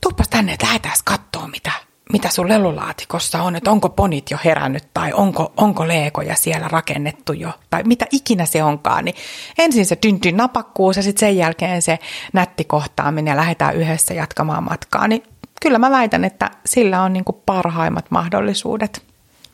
tuppas 0.00 0.28
tänne, 0.28 0.52
että 0.52 0.66
lähdetään 0.66 0.96
katsoa 1.04 1.48
mitä 1.48 1.72
mitä 2.12 2.28
sun 2.28 2.48
lelulaatikossa 2.48 3.42
on, 3.42 3.56
että 3.56 3.70
onko 3.70 3.88
ponit 3.88 4.30
jo 4.30 4.38
herännyt 4.44 4.84
tai 4.94 5.12
onko, 5.12 5.52
onko 5.56 5.88
leekoja 5.88 6.34
siellä 6.34 6.68
rakennettu 6.68 7.32
jo 7.32 7.50
tai 7.70 7.82
mitä 7.82 8.06
ikinä 8.12 8.46
se 8.46 8.62
onkaan, 8.62 9.04
niin 9.04 9.14
ensin 9.58 9.86
se 9.86 9.96
tynty 9.96 10.32
napakkuus 10.32 10.96
ja 10.96 11.02
sitten 11.02 11.20
sen 11.20 11.36
jälkeen 11.36 11.82
se 11.82 11.98
nätti 12.32 12.64
kohtaaminen 12.64 13.32
ja 13.32 13.36
lähdetään 13.36 13.76
yhdessä 13.76 14.14
jatkamaan 14.14 14.64
matkaa, 14.64 15.08
niin 15.08 15.22
kyllä 15.62 15.78
mä 15.78 15.90
väitän, 15.90 16.24
että 16.24 16.50
sillä 16.66 17.02
on 17.02 17.12
niin 17.12 17.24
parhaimmat 17.46 18.10
mahdollisuudet. 18.10 19.02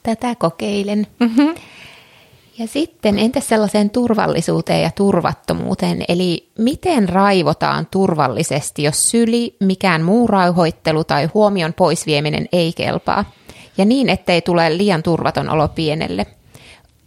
Tätä 0.02 0.34
kokeilen. 0.34 1.06
Mm-hmm. 1.20 1.54
Ja 2.58 2.66
sitten 2.66 3.18
entäs 3.18 3.48
sellaiseen 3.48 3.90
turvallisuuteen 3.90 4.82
ja 4.82 4.90
turvattomuuteen, 4.90 6.04
eli 6.08 6.50
miten 6.58 7.08
raivotaan 7.08 7.86
turvallisesti, 7.90 8.82
jos 8.82 9.10
syli, 9.10 9.56
mikään 9.60 10.02
muu 10.02 10.26
rauhoittelu 10.26 11.04
tai 11.04 11.28
huomion 11.34 11.74
poisvieminen 11.74 12.48
ei 12.52 12.72
kelpaa, 12.72 13.24
ja 13.78 13.84
niin 13.84 14.08
ettei 14.08 14.42
tule 14.42 14.76
liian 14.76 15.02
turvaton 15.02 15.48
olo 15.48 15.68
pienelle. 15.68 16.26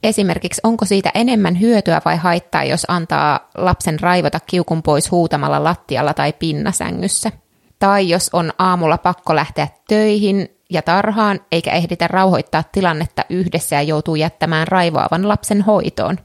Esimerkiksi 0.04 0.62
onko 0.64 0.86
siitä 0.86 1.12
enemmän 1.14 1.60
hyötyä 1.60 2.02
vai 2.06 2.18
haittaa, 2.18 2.64
jos 2.64 2.86
antaa 2.88 3.50
lapsen 3.58 4.00
raivota 4.00 4.40
kiukun 4.40 4.84
pois 4.84 5.12
huutamalla 5.12 5.64
lattialla 5.64 6.14
tai 6.14 6.34
pinnasängyssä? 6.34 7.32
Tai 7.80 8.10
jos 8.10 8.30
on 8.34 8.52
aamulla 8.58 8.98
pakko 8.98 9.36
lähteä 9.36 9.68
töihin, 9.88 10.50
ja 10.72 10.82
tarhaan, 10.82 11.40
eikä 11.52 11.72
ehditä 11.72 12.08
rauhoittaa 12.08 12.64
tilannetta 12.72 13.26
yhdessä 13.30 13.76
ja 13.76 13.82
joutuu 13.82 14.16
jättämään 14.16 14.68
raivoavan 14.68 15.28
lapsen 15.28 15.62
hoitoon. 15.62 16.18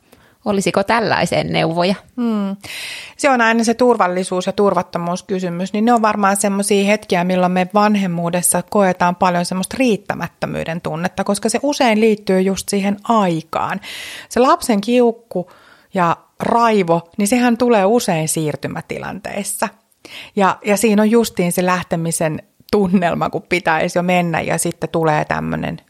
Olisiko 0.45 0.83
tällaiseen 0.83 1.53
neuvoja? 1.53 1.95
Hmm. 2.17 2.57
Se 3.17 3.31
on 3.31 3.41
aina 3.41 3.65
se 3.65 3.75
turvallisuus- 3.75 4.47
ja 4.47 4.53
turvattomuuskysymys, 4.53 5.73
niin 5.73 5.85
ne 5.85 5.93
on 5.93 6.03
varmaan 6.03 6.37
semmoisia 6.37 6.85
hetkiä, 6.85 7.25
milloin 7.25 7.53
me 7.53 7.69
vanhemmuudessa 7.75 8.63
koetaan 8.71 9.17
paljon 9.17 9.45
semmoista 9.45 9.77
riittämättömyyden 9.79 10.81
tunnetta, 10.81 11.25
koska 11.25 11.49
se 11.49 11.61
usein 11.63 12.01
liittyy 12.01 12.41
just 12.41 12.69
siihen 12.69 12.97
aikaan. 13.05 13.81
Se 14.29 14.41
lapsen 14.41 14.81
kiukku 14.81 15.51
ja 15.95 16.17
raivo, 16.41 17.11
niin 17.19 17.29
sehän 17.29 17.57
tulee 17.57 17.85
usein 17.85 18.29
siirtymätilanteissa. 18.29 19.69
Ja, 20.37 20.59
ja 20.65 20.77
siinä 20.77 21.03
on 21.03 21.11
justiin 21.11 21.53
se 21.53 21.67
lähtemisen 21.67 22.43
tunnelma, 22.73 23.31
kun 23.31 23.43
pitäisi 23.43 23.99
jo 23.99 24.03
mennä 24.03 24.41
ja 24.41 24.59
sitten 24.59 24.89
tulee 24.89 25.25
tämmöinen 25.25 25.81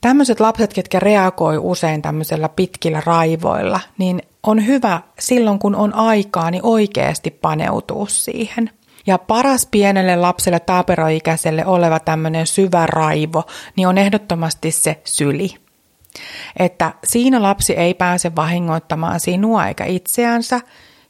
Tämmöiset 0.00 0.40
lapset, 0.40 0.72
ketkä 0.72 1.00
reagoi 1.00 1.58
usein 1.58 2.02
tämmöisellä 2.02 2.48
pitkillä 2.48 3.02
raivoilla, 3.06 3.80
niin 3.98 4.22
on 4.42 4.66
hyvä 4.66 5.00
silloin, 5.18 5.58
kun 5.58 5.74
on 5.74 5.94
aikaa, 5.94 6.50
niin 6.50 6.64
oikeasti 6.64 7.30
paneutua 7.30 8.06
siihen. 8.08 8.70
Ja 9.06 9.18
paras 9.18 9.68
pienelle 9.70 10.16
lapselle 10.16 10.60
taaperoikäiselle 10.60 11.66
oleva 11.66 12.00
tämmöinen 12.00 12.46
syvä 12.46 12.86
raivo, 12.86 13.44
niin 13.76 13.88
on 13.88 13.98
ehdottomasti 13.98 14.70
se 14.70 15.00
syli. 15.04 15.54
Että 16.58 16.92
siinä 17.04 17.42
lapsi 17.42 17.72
ei 17.72 17.94
pääse 17.94 18.36
vahingoittamaan 18.36 19.20
sinua 19.20 19.66
eikä 19.66 19.84
itseänsä, 19.84 20.60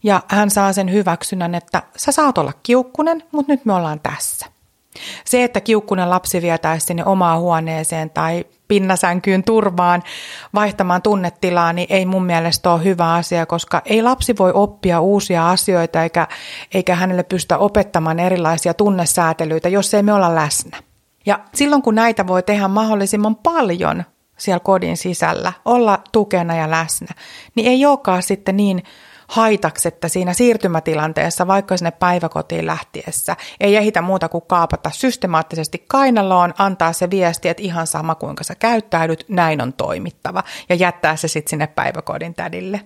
ja 0.02 0.22
hän 0.28 0.50
saa 0.50 0.72
sen 0.72 0.92
hyväksynnän, 0.92 1.54
että 1.54 1.82
sä 1.96 2.12
saat 2.12 2.38
olla 2.38 2.52
kiukkunen, 2.62 3.22
mutta 3.32 3.52
nyt 3.52 3.64
me 3.64 3.72
ollaan 3.72 4.00
tässä. 4.00 4.46
Se, 5.24 5.44
että 5.44 5.60
kiukkunen 5.60 6.10
lapsi 6.10 6.42
vietäisi 6.42 6.86
sinne 6.86 7.04
omaan 7.04 7.40
huoneeseen 7.40 8.10
tai 8.10 8.44
pinnasänkyyn 8.68 9.44
turvaan 9.44 10.02
vaihtamaan 10.54 11.02
tunnetilaa, 11.02 11.72
niin 11.72 11.86
ei 11.90 12.06
mun 12.06 12.24
mielestä 12.24 12.72
ole 12.72 12.84
hyvä 12.84 13.14
asia, 13.14 13.46
koska 13.46 13.82
ei 13.84 14.02
lapsi 14.02 14.34
voi 14.38 14.50
oppia 14.54 15.00
uusia 15.00 15.50
asioita 15.50 16.02
eikä, 16.02 16.28
eikä 16.74 16.94
hänelle 16.94 17.22
pystytä 17.22 17.58
opettamaan 17.58 18.18
erilaisia 18.20 18.74
tunnesäätelyitä, 18.74 19.68
jos 19.68 19.94
ei 19.94 20.02
me 20.02 20.12
olla 20.12 20.34
läsnä. 20.34 20.78
Ja 21.26 21.40
silloin 21.54 21.82
kun 21.82 21.94
näitä 21.94 22.26
voi 22.26 22.42
tehdä 22.42 22.68
mahdollisimman 22.68 23.36
paljon 23.36 24.04
siellä 24.36 24.60
kodin 24.60 24.96
sisällä, 24.96 25.52
olla 25.64 25.98
tukena 26.12 26.54
ja 26.56 26.70
läsnä, 26.70 27.14
niin 27.54 27.66
ei 27.66 27.86
olekaan 27.86 28.22
sitten 28.22 28.56
niin 28.56 28.82
haitaksi, 29.30 29.88
että 29.88 30.08
siinä 30.08 30.32
siirtymätilanteessa, 30.32 31.46
vaikka 31.46 31.76
sinne 31.76 31.90
päiväkotiin 31.90 32.66
lähtiessä, 32.66 33.36
ei 33.60 33.76
ehitä 33.76 34.02
muuta 34.02 34.28
kuin 34.28 34.44
kaapata 34.46 34.90
systemaattisesti 34.90 35.84
kainaloon, 35.88 36.54
antaa 36.58 36.92
se 36.92 37.10
viesti, 37.10 37.48
että 37.48 37.62
ihan 37.62 37.86
sama 37.86 38.14
kuinka 38.14 38.44
sä 38.44 38.54
käyttäydyt, 38.54 39.24
näin 39.28 39.62
on 39.62 39.72
toimittava, 39.72 40.42
ja 40.68 40.74
jättää 40.74 41.16
se 41.16 41.28
sitten 41.28 41.50
sinne 41.50 41.66
päiväkodin 41.66 42.34
tädille. 42.34 42.80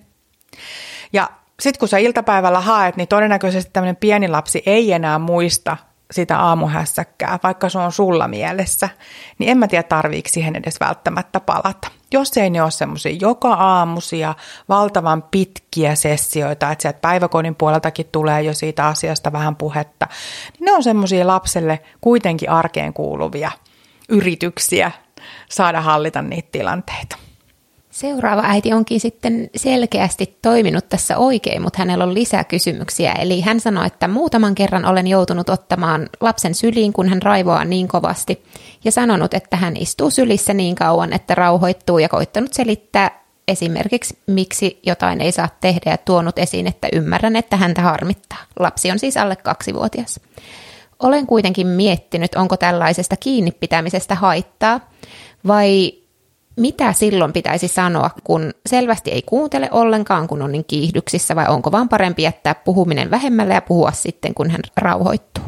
Ja 1.13 1.29
sitten 1.59 1.79
kun 1.79 1.87
sä 1.87 1.97
iltapäivällä 1.97 2.59
haet, 2.59 2.95
niin 2.95 3.07
todennäköisesti 3.07 3.71
tämmöinen 3.73 3.95
pieni 3.95 4.27
lapsi 4.27 4.63
ei 4.65 4.91
enää 4.91 5.19
muista 5.19 5.77
sitä 6.11 6.39
aamuhässäkkää, 6.39 7.39
vaikka 7.43 7.69
se 7.69 7.79
on 7.79 7.91
sulla 7.91 8.27
mielessä, 8.27 8.89
niin 9.39 9.51
en 9.51 9.57
mä 9.57 9.67
tiedä 9.67 9.83
tarviiko 9.83 10.29
siihen 10.29 10.55
edes 10.55 10.79
välttämättä 10.79 11.39
palata. 11.39 11.87
Jos 12.11 12.37
ei 12.37 12.49
ne 12.49 12.61
ole 12.61 12.71
semmoisia 12.71 13.17
joka 13.21 13.53
aamusia, 13.53 14.35
valtavan 14.69 15.23
pitkiä 15.23 15.95
sessioita, 15.95 16.71
että 16.71 16.81
sieltä 16.81 16.99
päiväkodin 16.99 17.55
puoleltakin 17.55 18.09
tulee 18.11 18.41
jo 18.41 18.53
siitä 18.53 18.87
asiasta 18.87 19.31
vähän 19.31 19.55
puhetta, 19.55 20.07
niin 20.53 20.65
ne 20.65 20.71
on 20.71 20.83
semmoisia 20.83 21.27
lapselle 21.27 21.79
kuitenkin 22.01 22.49
arkeen 22.49 22.93
kuuluvia 22.93 23.51
yrityksiä 24.09 24.91
saada 25.49 25.81
hallita 25.81 26.21
niitä 26.21 26.49
tilanteita. 26.51 27.24
Seuraava 27.95 28.41
äiti 28.45 28.73
onkin 28.73 28.99
sitten 28.99 29.49
selkeästi 29.55 30.37
toiminut 30.41 30.89
tässä 30.89 31.17
oikein, 31.17 31.61
mutta 31.61 31.79
hänellä 31.79 32.03
on 32.03 32.13
lisää 32.13 32.43
kysymyksiä. 32.43 33.11
Eli 33.11 33.41
hän 33.41 33.59
sanoi, 33.59 33.87
että 33.87 34.07
muutaman 34.07 34.55
kerran 34.55 34.85
olen 34.85 35.07
joutunut 35.07 35.49
ottamaan 35.49 36.09
lapsen 36.21 36.55
syliin, 36.55 36.93
kun 36.93 37.09
hän 37.09 37.21
raivoaa 37.21 37.65
niin 37.65 37.87
kovasti, 37.87 38.43
ja 38.83 38.91
sanonut, 38.91 39.33
että 39.33 39.57
hän 39.57 39.77
istuu 39.77 40.11
sylissä 40.11 40.53
niin 40.53 40.75
kauan, 40.75 41.13
että 41.13 41.35
rauhoittuu, 41.35 41.99
ja 41.99 42.09
koittanut 42.09 42.53
selittää 42.53 43.23
esimerkiksi, 43.47 44.17
miksi 44.27 44.79
jotain 44.85 45.21
ei 45.21 45.31
saa 45.31 45.49
tehdä, 45.61 45.91
ja 45.91 45.97
tuonut 45.97 46.39
esiin, 46.39 46.67
että 46.67 46.87
ymmärrän, 46.93 47.35
että 47.35 47.57
häntä 47.57 47.81
harmittaa. 47.81 48.39
Lapsi 48.59 48.91
on 48.91 48.99
siis 48.99 49.17
alle 49.17 49.35
kaksivuotias. 49.35 50.19
Olen 50.99 51.27
kuitenkin 51.27 51.67
miettinyt, 51.67 52.35
onko 52.35 52.57
tällaisesta 52.57 53.15
kiinni 53.17 53.51
pitämisestä 53.51 54.15
haittaa, 54.15 54.89
vai 55.47 56.04
mitä 56.55 56.93
silloin 56.93 57.33
pitäisi 57.33 57.67
sanoa, 57.67 58.09
kun 58.23 58.53
selvästi 58.65 59.11
ei 59.11 59.21
kuuntele 59.21 59.69
ollenkaan, 59.71 60.27
kun 60.27 60.41
on 60.41 60.51
niin 60.51 60.65
kiihdyksissä, 60.65 61.35
vai 61.35 61.45
onko 61.47 61.71
vaan 61.71 61.89
parempi 61.89 62.23
jättää 62.23 62.55
puhuminen 62.55 63.11
vähemmälle 63.11 63.53
ja 63.53 63.61
puhua 63.61 63.91
sitten, 63.91 64.33
kun 64.33 64.49
hän 64.49 64.61
rauhoittuu? 64.77 65.43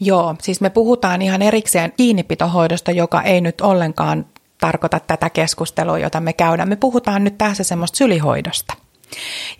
Joo, 0.00 0.34
siis 0.42 0.60
me 0.60 0.70
puhutaan 0.70 1.22
ihan 1.22 1.42
erikseen 1.42 1.92
kiinnipitohoidosta, 1.96 2.90
joka 2.90 3.22
ei 3.22 3.40
nyt 3.40 3.60
ollenkaan 3.60 4.26
tarkoita 4.60 5.00
tätä 5.00 5.30
keskustelua, 5.30 5.98
jota 5.98 6.20
me 6.20 6.32
käydään. 6.32 6.68
Me 6.68 6.76
puhutaan 6.76 7.24
nyt 7.24 7.38
tässä 7.38 7.64
semmoista 7.64 7.96
sylihoidosta. 7.96 8.74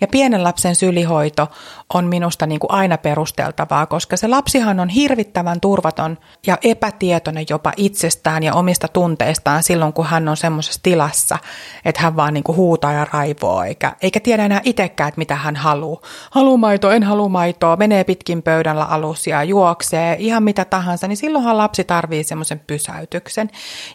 Ja 0.01 0.07
pienen 0.07 0.43
lapsen 0.43 0.75
sylihoito 0.75 1.47
on 1.93 2.05
minusta 2.05 2.47
niin 2.47 2.59
kuin 2.59 2.71
aina 2.71 2.97
perusteltavaa, 2.97 3.85
koska 3.85 4.17
se 4.17 4.27
lapsihan 4.27 4.79
on 4.79 4.89
hirvittävän 4.89 5.61
turvaton 5.61 6.17
ja 6.47 6.57
epätietoinen 6.63 7.45
jopa 7.49 7.73
itsestään 7.77 8.43
ja 8.43 8.53
omista 8.53 8.87
tunteistaan 8.87 9.63
silloin, 9.63 9.93
kun 9.93 10.05
hän 10.05 10.27
on 10.27 10.37
semmoisessa 10.37 10.79
tilassa, 10.83 11.37
että 11.85 12.01
hän 12.01 12.15
vaan 12.15 12.33
niin 12.33 12.43
kuin 12.43 12.55
huutaa 12.55 12.93
ja 12.93 13.05
raivoo, 13.13 13.63
eikä, 13.63 13.95
eikä 14.01 14.19
tiedä 14.19 14.45
enää 14.45 14.61
itsekään, 14.63 15.07
että 15.07 15.19
mitä 15.19 15.35
hän 15.35 15.55
haluaa. 15.55 16.01
Haluu 16.31 16.57
maitoa, 16.57 16.93
en 16.93 17.03
halua 17.03 17.29
maitoa, 17.29 17.75
menee 17.75 18.03
pitkin 18.03 18.43
pöydällä 18.43 18.85
alusia, 18.85 19.43
juoksee, 19.43 20.15
ihan 20.19 20.43
mitä 20.43 20.65
tahansa, 20.65 21.07
niin 21.07 21.17
silloinhan 21.17 21.57
lapsi 21.57 21.83
tarvii 21.83 22.23
semmoisen 22.23 22.59
pysäytyksen. 22.59 23.49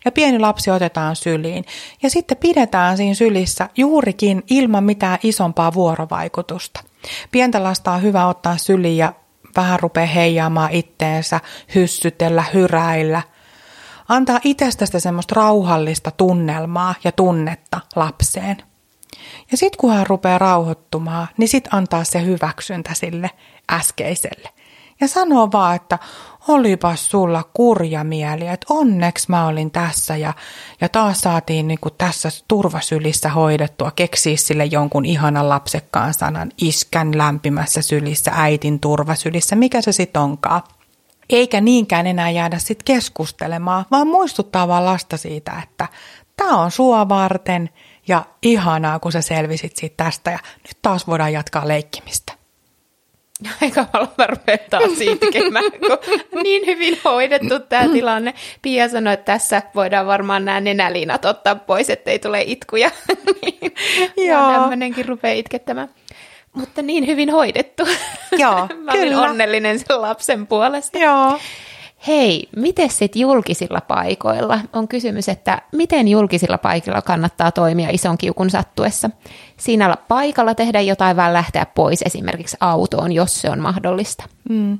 Ja 0.05 0.13
pieni 0.13 0.39
lapsi 0.39 0.71
otetaan 0.71 1.17
syliin. 1.17 1.65
Ja 2.03 2.11
sitten 2.11 2.37
pidetään 2.37 2.97
siinä 2.97 3.15
sylissä 3.15 3.69
juurikin 3.77 4.43
ilman 4.51 4.85
mitään 4.85 5.19
isompaa 5.23 5.75
vuorovaikutusta. 5.75 6.90
Pientä 7.31 7.63
lasta 7.63 7.93
on 7.93 8.03
hyvä 8.03 8.27
ottaa 8.27 8.57
syliin 8.57 8.97
ja 8.97 9.13
vähän 9.57 9.81
rupeaa 9.81 10.07
heijaamaan 10.07 10.71
itteensä, 10.71 11.41
hyssytellä, 11.75 12.45
hyräillä. 12.55 13.23
Antaa 14.09 14.41
itsestä 14.45 15.01
semmoista 15.01 15.35
rauhallista 15.35 16.11
tunnelmaa 16.11 16.95
ja 17.05 17.13
tunnetta 17.13 17.81
lapseen. 17.97 18.57
Ja 19.51 19.57
sitten 19.57 19.79
kun 19.79 19.93
hän 19.93 20.07
rupeaa 20.07 20.39
rauhoittumaan, 20.39 21.29
niin 21.37 21.49
sitten 21.49 21.75
antaa 21.75 22.05
se 22.05 22.25
hyväksyntä 22.25 22.95
sille 22.95 23.31
äskeiselle. 23.73 24.49
Ja 25.01 25.09
sanoo 25.09 25.49
vaan, 25.53 25.77
että 25.77 25.99
olipas 26.49 27.11
sulla 27.11 27.45
kurja 27.55 28.05
mieli, 28.05 28.47
että 28.47 28.67
onneksi 28.71 29.27
mä 29.29 29.47
olin 29.47 29.71
tässä 29.71 30.17
ja, 30.17 30.33
ja 30.81 30.89
taas 30.89 31.21
saatiin 31.21 31.69
niin 31.69 31.79
kuin 31.81 31.95
tässä 31.99 32.29
turvasylissä 32.49 33.29
hoidettua, 33.29 33.91
keksiä 33.97 34.37
sille 34.37 34.65
jonkun 34.65 35.05
ihanan 35.05 35.49
lapsekkaan 35.49 36.15
sanan, 36.15 36.53
iskän 36.61 37.19
lämpimässä 37.19 37.83
sylissä, 37.83 38.31
äitin 38.35 38.81
turvasylissä, 38.81 39.57
mikä 39.57 39.81
se 39.81 39.93
sitten 39.93 40.23
onkaan. 40.23 40.63
Eikä 41.31 41.61
niinkään 41.61 42.07
enää 42.07 42.31
jäädä 42.31 42.59
sitten 42.59 42.85
keskustelemaan, 42.85 43.85
vaan 43.91 44.07
muistuttaa 44.07 44.69
vaan 44.69 44.85
lasta 44.85 45.17
siitä, 45.17 45.63
että 45.63 45.89
tämä 46.37 46.57
on 46.57 46.71
sua 46.71 47.09
varten 47.09 47.71
ja 48.09 48.25
ihanaa, 48.43 48.99
kun 48.99 49.13
sä 49.13 49.21
selvisit 49.21 49.77
siitä 49.77 50.05
tästä 50.05 50.31
ja 50.31 50.39
nyt 50.57 50.77
taas 50.83 51.07
voidaan 51.07 51.33
jatkaa 51.33 51.69
leikkimistä. 51.69 52.30
Aika 53.63 53.87
ruvetaan 54.27 54.83
tekemään, 55.21 55.65
kun 56.31 56.43
niin 56.43 56.67
hyvin 56.67 56.99
hoidettu 57.05 57.61
tämä 57.61 57.89
tilanne. 57.89 58.35
Pia 58.63 58.89
sanoi, 58.89 59.15
että 59.15 59.33
tässä 59.33 59.63
voidaan 59.75 60.07
varmaan 60.07 60.45
nämä 60.45 60.61
nenäliinat 60.61 61.25
ottaa 61.25 61.55
pois, 61.55 61.91
ettei 61.91 62.19
tule 62.19 62.43
itkuja. 62.47 62.91
niin, 63.43 63.73
Joo. 64.29 64.53
tämmöinenkin 64.53 65.09
rupeaa 65.09 65.35
itkettämään. 65.35 65.89
Mutta 66.53 66.83
niin 66.83 67.07
hyvin 67.07 67.31
hoidettu. 67.31 67.83
Joo, 68.33 68.69
Mä 68.85 68.93
kyllä. 68.93 69.21
onnellinen 69.23 69.79
sen 69.79 70.03
lapsen 70.03 70.47
puolesta. 70.47 70.99
Joo. 70.99 71.39
Hei, 72.07 72.49
miten 72.57 72.91
sitten 72.91 73.21
julkisilla 73.21 73.81
paikoilla? 73.81 74.61
On 74.73 74.89
kysymys, 74.89 75.29
että 75.29 75.63
miten 75.73 76.09
julkisilla 76.09 76.59
paikoilla 76.59 77.03
kannattaa 77.03 77.53
toimia 77.53 77.89
ison 77.93 78.19
kiukun 78.19 78.51
sattuessa? 78.51 79.11
Siinä 79.57 79.97
paikalla 80.09 80.55
tehdä 80.55 80.81
jotain, 80.81 81.17
vaan 81.17 81.33
lähteä 81.33 81.67
pois 81.67 82.03
esimerkiksi 82.03 82.57
autoon, 82.61 83.13
jos 83.13 83.41
se 83.41 83.51
on 83.51 83.61
mahdollista. 83.61 84.25
Mm. 84.49 84.79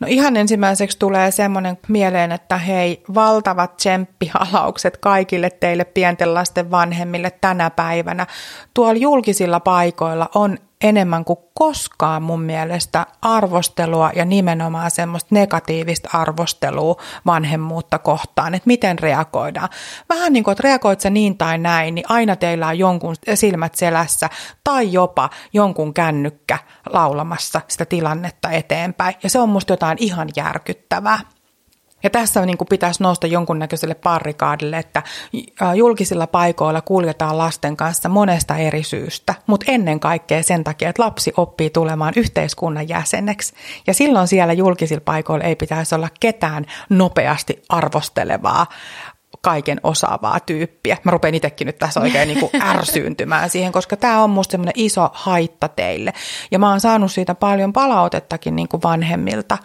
No 0.00 0.06
ihan 0.10 0.36
ensimmäiseksi 0.36 0.98
tulee 0.98 1.30
semmoinen 1.30 1.78
mieleen, 1.88 2.32
että 2.32 2.58
hei, 2.58 3.02
valtavat 3.14 3.76
tsemppihalaukset 3.76 4.96
kaikille 4.96 5.50
teille 5.50 5.84
pienten 5.84 6.34
lasten 6.34 6.70
vanhemmille 6.70 7.30
tänä 7.40 7.70
päivänä. 7.70 8.26
Tuolla 8.74 9.00
julkisilla 9.00 9.60
paikoilla 9.60 10.28
on 10.34 10.58
enemmän 10.84 11.24
kuin 11.24 11.38
koskaan 11.54 12.22
mun 12.22 12.42
mielestä 12.42 13.06
arvostelua 13.22 14.10
ja 14.16 14.24
nimenomaan 14.24 14.90
semmoista 14.90 15.28
negatiivista 15.34 16.08
arvostelua 16.12 16.96
vanhemmuutta 17.26 17.98
kohtaan, 17.98 18.54
että 18.54 18.66
miten 18.66 18.98
reagoidaan. 18.98 19.68
Vähän 20.08 20.32
niin 20.32 20.44
kuin, 20.44 20.52
että 20.52 20.62
reagoit 20.62 21.00
sä 21.00 21.10
niin 21.10 21.38
tai 21.38 21.58
näin, 21.58 21.94
niin 21.94 22.04
aina 22.08 22.36
teillä 22.36 22.66
on 22.68 22.78
jonkun 22.78 23.14
silmät 23.34 23.74
selässä 23.74 24.30
tai 24.64 24.92
jopa 24.92 25.30
jonkun 25.52 25.94
kännykkä 25.94 26.58
laulamassa 26.90 27.60
sitä 27.68 27.84
tilannetta 27.84 28.50
eteenpäin. 28.50 29.14
Ja 29.22 29.30
se 29.30 29.38
on 29.38 29.48
musta 29.48 29.72
jotain 29.72 29.98
ihan 30.00 30.28
järkyttävää. 30.36 31.20
Ja 32.04 32.10
tässä 32.10 32.46
niin 32.46 32.58
kuin 32.58 32.68
pitäisi 32.68 33.02
nousta 33.02 33.26
jonkunnäköiselle 33.26 33.94
parrikaadille, 33.94 34.78
että 34.78 35.02
julkisilla 35.74 36.26
paikoilla 36.26 36.80
kuljetaan 36.80 37.38
lasten 37.38 37.76
kanssa 37.76 38.08
monesta 38.08 38.56
eri 38.56 38.82
syystä, 38.82 39.34
mutta 39.46 39.72
ennen 39.72 40.00
kaikkea 40.00 40.42
sen 40.42 40.64
takia, 40.64 40.88
että 40.88 41.02
lapsi 41.02 41.32
oppii 41.36 41.70
tulemaan 41.70 42.12
yhteiskunnan 42.16 42.88
jäseneksi. 42.88 43.54
Ja 43.86 43.94
silloin 43.94 44.28
siellä 44.28 44.52
julkisilla 44.52 45.02
paikoilla 45.04 45.44
ei 45.44 45.56
pitäisi 45.56 45.94
olla 45.94 46.08
ketään 46.20 46.66
nopeasti 46.88 47.62
arvostelevaa, 47.68 48.66
kaiken 49.40 49.80
osaavaa 49.82 50.40
tyyppiä. 50.40 50.96
Mä 51.04 51.10
rupean 51.10 51.34
itsekin 51.34 51.66
nyt 51.66 51.78
tässä 51.78 52.00
oikein 52.00 52.28
niin 52.34 52.40
kuin 52.40 52.62
ärsyyntymään 52.62 53.50
siihen, 53.50 53.72
koska 53.72 53.96
tämä 53.96 54.22
on 54.22 54.30
musta 54.30 54.50
semmoinen 54.50 54.74
iso 54.76 55.10
haitta 55.12 55.68
teille. 55.68 56.12
Ja 56.50 56.58
mä 56.58 56.70
oon 56.70 56.80
saanut 56.80 57.12
siitä 57.12 57.34
paljon 57.34 57.72
palautettakin 57.72 58.56
niin 58.56 58.68
kuin 58.68 58.82
vanhemmilta, 58.82 59.58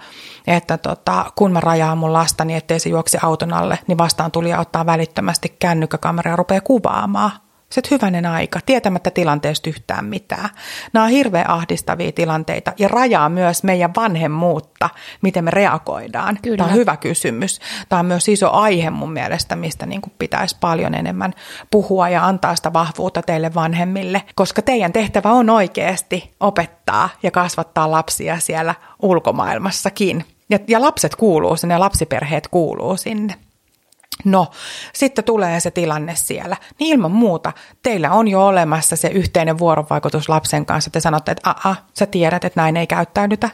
että 0.48 0.78
tota, 0.78 1.32
kun 1.36 1.52
mä 1.52 1.60
rajaan 1.60 1.98
mun 1.98 2.14
lasta 2.14 2.46
niin 2.46 2.58
ettei 2.58 2.80
se 2.80 2.90
juoksi 2.90 3.18
auton 3.24 3.54
alle, 3.54 3.80
niin 3.88 3.98
vastaan 3.98 4.32
tuli 4.32 4.54
ottaa 4.54 4.86
välittömästi 4.86 5.56
kännykkäkamera 5.60 6.32
ja 6.32 6.36
rupeaa 6.36 6.62
kuvaamaan 6.62 7.32
se 7.72 7.82
hyvänen 7.92 8.26
aika, 8.26 8.60
tietämättä 8.66 9.12
tilanteesta 9.12 9.70
yhtään 9.70 10.06
mitään. 10.06 10.50
Nämä 10.94 11.04
on 11.04 11.12
hirveän 11.12 11.50
ahdistavia 11.50 12.12
tilanteita 12.12 12.74
ja 12.80 12.88
rajaa 12.88 13.30
myös 13.30 13.64
meidän 13.64 13.92
vanhemmuutta, 13.96 14.90
miten 15.22 15.44
me 15.44 15.52
reagoidaan. 15.52 16.40
Kyllä. 16.42 16.58
Tämä 16.58 16.70
on 16.70 16.76
hyvä 16.76 16.98
kysymys. 16.98 17.60
Tämä 17.90 18.00
on 18.00 18.06
myös 18.06 18.30
iso 18.30 18.52
aihe 18.52 18.90
mun 18.90 19.14
mielestä, 19.14 19.56
mistä 19.56 19.86
niin 19.86 20.02
kuin 20.02 20.14
pitäisi 20.20 20.58
paljon 20.60 20.96
enemmän 20.96 21.34
puhua 21.72 22.10
ja 22.10 22.26
antaa 22.26 22.56
sitä 22.56 22.74
vahvuutta 22.74 23.22
teille 23.22 23.54
vanhemmille, 23.54 24.24
koska 24.36 24.62
teidän 24.62 24.94
tehtävä 24.94 25.32
on 25.32 25.50
oikeasti 25.50 26.32
opettaa 26.40 27.10
ja 27.24 27.32
kasvattaa 27.32 27.92
lapsia 27.92 28.40
siellä 28.40 28.76
ulkomaailmassakin. 29.02 30.26
Ja, 30.50 30.60
ja 30.68 30.82
lapset 30.82 31.16
kuuluu 31.16 31.56
sinne 31.56 31.74
ja 31.74 31.80
lapsiperheet 31.80 32.48
kuuluu 32.48 32.98
sinne. 32.98 33.36
No, 34.26 34.48
sitten 34.94 35.24
tulee 35.24 35.60
se 35.60 35.72
tilanne 35.72 36.16
siellä. 36.16 36.58
Niin 36.80 36.94
ilman 36.94 37.12
muuta, 37.12 37.54
teillä 37.84 38.12
on 38.12 38.28
jo 38.28 38.48
olemassa 38.48 38.96
se 38.96 39.08
yhteinen 39.08 39.58
vuorovaikutus 39.60 40.30
lapsen 40.30 40.66
kanssa. 40.66 40.90
Te 40.90 41.00
sanotte, 41.00 41.32
että 41.32 41.50
aa, 41.50 41.76
sä 41.94 42.06
tiedät, 42.06 42.46
että 42.46 42.62
näin 42.62 42.78
ei 42.78 42.88
käyttäydytä. 42.88 43.50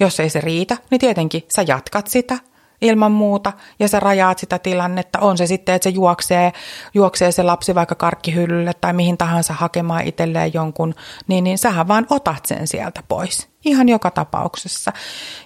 Jos 0.00 0.20
ei 0.20 0.30
se 0.30 0.40
riitä, 0.40 0.76
niin 0.90 0.98
tietenkin 0.98 1.44
sä 1.56 1.64
jatkat 1.68 2.06
sitä 2.06 2.38
ilman 2.80 3.12
muuta 3.12 3.52
ja 3.78 3.88
sä 3.88 4.00
rajaat 4.00 4.38
sitä 4.38 4.58
tilannetta. 4.58 5.18
On 5.18 5.38
se 5.38 5.46
sitten, 5.46 5.74
että 5.74 5.84
se 5.84 5.90
juoksee, 5.90 6.52
juoksee 6.94 7.32
se 7.32 7.42
lapsi 7.42 7.74
vaikka 7.74 7.94
karkkihyllylle 7.94 8.72
tai 8.80 8.92
mihin 8.92 9.18
tahansa 9.18 9.54
hakemaan 9.54 10.06
itselleen 10.06 10.54
jonkun, 10.54 10.94
niin, 11.28 11.44
niin 11.44 11.58
sähän 11.58 11.88
vaan 11.88 12.06
otat 12.10 12.46
sen 12.46 12.66
sieltä 12.66 13.02
pois. 13.08 13.53
Ihan 13.64 13.88
joka 13.88 14.10
tapauksessa. 14.10 14.92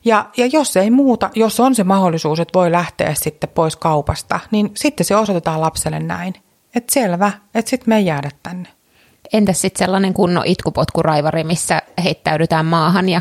Ja, 0.04 0.31
ja 0.37 0.46
jos 0.46 0.76
ei 0.76 0.90
muuta, 0.90 1.31
jos 1.35 1.61
on 1.61 1.74
se 1.74 1.85
mahdollisuus, 1.85 2.40
että 2.40 2.59
voi 2.59 2.72
lähteä 2.72 3.14
sitten 3.14 3.50
pois 3.50 3.76
kaupasta, 3.76 4.40
niin 4.50 4.70
sitten 4.74 5.07
se 5.07 5.16
osoitetaan 5.16 5.61
lapselle 5.61 6.00
näin. 6.00 6.35
Että 6.74 6.92
selvä, 6.92 7.33
että 7.54 7.70
sitten 7.70 7.88
me 7.88 7.96
ei 7.96 8.07
jäädä 8.07 8.31
tänne. 8.42 8.68
Entäs 9.33 9.61
sitten 9.61 9.78
sellainen 9.78 10.14
kunnon 10.14 10.46
itkupotkuraivari, 10.46 11.44
missä 11.44 11.83
heittäydytään 12.04 12.66
maahan 12.66 13.09
ja 13.09 13.20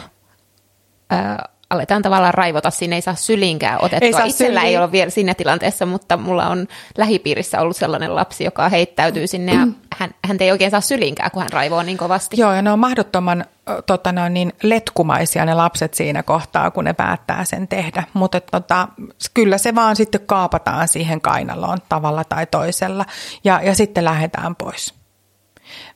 ää, 1.10 1.50
aletaan 1.70 2.02
tavallaan 2.02 2.34
raivota, 2.34 2.70
siinä 2.70 2.96
ei 2.96 3.02
saa 3.02 3.16
sylinkään 3.16 3.80
otettua. 3.82 4.08
Ei 4.08 4.14
saa 4.14 4.26
Itsellä 4.26 4.60
syliin. 4.60 4.76
ei 4.76 4.78
ole 4.78 4.92
vielä 4.92 5.10
siinä 5.10 5.34
tilanteessa, 5.34 5.86
mutta 5.86 6.18
mulla 6.18 6.48
on 6.48 6.68
lähipiirissä 6.98 7.62
ollut 7.62 7.78
sellainen 7.78 8.16
lapsi, 8.16 8.44
joka 8.44 8.70
heittäytyy 8.70 9.28
sinne 9.28 9.54
ja 9.54 9.68
hän, 9.98 10.12
hän 10.26 10.38
ei 10.40 10.52
oikein 10.52 10.72
saa 10.72 10.82
sylinkään, 10.82 11.32
kun 11.32 11.42
hän 11.42 11.52
raivoo 11.52 11.84
niin 11.84 11.98
kovasti. 11.98 12.42
Joo, 12.42 12.54
ja 12.54 12.62
ne 12.62 12.72
on 12.72 12.80
mahdottoman 12.80 13.46
tota, 13.86 14.12
ne 14.12 14.22
on 14.22 14.34
niin 14.34 14.54
letkumaisia 14.64 15.46
ne 15.46 15.54
lapset 15.54 15.94
siinä 15.94 16.24
kohtaa, 16.24 16.72
kun 16.72 16.84
ne 16.84 16.94
päättää 16.94 17.46
sen 17.46 17.68
tehdä. 17.68 18.04
Mutta 18.14 18.42
tota, 18.42 18.88
kyllä 19.34 19.58
se 19.58 19.76
vaan 19.76 19.96
sitten 19.96 20.22
kaapataan 20.26 20.88
siihen 20.88 21.22
kainaloon 21.22 21.78
tavalla 21.90 22.24
tai 22.24 22.46
toisella 22.46 23.06
ja, 23.44 23.62
ja 23.64 23.76
sitten 23.76 24.06
lähdetään 24.06 24.56
pois 24.56 24.97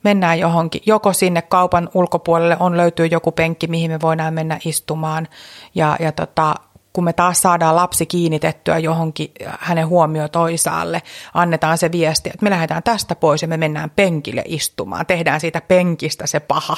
mennään 0.04 0.40
johonkin, 0.40 0.82
joko 0.86 1.14
sinne 1.14 1.42
kaupan 1.42 1.90
ulkopuolelle 1.94 2.58
on 2.60 2.78
löytyy 2.78 3.06
joku 3.06 3.32
penkki, 3.32 3.68
mihin 3.68 3.92
me 3.92 4.02
voidaan 4.02 4.34
mennä 4.34 4.60
istumaan. 4.66 5.28
Ja, 5.76 5.98
ja 6.00 6.12
tota, 6.12 6.56
kun 6.94 7.04
me 7.04 7.14
taas 7.14 7.42
saadaan 7.42 7.76
lapsi 7.76 8.06
kiinnitettyä 8.06 8.78
johonkin 8.78 9.32
hänen 9.60 9.88
huomio 9.88 10.28
toisaalle, 10.28 11.02
annetaan 11.34 11.78
se 11.78 11.92
viesti, 11.92 12.30
että 12.30 12.44
me 12.44 12.50
lähdetään 12.50 12.84
tästä 12.84 13.16
pois 13.16 13.42
ja 13.42 13.48
me 13.48 13.58
mennään 13.58 13.90
penkille 13.90 14.44
istumaan, 14.46 15.06
tehdään 15.06 15.40
siitä 15.40 15.62
penkistä 15.62 16.28
se 16.28 16.40
paha, 16.40 16.78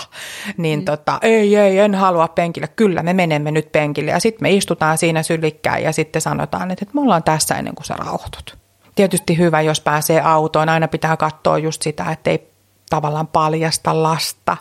niin 0.58 0.80
mm. 0.80 0.86
tota, 0.86 1.20
ei, 1.22 1.56
ei, 1.56 1.80
en 1.80 1.96
halua 1.96 2.28
penkille, 2.28 2.68
kyllä 2.68 3.04
me 3.04 3.14
menemme 3.14 3.52
nyt 3.52 3.72
penkille. 3.72 4.12
Ja 4.12 4.20
sitten 4.20 4.46
me 4.46 4.52
istutaan 4.52 4.98
siinä 4.98 5.24
sylikkään 5.24 5.84
ja 5.84 5.92
sitten 5.92 6.22
sanotaan, 6.22 6.72
että, 6.72 6.86
että 6.86 6.96
me 6.96 7.02
ollaan 7.02 7.24
tässä 7.24 7.56
ennen 7.56 7.76
kuin 7.76 7.86
sä 7.86 7.94
rauhoitut. 7.94 8.58
Tietysti 8.96 9.38
hyvä, 9.38 9.62
jos 9.62 9.82
pääsee 9.82 10.22
autoon, 10.22 10.70
aina 10.70 10.88
pitää 10.88 11.18
katsoa 11.18 11.58
just 11.58 11.82
sitä, 11.82 12.12
että 12.12 12.32
ei 12.32 12.53
tavallaan 12.90 13.28
paljasta 13.28 14.04
lasta 14.04 14.58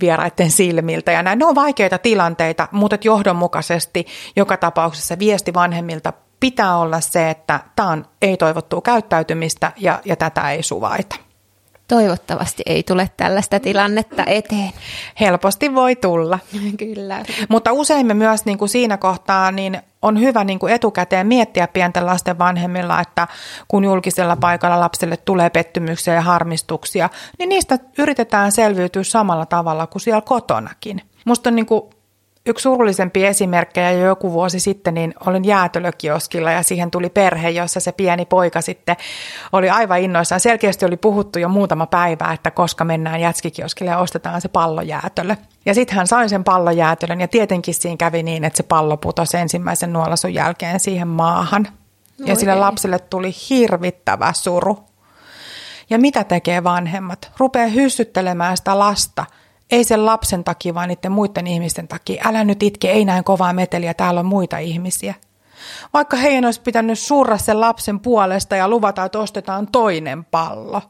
vieraiden 0.00 0.50
silmiltä 0.50 1.12
ja 1.12 1.22
näin. 1.22 1.38
Ne 1.38 1.44
on 1.44 1.54
vaikeita 1.54 1.98
tilanteita, 1.98 2.68
mutta 2.72 2.98
johdonmukaisesti 3.04 4.06
joka 4.36 4.56
tapauksessa 4.56 5.18
viesti 5.18 5.54
vanhemmilta 5.54 6.12
pitää 6.40 6.76
olla 6.76 7.00
se, 7.00 7.30
että 7.30 7.60
tämä 7.76 7.88
on 7.88 8.06
ei-toivottua 8.22 8.80
käyttäytymistä 8.80 9.72
ja, 9.76 10.00
ja 10.04 10.16
tätä 10.16 10.50
ei 10.50 10.62
suvaita. 10.62 11.29
Toivottavasti 11.90 12.62
ei 12.66 12.82
tule 12.82 13.10
tällaista 13.16 13.60
tilannetta 13.60 14.24
eteen. 14.26 14.72
Helposti 15.20 15.74
voi 15.74 15.96
tulla. 15.96 16.38
Kyllä. 16.78 17.22
Mutta 17.48 17.72
usein 17.72 18.06
me 18.06 18.14
myös 18.14 18.44
niin 18.44 18.58
kuin 18.58 18.68
siinä 18.68 18.96
kohtaa 18.96 19.52
niin 19.52 19.82
on 20.02 20.20
hyvä 20.20 20.44
niin 20.44 20.58
kuin 20.58 20.72
etukäteen 20.72 21.26
miettiä 21.26 21.68
pienten 21.68 22.06
lasten 22.06 22.38
vanhemmilla, 22.38 23.00
että 23.00 23.28
kun 23.68 23.84
julkisella 23.84 24.36
paikalla 24.36 24.80
lapselle 24.80 25.16
tulee 25.16 25.50
pettymyksiä 25.50 26.14
ja 26.14 26.20
harmistuksia, 26.20 27.10
niin 27.38 27.48
niistä 27.48 27.78
yritetään 27.98 28.52
selviytyä 28.52 29.02
samalla 29.02 29.46
tavalla 29.46 29.86
kuin 29.86 30.02
siellä 30.02 30.20
kotonakin. 30.20 31.02
Musta 31.24 31.50
on 31.50 31.56
niin 31.56 31.66
kuin 31.66 31.82
Yksi 32.46 32.62
surullisempi 32.62 33.26
esimerkkejä 33.26 33.92
jo 33.92 34.06
joku 34.06 34.32
vuosi 34.32 34.60
sitten, 34.60 34.94
niin 34.94 35.14
olin 35.26 35.44
jäätölökioskilla 35.44 36.50
ja 36.50 36.62
siihen 36.62 36.90
tuli 36.90 37.08
perhe, 37.08 37.50
jossa 37.50 37.80
se 37.80 37.92
pieni 37.92 38.24
poika 38.26 38.60
sitten 38.60 38.96
oli 39.52 39.70
aivan 39.70 40.00
innoissaan. 40.00 40.40
Selkeästi 40.40 40.84
oli 40.84 40.96
puhuttu 40.96 41.38
jo 41.38 41.48
muutama 41.48 41.86
päivä, 41.86 42.32
että 42.32 42.50
koska 42.50 42.84
mennään 42.84 43.20
jätskikioskille 43.20 43.90
ja 43.90 43.98
ostetaan 43.98 44.40
se 44.40 44.48
pallojäätölö. 44.48 45.36
Ja 45.66 45.74
sitten 45.74 45.96
hän 45.96 46.06
sai 46.06 46.28
sen 46.28 46.44
pallojäätölön 46.44 47.20
ja 47.20 47.28
tietenkin 47.28 47.74
siinä 47.74 47.96
kävi 47.96 48.22
niin, 48.22 48.44
että 48.44 48.56
se 48.56 48.62
pallo 48.62 48.96
putosi 48.96 49.36
ensimmäisen 49.36 49.92
nuolasun 49.92 50.34
jälkeen 50.34 50.80
siihen 50.80 51.08
maahan. 51.08 51.68
Ja 52.18 52.36
sille 52.36 52.54
lapselle 52.54 52.98
tuli 52.98 53.30
hirvittävä 53.50 54.32
suru. 54.32 54.78
Ja 55.90 55.98
mitä 55.98 56.24
tekee 56.24 56.64
vanhemmat? 56.64 57.32
Rupeaa 57.38 57.68
hyssyttelemään 57.68 58.56
sitä 58.56 58.78
lasta– 58.78 59.26
ei 59.70 59.84
sen 59.84 60.06
lapsen 60.06 60.44
takia, 60.44 60.74
vaan 60.74 60.88
niiden 60.88 61.12
muiden 61.12 61.46
ihmisten 61.46 61.88
takia. 61.88 62.22
Älä 62.26 62.44
nyt 62.44 62.62
itke, 62.62 62.90
ei 62.90 63.04
näin 63.04 63.24
kovaa 63.24 63.52
meteliä, 63.52 63.94
täällä 63.94 64.20
on 64.20 64.26
muita 64.26 64.58
ihmisiä. 64.58 65.14
Vaikka 65.92 66.16
heidän 66.16 66.44
olisi 66.44 66.60
pitänyt 66.60 66.98
surra 66.98 67.38
sen 67.38 67.60
lapsen 67.60 68.00
puolesta 68.00 68.56
ja 68.56 68.68
luvata, 68.68 69.04
että 69.04 69.18
ostetaan 69.18 69.68
toinen 69.72 70.24
pallo. 70.24 70.82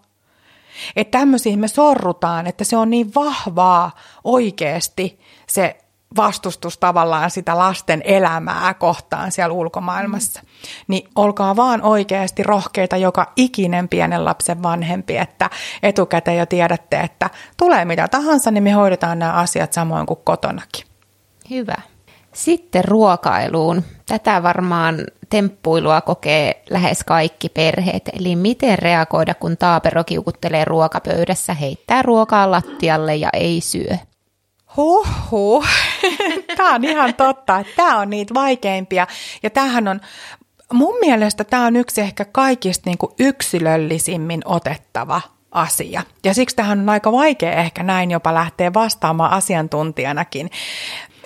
Että 0.97 1.19
tämmöisiin 1.19 1.59
me 1.59 1.69
sorrutaan, 1.69 2.47
että 2.47 2.65
se 2.65 2.77
on 2.77 2.91
niin 2.91 3.15
vahvaa 3.15 3.91
oikeasti 4.25 5.21
se 5.47 5.77
vastustus 6.17 6.79
tavallaan 6.79 7.31
sitä 7.31 7.59
lasten 7.59 8.03
elämää 8.05 8.75
kohtaan 8.75 9.33
siellä 9.33 9.53
ulkomaailmassa. 9.53 10.41
Mm. 10.43 10.49
Niin 10.89 11.09
olkaa 11.15 11.57
vaan 11.57 11.83
oikeasti 11.83 12.43
rohkeita 12.43 12.97
joka 12.97 13.33
ikinen 13.37 13.89
pienen 13.89 14.25
lapsen 14.25 14.63
vanhempi, 14.63 15.17
että 15.17 15.51
etukäteen 15.83 16.39
jo 16.39 16.47
tiedätte, 16.47 17.01
että 17.01 17.31
tulee 17.57 17.85
mitä 17.85 18.09
tahansa, 18.09 18.51
niin 18.51 18.63
me 18.63 18.71
hoidetaan 18.71 19.19
nämä 19.19 19.33
asiat 19.33 19.73
samoin 19.73 20.07
kuin 20.07 20.21
kotonakin. 20.25 20.87
Hyvä. 21.51 21.77
Sitten 22.33 22.85
ruokailuun. 22.85 23.85
Tätä 24.07 24.43
varmaan 24.43 25.07
temppuilua 25.31 26.01
kokee 26.01 26.63
lähes 26.71 27.05
kaikki 27.05 27.49
perheet. 27.49 28.11
Eli 28.13 28.37
miten 28.37 28.79
reagoida, 28.79 29.35
kun 29.35 29.57
taapero 29.57 30.05
kiukuttelee 30.05 30.65
ruokapöydässä, 30.65 31.55
heittää 31.55 32.03
ruokaa 32.03 32.51
lattialle 32.51 33.17
ja 33.17 33.29
ei 33.33 33.61
syö? 33.61 33.97
Huhhuh. 34.77 35.65
Tämä 36.57 36.75
on 36.75 36.85
ihan 36.85 37.15
totta. 37.15 37.65
Tämä 37.77 37.99
on 37.99 38.11
niitä 38.11 38.35
vaikeimpia. 38.35 39.07
Ja 39.43 39.51
tämähän 39.51 39.89
on, 39.89 40.01
mun 40.73 40.95
mielestä 41.01 41.45
tämä 41.45 41.67
on 41.67 41.77
yksi 41.77 42.01
ehkä 42.01 42.25
kaikista 42.25 42.91
niin 42.91 42.99
kuin 42.99 43.13
yksilöllisimmin 43.19 44.43
otettava 44.45 45.21
asia. 45.53 46.03
Ja 46.25 46.35
siksi 46.35 46.57
tähän 46.57 46.81
on 46.81 46.89
aika 46.89 47.13
vaikea 47.13 47.53
ehkä 47.53 47.83
näin 47.83 48.11
jopa 48.11 48.35
lähteä 48.35 48.75
vastaamaan 48.75 49.33
asiantuntijanakin. 49.33 50.51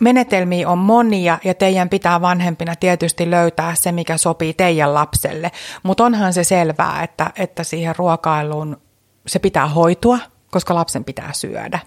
Menetelmiä 0.00 0.68
on 0.68 0.78
monia 0.78 1.38
ja 1.44 1.54
teidän 1.54 1.88
pitää 1.88 2.20
vanhempina 2.20 2.76
tietysti 2.76 3.30
löytää 3.30 3.74
se, 3.74 3.92
mikä 3.92 4.16
sopii 4.16 4.54
teidän 4.54 4.94
lapselle. 4.94 5.52
Mutta 5.82 6.04
onhan 6.04 6.32
se 6.32 6.44
selvää, 6.44 7.02
että, 7.02 7.30
että 7.37 7.64
siihen 7.64 7.96
ruokailuun 7.96 8.80
se 9.26 9.38
pitää 9.38 9.68
hoitua, 9.68 10.18
koska 10.50 10.74
lapsen 10.74 11.04
pitää 11.04 11.30
syödä. 11.32 11.78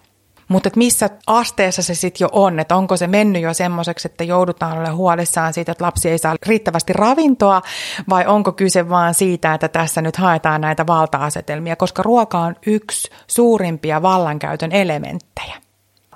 Mutta 0.47 0.69
missä 0.75 1.10
asteessa 1.27 1.81
se 1.81 1.95
sitten 1.95 2.25
jo 2.25 2.29
on, 2.31 2.60
että 2.60 2.75
onko 2.75 2.97
se 2.97 3.07
mennyt 3.07 3.41
jo 3.41 3.53
semmoiseksi, 3.53 4.07
että 4.07 4.23
joudutaan 4.23 4.77
olemaan 4.77 4.97
huolissaan 4.97 5.53
siitä, 5.53 5.71
että 5.71 5.86
lapsi 5.86 6.10
ei 6.10 6.17
saa 6.17 6.36
riittävästi 6.45 6.93
ravintoa, 6.93 7.62
vai 8.10 8.25
onko 8.25 8.51
kyse 8.51 8.89
vaan 8.89 9.13
siitä, 9.13 9.53
että 9.53 9.67
tässä 9.67 10.01
nyt 10.01 10.15
haetaan 10.15 10.62
näitä 10.62 10.88
valta-asetelmia, 10.88 11.75
koska 11.75 12.03
ruoka 12.03 12.39
on 12.39 12.55
yksi 12.65 13.10
suurimpia 13.27 14.01
vallankäytön 14.01 14.71
elementtejä. 14.71 15.55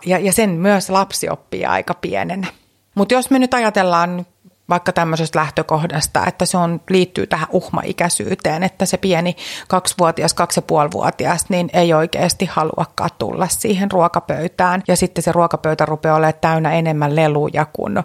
Ja, 0.05 0.19
ja 0.19 0.33
sen 0.33 0.49
myös 0.49 0.89
lapsi 0.89 1.29
oppii 1.29 1.65
aika 1.65 1.93
pienenä. 1.93 2.47
Mutta 2.95 3.13
jos 3.13 3.29
me 3.29 3.39
nyt 3.39 3.53
ajatellaan 3.53 4.25
vaikka 4.71 4.91
tämmöisestä 4.91 5.39
lähtökohdasta, 5.39 6.25
että 6.25 6.45
se 6.45 6.57
on, 6.57 6.81
liittyy 6.89 7.27
tähän 7.27 7.47
uhmaikäisyyteen, 7.51 8.63
että 8.63 8.85
se 8.85 8.97
pieni 8.97 9.35
kaksivuotias, 9.67 10.33
kaksi 10.33 10.57
ja 10.57 10.61
puolivuotias, 10.61 11.49
niin 11.49 11.69
ei 11.73 11.93
oikeasti 11.93 12.45
haluakaan 12.45 13.09
tulla 13.17 13.47
siihen 13.47 13.91
ruokapöytään. 13.91 14.83
Ja 14.87 14.95
sitten 14.95 15.23
se 15.23 15.31
ruokapöytä 15.31 15.85
rupeaa 15.85 16.15
olemaan 16.15 16.33
täynnä 16.41 16.71
enemmän 16.71 17.15
leluja 17.15 17.65
kuin 17.73 18.03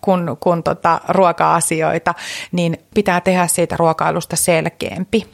kun, 0.00 0.36
kun 0.40 0.62
tota, 0.62 1.00
ruoka-asioita, 1.08 2.14
niin 2.52 2.78
pitää 2.94 3.20
tehdä 3.20 3.46
siitä 3.46 3.76
ruokailusta 3.76 4.36
selkeämpi. 4.36 5.26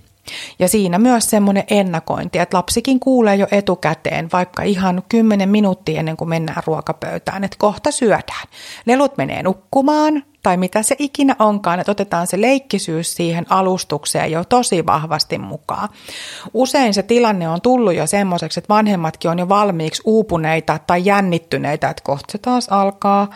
Ja 0.58 0.68
siinä 0.68 0.98
myös 0.98 1.30
semmoinen 1.30 1.64
ennakointi, 1.70 2.38
että 2.38 2.56
lapsikin 2.56 3.00
kuulee 3.00 3.36
jo 3.36 3.46
etukäteen, 3.50 4.28
vaikka 4.32 4.62
ihan 4.62 5.02
10 5.08 5.48
minuuttia 5.48 5.98
ennen 5.98 6.16
kuin 6.16 6.28
mennään 6.28 6.62
ruokapöytään, 6.66 7.44
että 7.44 7.56
kohta 7.58 7.90
syödään. 7.90 8.48
Lelut 8.86 9.16
menee 9.16 9.42
nukkumaan, 9.42 10.22
tai 10.44 10.56
mitä 10.56 10.82
se 10.82 10.96
ikinä 10.98 11.36
onkaan, 11.38 11.80
että 11.80 11.92
otetaan 11.92 12.26
se 12.26 12.40
leikkisyys 12.40 13.14
siihen 13.14 13.46
alustukseen 13.48 14.30
jo 14.30 14.44
tosi 14.44 14.86
vahvasti 14.86 15.38
mukaan. 15.38 15.88
Usein 16.54 16.94
se 16.94 17.02
tilanne 17.02 17.48
on 17.48 17.60
tullut 17.60 17.94
jo 17.94 18.06
semmoiseksi, 18.06 18.60
että 18.60 18.74
vanhemmatkin 18.74 19.30
on 19.30 19.38
jo 19.38 19.48
valmiiksi 19.48 20.02
uupuneita 20.04 20.78
tai 20.86 21.04
jännittyneitä, 21.04 21.90
että 21.90 22.02
kohta 22.04 22.32
se 22.32 22.38
taas 22.38 22.68
alkaa 22.68 23.30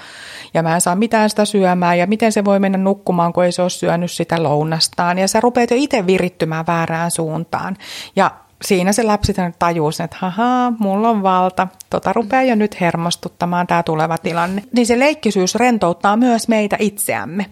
ja 0.55 0.63
mä 0.63 0.75
en 0.75 0.81
saa 0.81 0.95
mitään 0.95 1.31
sitä 1.31 1.45
syömään 1.45 1.99
ja 1.99 2.07
miten 2.07 2.33
se 2.33 2.45
voi 2.45 2.59
mennä 2.59 2.79
nukkumaan, 2.79 3.33
kun 3.33 3.45
ei 3.45 3.53
se 3.53 3.63
ole 3.63 3.71
syönyt 3.71 4.11
sitä 4.11 4.43
lounastaan. 4.43 5.19
Ja 5.19 5.29
sä 5.29 5.41
rupeat 5.41 5.71
jo 5.71 5.77
itse 5.81 6.07
virittymään 6.07 6.67
väärään 6.67 7.11
suuntaan. 7.11 7.77
Ja 8.17 8.31
siinä 8.63 8.93
se 8.93 9.03
lapsi 9.03 9.35
tajuu 9.59 9.93
sen, 9.93 10.05
että 10.05 10.17
haha, 10.21 10.73
mulla 10.79 11.09
on 11.09 11.23
valta, 11.23 11.69
tota 11.91 12.13
rupeaa 12.13 12.43
jo 12.43 12.55
nyt 12.55 12.81
hermostuttamaan 12.81 13.67
tämä 13.67 13.83
tuleva 13.83 14.19
tilanne. 14.19 14.63
Niin 14.73 14.87
se 14.87 14.99
leikkisyys 14.99 15.55
rentouttaa 15.55 16.17
myös 16.17 16.49
meitä 16.49 16.77
itseämme. 16.81 17.47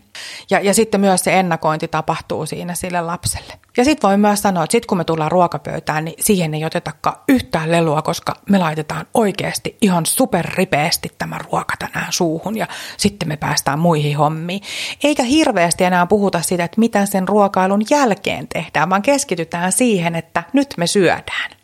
Ja, 0.51 0.61
ja 0.61 0.75
sitten 0.75 1.01
myös 1.01 1.21
se 1.21 1.39
ennakointi 1.39 1.89
tapahtuu 1.89 2.47
siinä 2.47 2.75
sille 2.75 3.01
lapselle. 3.01 3.53
Ja 3.77 3.85
sitten 3.85 4.09
voi 4.09 4.19
myös 4.19 4.43
sanoa, 4.43 4.65
että 4.65 4.73
sitten 4.73 4.89
kun 4.89 4.99
me 4.99 5.05
tullaan 5.05 5.33
ruokapöytään, 5.33 6.05
niin 6.05 6.25
siihen 6.25 6.55
ei 6.55 6.65
otetakaan 6.65 7.17
yhtään 7.29 7.73
lelua, 7.73 8.03
koska 8.03 8.35
me 8.51 8.59
laitetaan 8.59 9.07
oikeasti 9.15 9.77
ihan 9.81 10.07
superripeästi 10.07 11.09
tämä 11.19 11.39
ruoka 11.39 11.75
tänään 11.79 12.13
suuhun 12.13 12.59
ja 12.59 12.67
sitten 12.97 13.29
me 13.29 13.37
päästään 13.37 13.79
muihin 13.79 14.17
hommiin. 14.17 14.61
Eikä 15.05 15.23
hirveästi 15.23 15.85
enää 15.85 16.07
puhuta 16.07 16.43
siitä, 16.43 16.65
että 16.65 16.81
mitä 16.81 17.07
sen 17.07 17.29
ruokailun 17.29 17.83
jälkeen 17.91 18.49
tehdään, 18.49 18.91
vaan 18.91 19.03
keskitytään 19.03 19.73
siihen, 19.73 20.15
että 20.15 20.43
nyt 20.53 20.75
me 20.77 20.87
syödään. 20.87 21.56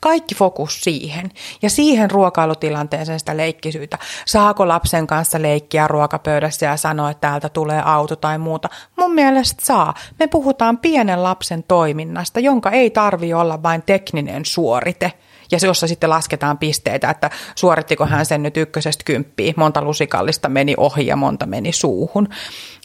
Kaikki 0.00 0.34
fokus 0.34 0.80
siihen 0.80 1.30
ja 1.62 1.70
siihen 1.70 2.10
ruokailutilanteeseen 2.10 3.18
sitä 3.18 3.36
leikkisyyttä. 3.36 3.98
Saako 4.26 4.68
lapsen 4.68 5.06
kanssa 5.06 5.42
leikkiä 5.42 5.88
ruokapöydässä 5.88 6.66
ja 6.66 6.76
sanoa, 6.76 7.10
että 7.10 7.28
täältä 7.28 7.48
tulee 7.48 7.82
auto 7.84 8.16
tai 8.16 8.38
muuta? 8.38 8.68
Mun 8.96 9.14
mielestä 9.14 9.64
saa. 9.64 9.94
Me 10.18 10.26
puhutaan 10.26 10.78
pienen 10.78 11.22
lapsen 11.22 11.62
toiminnasta, 11.62 12.40
jonka 12.40 12.70
ei 12.70 12.90
tarvi 12.90 13.34
olla 13.34 13.62
vain 13.62 13.82
tekninen 13.82 14.44
suorite– 14.44 15.12
ja 15.52 15.58
jossa 15.62 15.86
sitten 15.86 16.10
lasketaan 16.10 16.58
pisteitä, 16.58 17.10
että 17.10 17.30
suorittiko 17.54 18.06
hän 18.06 18.26
sen 18.26 18.42
nyt 18.42 18.56
ykkösestä 18.56 19.04
kymppiä, 19.04 19.54
monta 19.56 19.82
lusikallista 19.82 20.48
meni 20.48 20.74
ohi 20.76 21.06
ja 21.06 21.16
monta 21.16 21.46
meni 21.46 21.72
suuhun. 21.72 22.28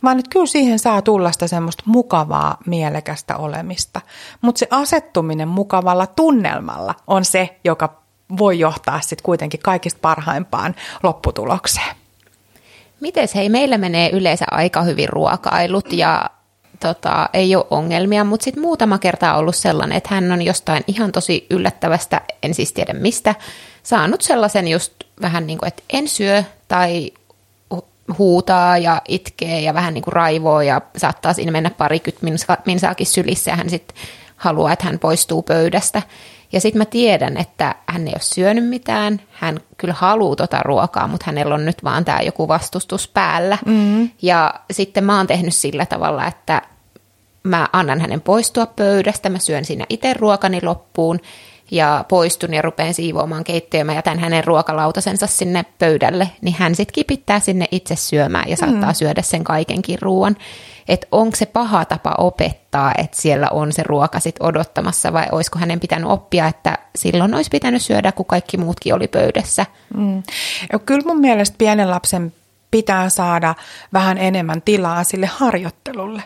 Vaan 0.04 0.18
nyt 0.18 0.28
kyllä 0.28 0.46
siihen 0.46 0.80
saa 0.80 1.02
tulla 1.02 1.32
sitä 1.32 1.48
semmoista 1.48 1.84
mukavaa, 1.86 2.58
mielekästä 2.66 3.38
olemista. 3.38 4.02
Mutta 4.42 4.60
se 4.60 4.68
asettuminen 4.70 5.48
mukavalla 5.48 6.08
tunnelmalla 6.08 6.96
on 7.08 7.26
se, 7.26 7.60
joka 7.64 8.02
voi 8.38 8.60
johtaa 8.60 9.02
sitten 9.02 9.24
kuitenkin 9.24 9.60
kaikista 9.64 10.00
parhaimpaan 10.02 10.76
lopputulokseen. 11.04 11.96
Miten 13.00 13.28
hei, 13.36 13.50
meillä 13.50 13.78
menee 13.78 14.10
yleensä 14.10 14.46
aika 14.52 14.82
hyvin 14.82 15.10
ruokailut 15.10 15.94
ja 15.94 16.30
tota, 16.82 17.30
ei 17.34 17.56
ole 17.56 17.66
ongelmia, 17.70 18.24
mutta 18.24 18.44
sitten 18.44 18.64
muutama 18.64 18.98
kerta 18.98 19.34
on 19.34 19.40
ollut 19.40 19.56
sellainen, 19.56 19.98
että 19.98 20.16
hän 20.16 20.32
on 20.32 20.42
jostain 20.42 20.84
ihan 20.88 21.12
tosi 21.12 21.48
yllättävästä, 21.50 22.22
en 22.44 22.54
siis 22.54 22.74
tiedä 22.74 22.94
mistä, 22.94 23.36
saanut 23.84 24.22
sellaisen 24.22 24.68
just 24.68 24.94
vähän 25.22 25.48
niin 25.48 25.60
kuin, 25.60 25.68
että 25.68 25.84
en 25.94 26.08
syö 26.08 26.44
tai 26.68 27.12
huutaa 28.18 28.78
ja 28.78 29.02
itkee 29.08 29.62
ja 29.62 29.74
vähän 29.74 29.94
niin 29.94 30.04
kuin 30.04 30.14
raivoo 30.14 30.62
ja 30.62 30.82
saattaa 30.98 31.34
siinä 31.34 31.52
mennä 31.52 31.70
parikymmentä 31.70 32.58
minsaakin 32.66 33.08
sylissä 33.08 33.52
ja 33.52 33.56
hän 33.56 33.70
sitten 33.70 33.98
haluaa, 34.36 34.74
että 34.74 34.86
hän 34.86 35.00
poistuu 35.00 35.42
pöydästä. 35.42 36.02
Ja 36.52 36.62
sitten 36.62 36.80
mä 36.80 36.86
tiedän, 36.86 37.38
että 37.38 37.76
hän 37.88 38.08
ei 38.08 38.14
ole 38.14 38.22
syönyt 38.22 38.70
mitään, 38.70 39.22
hän 39.32 39.60
kyllä 39.78 39.94
haluaa 39.94 40.36
tota 40.36 40.60
ruokaa, 40.64 41.08
mutta 41.08 41.26
hänellä 41.26 41.56
on 41.56 41.66
nyt 41.66 41.84
vaan 41.84 42.06
tämä 42.06 42.22
joku 42.22 42.48
vastustus 42.48 43.08
päällä. 43.08 43.58
Mm-hmm. 43.66 44.10
Ja 44.22 44.54
sitten 44.72 45.04
mä 45.04 45.18
oon 45.18 45.28
tehnyt 45.28 45.56
sillä 45.56 45.86
tavalla, 45.86 46.28
että 46.28 46.62
mä 47.44 47.70
annan 47.74 48.02
hänen 48.02 48.22
poistua 48.22 48.66
pöydästä, 48.66 49.30
mä 49.30 49.40
syön 49.40 49.66
siinä 49.66 49.86
itse 49.90 50.14
ruokani 50.14 50.60
loppuun 50.64 51.20
ja 51.72 52.06
poistun 52.08 52.54
ja 52.54 52.62
rupean 52.62 52.94
siivoamaan 52.94 53.44
keittiöä, 53.44 53.84
mä 53.84 53.94
jätän 53.94 54.20
hänen 54.20 54.44
ruokalautasensa 54.44 55.28
sinne 55.28 55.66
pöydälle, 55.80 56.30
niin 56.42 56.56
hän 56.60 56.76
sitten 56.76 56.94
kipittää 56.94 57.40
sinne 57.40 57.66
itse 57.72 57.96
syömään 57.96 58.50
ja 58.50 58.58
saattaa 58.58 58.90
mm. 58.90 58.96
syödä 58.96 59.22
sen 59.22 59.44
kaikenkin 59.44 60.02
ruoan. 60.02 60.38
Että 60.88 61.08
onko 61.12 61.36
se 61.36 61.46
paha 61.46 61.86
tapa 61.86 62.16
opettaa, 62.18 62.94
että 62.98 63.22
siellä 63.22 63.48
on 63.52 63.72
se 63.72 63.84
ruoka 63.84 64.20
sit 64.20 64.36
odottamassa 64.40 65.14
vai 65.14 65.26
olisiko 65.32 65.60
hänen 65.60 65.80
pitänyt 65.80 66.10
oppia, 66.10 66.48
että 66.48 66.78
silloin 66.96 67.36
olisi 67.36 67.50
pitänyt 67.50 67.82
syödä, 67.82 68.12
kun 68.12 68.26
kaikki 68.26 68.58
muutkin 68.58 68.94
oli 68.94 69.08
pöydässä? 69.08 69.66
Mm. 69.98 70.24
Ja 70.74 70.80
kyllä 70.80 71.02
mun 71.06 71.20
mielestä 71.20 71.56
pienen 71.58 71.90
lapsen 71.90 72.34
pitää 72.72 73.10
saada 73.10 73.56
vähän 73.94 74.18
enemmän 74.18 74.62
tilaa 74.62 75.04
sille 75.04 75.26
harjoittelulle. 75.26 76.24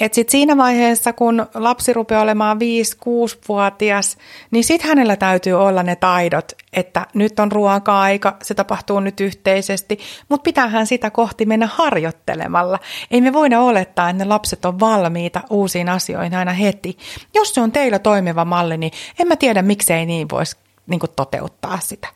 Et 0.00 0.14
sit 0.14 0.28
siinä 0.28 0.56
vaiheessa, 0.56 1.12
kun 1.12 1.46
lapsi 1.54 1.92
rupeaa 1.92 2.22
olemaan 2.22 2.58
5-6-vuotias, 2.58 4.16
niin 4.50 4.64
sitten 4.64 4.88
hänellä 4.88 5.16
täytyy 5.16 5.52
olla 5.52 5.82
ne 5.82 5.96
taidot, 5.96 6.52
että 6.72 7.06
nyt 7.14 7.40
on 7.40 7.52
ruoka-aika, 7.52 8.36
se 8.42 8.54
tapahtuu 8.54 9.00
nyt 9.00 9.20
yhteisesti, 9.20 9.98
mutta 10.28 10.44
pitäähän 10.44 10.86
sitä 10.86 11.10
kohti 11.10 11.46
mennä 11.46 11.68
harjoittelemalla. 11.72 12.78
Ei 13.10 13.20
me 13.20 13.32
voida 13.32 13.60
olettaa, 13.60 14.10
että 14.10 14.24
ne 14.24 14.28
lapset 14.28 14.64
on 14.64 14.80
valmiita 14.80 15.40
uusiin 15.50 15.88
asioihin 15.88 16.34
aina 16.34 16.52
heti. 16.52 16.98
Jos 17.34 17.54
se 17.54 17.60
on 17.60 17.72
teillä 17.72 17.98
toimiva 17.98 18.44
malli, 18.44 18.76
niin 18.76 18.92
en 19.18 19.28
mä 19.28 19.36
tiedä, 19.36 19.62
miksei 19.62 20.06
niin 20.06 20.28
voisi 20.30 20.56
niin 20.86 21.00
kuin 21.00 21.10
toteuttaa 21.16 21.78
sitä. 21.82 22.08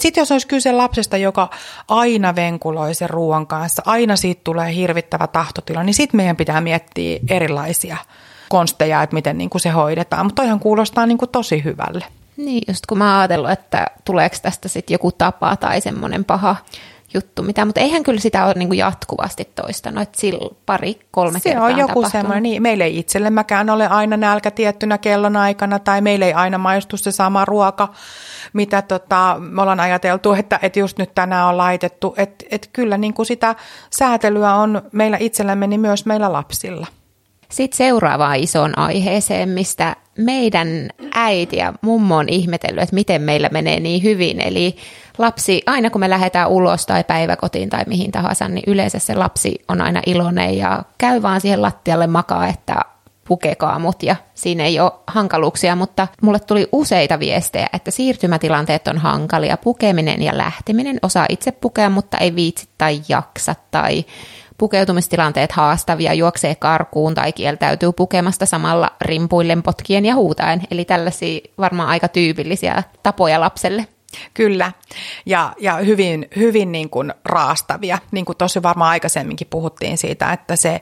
Sitten 0.00 0.20
jos 0.20 0.32
olisi 0.32 0.46
kyse 0.46 0.72
lapsesta, 0.72 1.16
joka 1.16 1.50
aina 1.88 2.34
venkuloi 2.34 2.94
sen 2.94 3.10
ruoan 3.10 3.46
kanssa, 3.46 3.82
aina 3.86 4.16
siitä 4.16 4.40
tulee 4.44 4.74
hirvittävä 4.74 5.26
tahtotila, 5.26 5.82
niin 5.82 5.94
sitten 5.94 6.16
meidän 6.16 6.36
pitää 6.36 6.60
miettiä 6.60 7.18
erilaisia 7.30 7.96
konsteja, 8.48 9.02
että 9.02 9.14
miten 9.14 9.38
niin 9.38 9.50
kuin 9.50 9.60
se 9.60 9.68
hoidetaan. 9.68 10.26
Mutta 10.26 10.42
toihan 10.42 10.60
kuulostaa 10.60 11.06
niin 11.06 11.18
kuin 11.18 11.30
tosi 11.30 11.64
hyvälle. 11.64 12.04
Niin, 12.36 12.62
just 12.68 12.86
kun 12.86 12.98
mä 12.98 13.18
ajatellut, 13.18 13.50
että 13.50 13.86
tuleeko 14.04 14.36
tästä 14.42 14.68
sitten 14.68 14.94
joku 14.94 15.12
tapa 15.12 15.56
tai 15.56 15.80
semmoinen 15.80 16.24
paha 16.24 16.56
juttu, 17.16 17.42
mitä, 17.42 17.64
mutta 17.64 17.80
eihän 17.80 18.02
kyllä 18.02 18.20
sitä 18.20 18.44
ole 18.44 18.54
niin 18.56 18.68
kuin 18.68 18.78
jatkuvasti 18.78 19.44
toistanut, 19.44 20.02
että 20.02 20.20
sillä 20.20 20.50
pari, 20.66 21.00
kolme 21.10 21.38
se 21.38 21.48
kertaa 21.48 21.66
on 21.66 21.78
joku 21.78 22.08
semmoinen, 22.08 22.42
niin 22.42 22.62
meillä 22.62 22.84
ei 22.84 22.98
itsellemmäkään 22.98 23.70
ole 23.70 23.88
aina 23.88 24.16
nälkä 24.16 24.50
tiettynä 24.50 24.98
kellon 24.98 25.36
aikana, 25.36 25.78
tai 25.78 26.00
meillä 26.00 26.26
ei 26.26 26.32
aina 26.32 26.58
maistu 26.58 26.96
se 26.96 27.10
sama 27.10 27.44
ruoka, 27.44 27.88
mitä 28.52 28.82
tota, 28.82 29.36
me 29.38 29.62
ollaan 29.62 29.80
ajateltu, 29.80 30.32
että, 30.32 30.58
että 30.62 30.78
just 30.78 30.98
nyt 30.98 31.14
tänään 31.14 31.46
on 31.46 31.56
laitettu, 31.56 32.14
että, 32.16 32.44
että 32.50 32.68
kyllä 32.72 32.98
niin 32.98 33.14
kuin 33.14 33.26
sitä 33.26 33.54
säätelyä 33.90 34.54
on 34.54 34.82
meillä 34.92 35.16
itsellämme, 35.20 35.66
niin 35.66 35.80
myös 35.80 36.06
meillä 36.06 36.32
lapsilla. 36.32 36.86
Sitten 37.48 37.76
seuraavaan 37.76 38.36
isoon 38.36 38.78
aiheeseen, 38.78 39.48
mistä 39.48 39.96
meidän 40.18 40.90
äiti 41.14 41.56
ja 41.56 41.72
mummo 41.80 42.16
on 42.16 42.28
ihmetellyt, 42.28 42.82
että 42.82 42.94
miten 42.94 43.22
meillä 43.22 43.48
menee 43.52 43.80
niin 43.80 44.02
hyvin. 44.02 44.40
Eli 44.40 44.76
lapsi, 45.18 45.62
aina 45.66 45.90
kun 45.90 46.00
me 46.00 46.10
lähdetään 46.10 46.48
ulos 46.48 46.86
tai 46.86 47.04
päiväkotiin 47.04 47.70
tai 47.70 47.84
mihin 47.86 48.12
tahansa, 48.12 48.48
niin 48.48 48.64
yleensä 48.66 48.98
se 48.98 49.14
lapsi 49.14 49.64
on 49.68 49.80
aina 49.80 50.02
iloinen 50.06 50.58
ja 50.58 50.82
käy 50.98 51.22
vaan 51.22 51.40
siihen 51.40 51.62
lattialle 51.62 52.06
makaa, 52.06 52.48
että 52.48 52.76
pukekaa 53.28 53.78
mut 53.78 54.02
ja 54.02 54.16
siinä 54.34 54.64
ei 54.64 54.80
ole 54.80 54.92
hankaluuksia, 55.06 55.76
mutta 55.76 56.08
mulle 56.22 56.40
tuli 56.40 56.68
useita 56.72 57.18
viestejä, 57.18 57.68
että 57.72 57.90
siirtymätilanteet 57.90 58.88
on 58.88 58.98
hankalia, 58.98 59.56
pukeminen 59.56 60.22
ja 60.22 60.38
lähteminen, 60.38 60.98
osaa 61.02 61.26
itse 61.28 61.52
pukea, 61.52 61.90
mutta 61.90 62.18
ei 62.18 62.34
viitsi 62.34 62.68
tai 62.78 63.00
jaksa 63.08 63.54
tai 63.70 64.04
pukeutumistilanteet 64.58 65.52
haastavia, 65.52 66.14
juoksee 66.14 66.54
karkuun 66.54 67.14
tai 67.14 67.32
kieltäytyy 67.32 67.92
pukemasta 67.92 68.46
samalla 68.46 68.90
rimpuillen 69.00 69.62
potkien 69.62 70.04
ja 70.04 70.14
huutaen. 70.14 70.62
Eli 70.70 70.84
tällaisia 70.84 71.40
varmaan 71.58 71.88
aika 71.88 72.08
tyypillisiä 72.08 72.82
tapoja 73.02 73.40
lapselle. 73.40 73.86
Kyllä, 74.34 74.72
ja, 75.26 75.52
ja 75.58 75.76
hyvin, 75.76 76.28
hyvin 76.36 76.72
niin 76.72 76.90
kuin 76.90 77.14
raastavia, 77.24 77.98
niin 78.10 78.24
kuin 78.24 78.38
tosi 78.38 78.62
varmaan 78.62 78.90
aikaisemminkin 78.90 79.46
puhuttiin 79.50 79.98
siitä, 79.98 80.32
että 80.32 80.56
se 80.56 80.80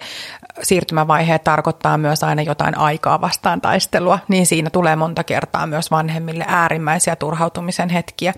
siirtymävaihe 0.63 1.39
tarkoittaa 1.39 1.99
myös 1.99 2.25
aina 2.25 2.43
jotain 2.43 2.79
aikaa 2.79 3.21
vastaan 3.21 3.61
taistelua, 3.61 4.19
niin 4.29 4.47
siinä 4.47 4.71
tulee 4.71 4.97
monta 4.97 5.25
kertaa 5.25 5.67
myös 5.67 5.91
vanhemmille 5.91 6.45
äärimmäisiä 6.49 7.17
turhautumisen 7.17 7.89
hetkiä. 7.89 8.35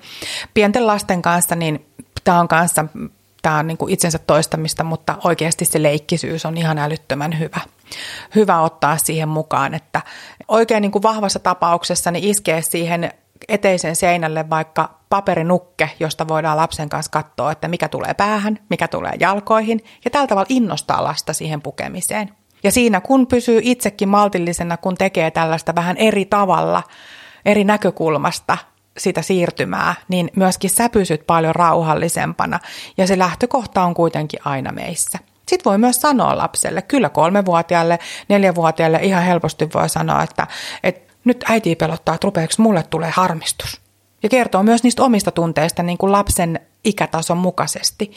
Pienten 0.55 0.87
lasten 0.87 1.22
kanssa, 1.22 1.55
niin 1.55 1.87
tämä 2.25 2.40
on 2.40 2.49
kanssa 2.49 2.85
tämä 3.46 3.59
on 3.59 3.66
niin 3.66 3.78
kuin 3.78 3.92
itsensä 3.92 4.18
toistamista, 4.18 4.85
mutta 4.85 5.16
oikeasti 5.24 5.64
se 5.64 5.82
leikkisyys 5.82 6.46
on 6.46 6.56
ihan 6.56 6.78
älyttömän 6.78 7.38
hyvä. 7.38 7.61
Hyvä 8.35 8.61
ottaa 8.61 8.96
siihen 8.96 9.28
mukaan, 9.28 9.74
että 9.74 10.00
oikein 10.48 10.82
niin 10.82 10.92
kuin 10.92 11.02
vahvassa 11.02 11.38
tapauksessa 11.38 12.11
niin 12.11 12.24
iskee 12.24 12.62
siihen 12.62 13.11
eteisen 13.48 13.96
seinälle 13.96 14.50
vaikka 14.50 14.98
paperinukke, 15.09 15.90
josta 16.00 16.28
voidaan 16.28 16.56
lapsen 16.56 16.88
kanssa 16.88 17.11
katsoa, 17.11 17.52
että 17.52 17.68
mikä 17.68 17.88
tulee 17.88 18.14
päähän, 18.14 18.59
mikä 18.70 18.88
tulee 18.88 19.12
jalkoihin, 19.20 19.85
ja 20.04 20.11
tällä 20.11 20.26
tavalla 20.26 20.46
innostaa 20.48 21.04
lasta 21.04 21.32
siihen 21.32 21.62
pukemiseen. 21.62 22.30
Ja 22.62 22.72
siinä 22.72 23.00
kun 23.00 23.26
pysyy 23.26 23.61
itsekin 23.62 24.09
maltillisena, 24.09 24.76
kun 24.76 24.94
tekee 24.94 25.30
tällaista 25.30 25.74
vähän 25.74 25.96
eri 25.96 26.24
tavalla, 26.24 26.82
eri 27.44 27.64
näkökulmasta, 27.64 28.59
sitä 28.98 29.22
siirtymää, 29.22 29.94
niin 30.09 30.30
myöskin 30.37 30.70
sä 30.70 30.88
pysyt 30.88 31.26
paljon 31.26 31.54
rauhallisempana 31.54 32.61
ja 32.96 33.06
se 33.06 33.18
lähtökohta 33.18 33.82
on 33.82 33.94
kuitenkin 33.94 34.40
aina 34.44 34.72
meissä. 34.72 35.18
Sitten 35.48 35.70
voi 35.70 35.78
myös 35.78 36.00
sanoa 36.00 36.38
lapselle, 36.38 36.82
kyllä 36.82 37.09
kolmevuotiaalle, 37.09 37.98
neljävuotiaalle 38.28 38.98
ihan 39.02 39.22
helposti 39.22 39.68
voi 39.74 39.88
sanoa, 39.88 40.22
että, 40.22 40.46
että 40.82 41.14
nyt 41.24 41.44
äiti 41.48 41.76
pelottaa, 41.76 42.14
että 42.14 42.24
rupeeko 42.24 42.55
mulle 42.59 42.82
tulee 42.82 43.11
harmistus. 43.11 43.80
Ja 44.22 44.28
kertoo 44.28 44.62
myös 44.62 44.82
niistä 44.82 45.03
omista 45.03 45.30
tunteista 45.30 45.82
niin 45.82 45.99
kuin 45.99 46.12
lapsen 46.12 46.61
ikätason 46.84 47.38
mukaisesti. 47.38 48.12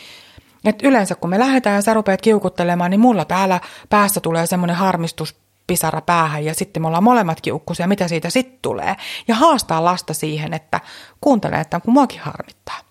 Et 0.66 0.84
yleensä 0.84 1.16
kun 1.16 1.30
me 1.30 1.40
lähdetään 1.40 1.76
ja 1.76 1.82
sä 1.82 1.94
rupeat 1.94 2.22
kiukuttelemaan, 2.22 2.92
niin 2.92 3.02
mulla 3.02 3.26
täällä 3.26 3.60
päässä 3.90 4.20
tulee 4.20 4.48
semmoinen 4.48 4.76
harmistus 4.76 5.36
pisara 5.70 6.02
päähän 6.02 6.46
ja 6.46 6.54
sitten 6.54 6.84
me 6.84 6.88
ollaan 6.88 7.04
molemmat 7.04 7.42
kiukkuisia, 7.42 7.88
mitä 7.88 8.08
siitä 8.08 8.30
sitten 8.30 8.60
tulee. 8.62 8.96
Ja 9.28 9.36
haastaa 9.36 9.86
lasta 9.86 10.14
siihen, 10.14 10.54
että 10.54 10.82
kuuntelee, 11.22 11.62
että 11.62 11.80
kun 11.80 11.94
muakin 11.94 12.20
harmittaa. 12.20 12.89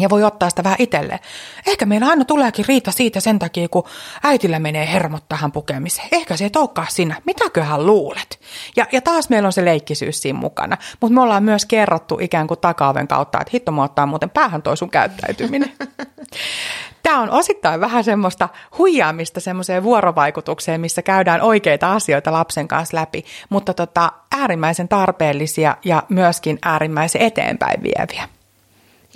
Ja 0.00 0.10
voi 0.10 0.24
ottaa 0.24 0.50
sitä 0.50 0.64
vähän 0.64 0.76
itselle. 0.80 1.20
Ehkä 1.66 1.86
meillä 1.86 2.06
aina 2.06 2.24
tuleekin 2.24 2.64
riita 2.68 2.92
siitä 2.92 3.20
sen 3.20 3.38
takia, 3.38 3.68
kun 3.68 3.84
äitillä 4.22 4.58
menee 4.58 4.92
hermot 4.92 5.24
tähän 5.28 5.52
pukemiseen. 5.52 6.08
Ehkä 6.12 6.36
se 6.36 6.44
ei 6.44 6.50
olekaan 6.56 6.86
sinä. 6.90 7.16
Mitäköhän 7.24 7.86
luulet? 7.86 8.40
Ja, 8.76 8.86
ja 8.92 9.00
taas 9.00 9.28
meillä 9.28 9.46
on 9.46 9.52
se 9.52 9.64
leikkisyys 9.64 10.22
siinä 10.22 10.38
mukana. 10.38 10.76
Mutta 11.00 11.14
me 11.14 11.20
ollaan 11.20 11.42
myös 11.42 11.66
kerrottu 11.66 12.18
ikään 12.20 12.46
kuin 12.46 12.60
takaaven 12.60 13.08
kautta, 13.08 13.40
että 13.40 13.50
hitto 13.54 13.72
ottaa 13.82 14.06
muuten 14.06 14.30
päähän 14.30 14.62
toi 14.62 14.76
sun 14.76 14.90
käyttäytyminen. 14.90 15.72
Tämä 17.02 17.20
on 17.20 17.30
osittain 17.30 17.80
vähän 17.80 18.04
semmoista 18.04 18.48
huijaamista 18.78 19.40
semmoiseen 19.40 19.82
vuorovaikutukseen, 19.82 20.80
missä 20.80 21.02
käydään 21.02 21.42
oikeita 21.42 21.92
asioita 21.92 22.32
lapsen 22.32 22.68
kanssa 22.68 22.96
läpi, 22.96 23.24
mutta 23.48 23.74
tota, 23.74 24.12
äärimmäisen 24.32 24.88
tarpeellisia 24.88 25.76
ja 25.84 26.02
myöskin 26.08 26.58
äärimmäisen 26.62 27.22
eteenpäin 27.22 27.82
vieviä. 27.82 28.35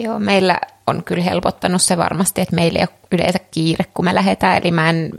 Joo, 0.02 0.18
meillä 0.18 0.58
on 0.86 1.04
kyllä 1.04 1.22
helpottanut 1.22 1.82
se 1.82 1.96
varmasti, 1.96 2.40
että 2.40 2.56
meillä 2.56 2.78
ei 2.78 2.86
ole 2.90 2.98
yleensä 3.12 3.38
kiire, 3.50 3.84
kun 3.94 4.04
me 4.04 4.14
lähdetään. 4.14 4.58
Eli 4.62 4.70
mä 4.70 4.90
en, 4.90 5.10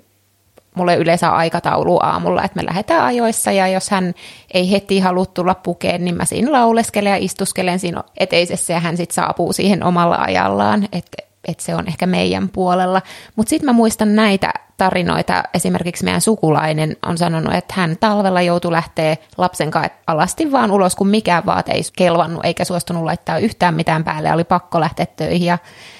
mulle 0.75 0.95
yleensä 0.95 1.29
aikataulu 1.29 1.99
aamulla, 2.03 2.43
että 2.43 2.61
me 2.61 2.65
lähdetään 2.65 3.03
ajoissa 3.03 3.51
ja 3.51 3.67
jos 3.67 3.89
hän 3.89 4.13
ei 4.53 4.71
heti 4.71 4.99
halua 4.99 5.25
tulla 5.25 5.55
pukeen, 5.55 6.05
niin 6.05 6.15
mä 6.15 6.25
siinä 6.25 6.51
lauleskelen 6.51 7.11
ja 7.11 7.17
istuskelen 7.17 7.79
siinä 7.79 8.03
eteisessä 8.17 8.73
ja 8.73 8.79
hän 8.79 8.97
sitten 8.97 9.15
saapuu 9.15 9.53
siihen 9.53 9.83
omalla 9.83 10.15
ajallaan. 10.15 10.87
Että 10.91 11.30
että 11.47 11.63
se 11.63 11.75
on 11.75 11.87
ehkä 11.87 12.07
meidän 12.07 12.49
puolella. 12.49 13.01
Mutta 13.35 13.49
sitten 13.49 13.65
mä 13.65 13.73
muistan 13.73 14.15
näitä 14.15 14.53
tarinoita. 14.77 15.43
Esimerkiksi 15.53 16.03
meidän 16.03 16.21
sukulainen 16.21 16.97
on 17.05 17.17
sanonut, 17.17 17.53
että 17.53 17.73
hän 17.77 17.97
talvella 17.99 18.41
joutui 18.41 18.71
lähteä 18.71 19.17
lapsen 19.37 19.71
kanssa 19.71 19.93
alasti 20.07 20.51
vaan 20.51 20.71
ulos, 20.71 20.95
kun 20.95 21.07
mikään 21.07 21.45
vaate 21.45 21.71
ei 21.71 21.81
kelvannut 21.97 22.45
eikä 22.45 22.65
suostunut 22.65 23.03
laittaa 23.03 23.37
yhtään 23.37 23.75
mitään 23.75 24.03
päälle. 24.03 24.33
Oli 24.33 24.43
pakko 24.43 24.79
lähteä 24.79 25.05
töihin 25.05 25.47
ja 25.47 25.57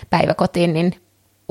päiväkotiin, 0.10 0.74
niin 0.74 0.96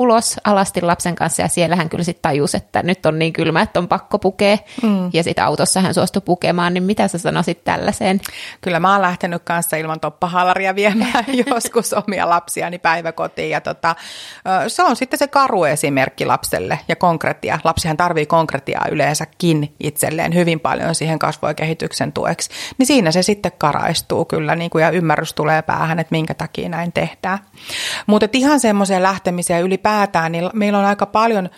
ulos 0.01 0.41
alasti 0.45 0.83
lapsen 0.83 1.15
kanssa 1.15 1.43
ja 1.43 1.49
siellä 1.49 1.77
hän 1.77 1.89
kyllä 1.89 2.05
sitten 2.05 2.23
tajusi, 2.23 2.57
että 2.57 2.83
nyt 2.83 3.07
on 3.07 3.19
niin 3.19 3.33
kylmä, 3.33 3.63
että 3.63 3.81
on 3.81 3.89
pakko 3.89 4.19
pukea. 4.19 4.59
Mm. 4.83 5.11
Ja 5.13 5.23
sitten 5.23 5.45
autossa 5.45 5.81
hän 5.81 5.95
suostui 5.95 6.23
pukemaan, 6.25 6.75
niin 6.75 6.83
mitä 6.83 7.09
sä 7.09 7.19
sanoisit 7.19 7.65
tällaiseen? 7.65 8.21
Kyllä 8.61 8.81
mä 8.81 8.93
oon 8.93 9.03
lähtenyt 9.03 9.43
kanssa 9.45 9.77
ilman 9.77 10.01
toppahalaria 10.01 10.75
viemään 10.75 11.25
joskus 11.47 11.93
omia 11.93 12.29
lapsiani 12.29 12.79
päiväkotiin. 12.79 13.51
Ja 13.51 13.61
tota, 13.61 13.97
se 14.69 14.83
on 14.83 14.97
sitten 14.97 15.19
se 15.19 15.29
karu 15.29 15.65
esimerkki 15.65 16.27
lapselle 16.27 16.79
ja 16.89 16.97
konkreettia. 16.97 17.59
Lapsihan 17.65 17.97
tarvii 17.97 18.27
konkretiaa 18.27 18.87
yleensäkin 18.91 19.75
itselleen 19.81 20.35
hyvin 20.35 20.61
paljon 20.61 20.95
siihen 20.95 21.19
kasvojen 21.19 21.57
kehityksen 21.57 22.13
tueksi. 22.13 22.51
Niin 22.79 22.87
siinä 22.87 23.13
se 23.13 23.23
sitten 23.23 23.53
karaistuu 23.59 24.25
kyllä 24.25 24.57
niin 24.57 24.71
kuin, 24.71 24.83
ja 24.83 24.91
ymmärrys 24.91 25.33
tulee 25.33 25.63
päähän, 25.63 25.99
että 25.99 26.13
minkä 26.15 26.35
takia 26.35 26.69
näin 26.69 26.93
tehdään. 26.93 27.39
Mutta 28.07 28.27
ihan 28.33 28.61
semmoiseen 28.61 29.03
lähtemiseen 29.03 29.63
ylipäätään 29.63 29.90
ylipäätään, 29.91 30.33
niin 30.33 30.51
meillä 30.55 30.79
on 30.79 30.85
aika 30.85 31.07
paljon 31.07 31.51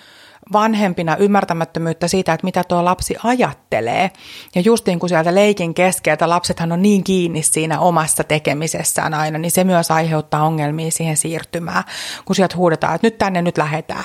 vanhempina 0.53 1.17
ymmärtämättömyyttä 1.17 2.09
siitä, 2.09 2.33
että 2.33 2.45
mitä 2.45 2.65
tuo 2.65 2.85
lapsi 2.85 3.17
ajattelee. 3.25 4.11
Ja 4.55 4.61
just 4.61 4.87
niin 4.87 4.99
kuin 4.99 5.11
sieltä 5.11 5.35
leikin 5.35 5.75
keskeltä 5.75 6.29
lapsethan 6.29 6.73
on 6.73 6.83
niin 6.83 7.05
kiinni 7.05 7.43
siinä 7.43 7.81
omassa 7.81 8.25
tekemisessään 8.25 9.15
aina, 9.15 9.39
niin 9.39 9.51
se 9.51 9.65
myös 9.65 9.91
aiheuttaa 9.91 10.43
ongelmia 10.43 10.91
siihen 10.91 11.17
siirtymään, 11.17 11.85
kun 12.25 12.37
sieltä 12.37 12.57
huudetaan, 12.57 12.95
että 12.95 13.07
nyt 13.07 13.19
tänne 13.19 13.43
nyt 13.43 13.59
lähetään. 13.59 14.05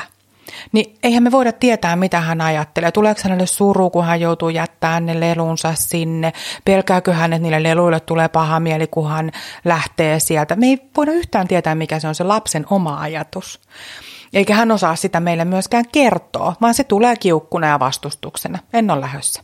Niin 0.72 0.96
eihän 1.04 1.24
me 1.24 1.32
voida 1.32 1.52
tietää, 1.52 1.96
mitä 1.96 2.22
hän 2.22 2.42
ajattelee. 2.42 2.92
Tuleeko 2.92 3.22
hänelle 3.24 3.46
suru, 3.46 3.90
kun 3.90 4.06
hän 4.06 4.22
joutuu 4.22 4.50
jättämään 4.50 5.06
ne 5.06 5.20
lelunsa 5.20 5.74
sinne? 5.76 6.34
Pelkääkö 6.66 7.14
hän, 7.14 7.34
että 7.34 7.44
niille 7.44 7.64
leluille 7.64 8.00
tulee 8.00 8.28
paha 8.28 8.60
mieli, 8.60 8.88
kun 8.88 9.10
hän 9.10 9.32
lähtee 9.66 10.20
sieltä? 10.20 10.56
Me 10.56 10.66
ei 10.66 10.90
voida 10.98 11.12
yhtään 11.12 11.48
tietää, 11.48 11.76
mikä 11.76 12.00
se 12.00 12.08
on 12.08 12.16
se 12.16 12.24
lapsen 12.24 12.66
oma 12.70 13.00
ajatus. 13.00 13.60
Eikä 14.34 14.56
hän 14.56 14.72
osaa 14.72 14.96
sitä 14.96 15.20
meille 15.20 15.46
myöskään 15.46 15.86
kertoa, 15.92 16.56
vaan 16.62 16.74
se 16.74 16.84
tulee 16.84 17.16
kiukkuna 17.16 17.68
ja 17.68 17.80
vastustuksena. 17.80 18.60
En 18.74 18.92
ole 18.92 19.02
lähössä. 19.02 19.44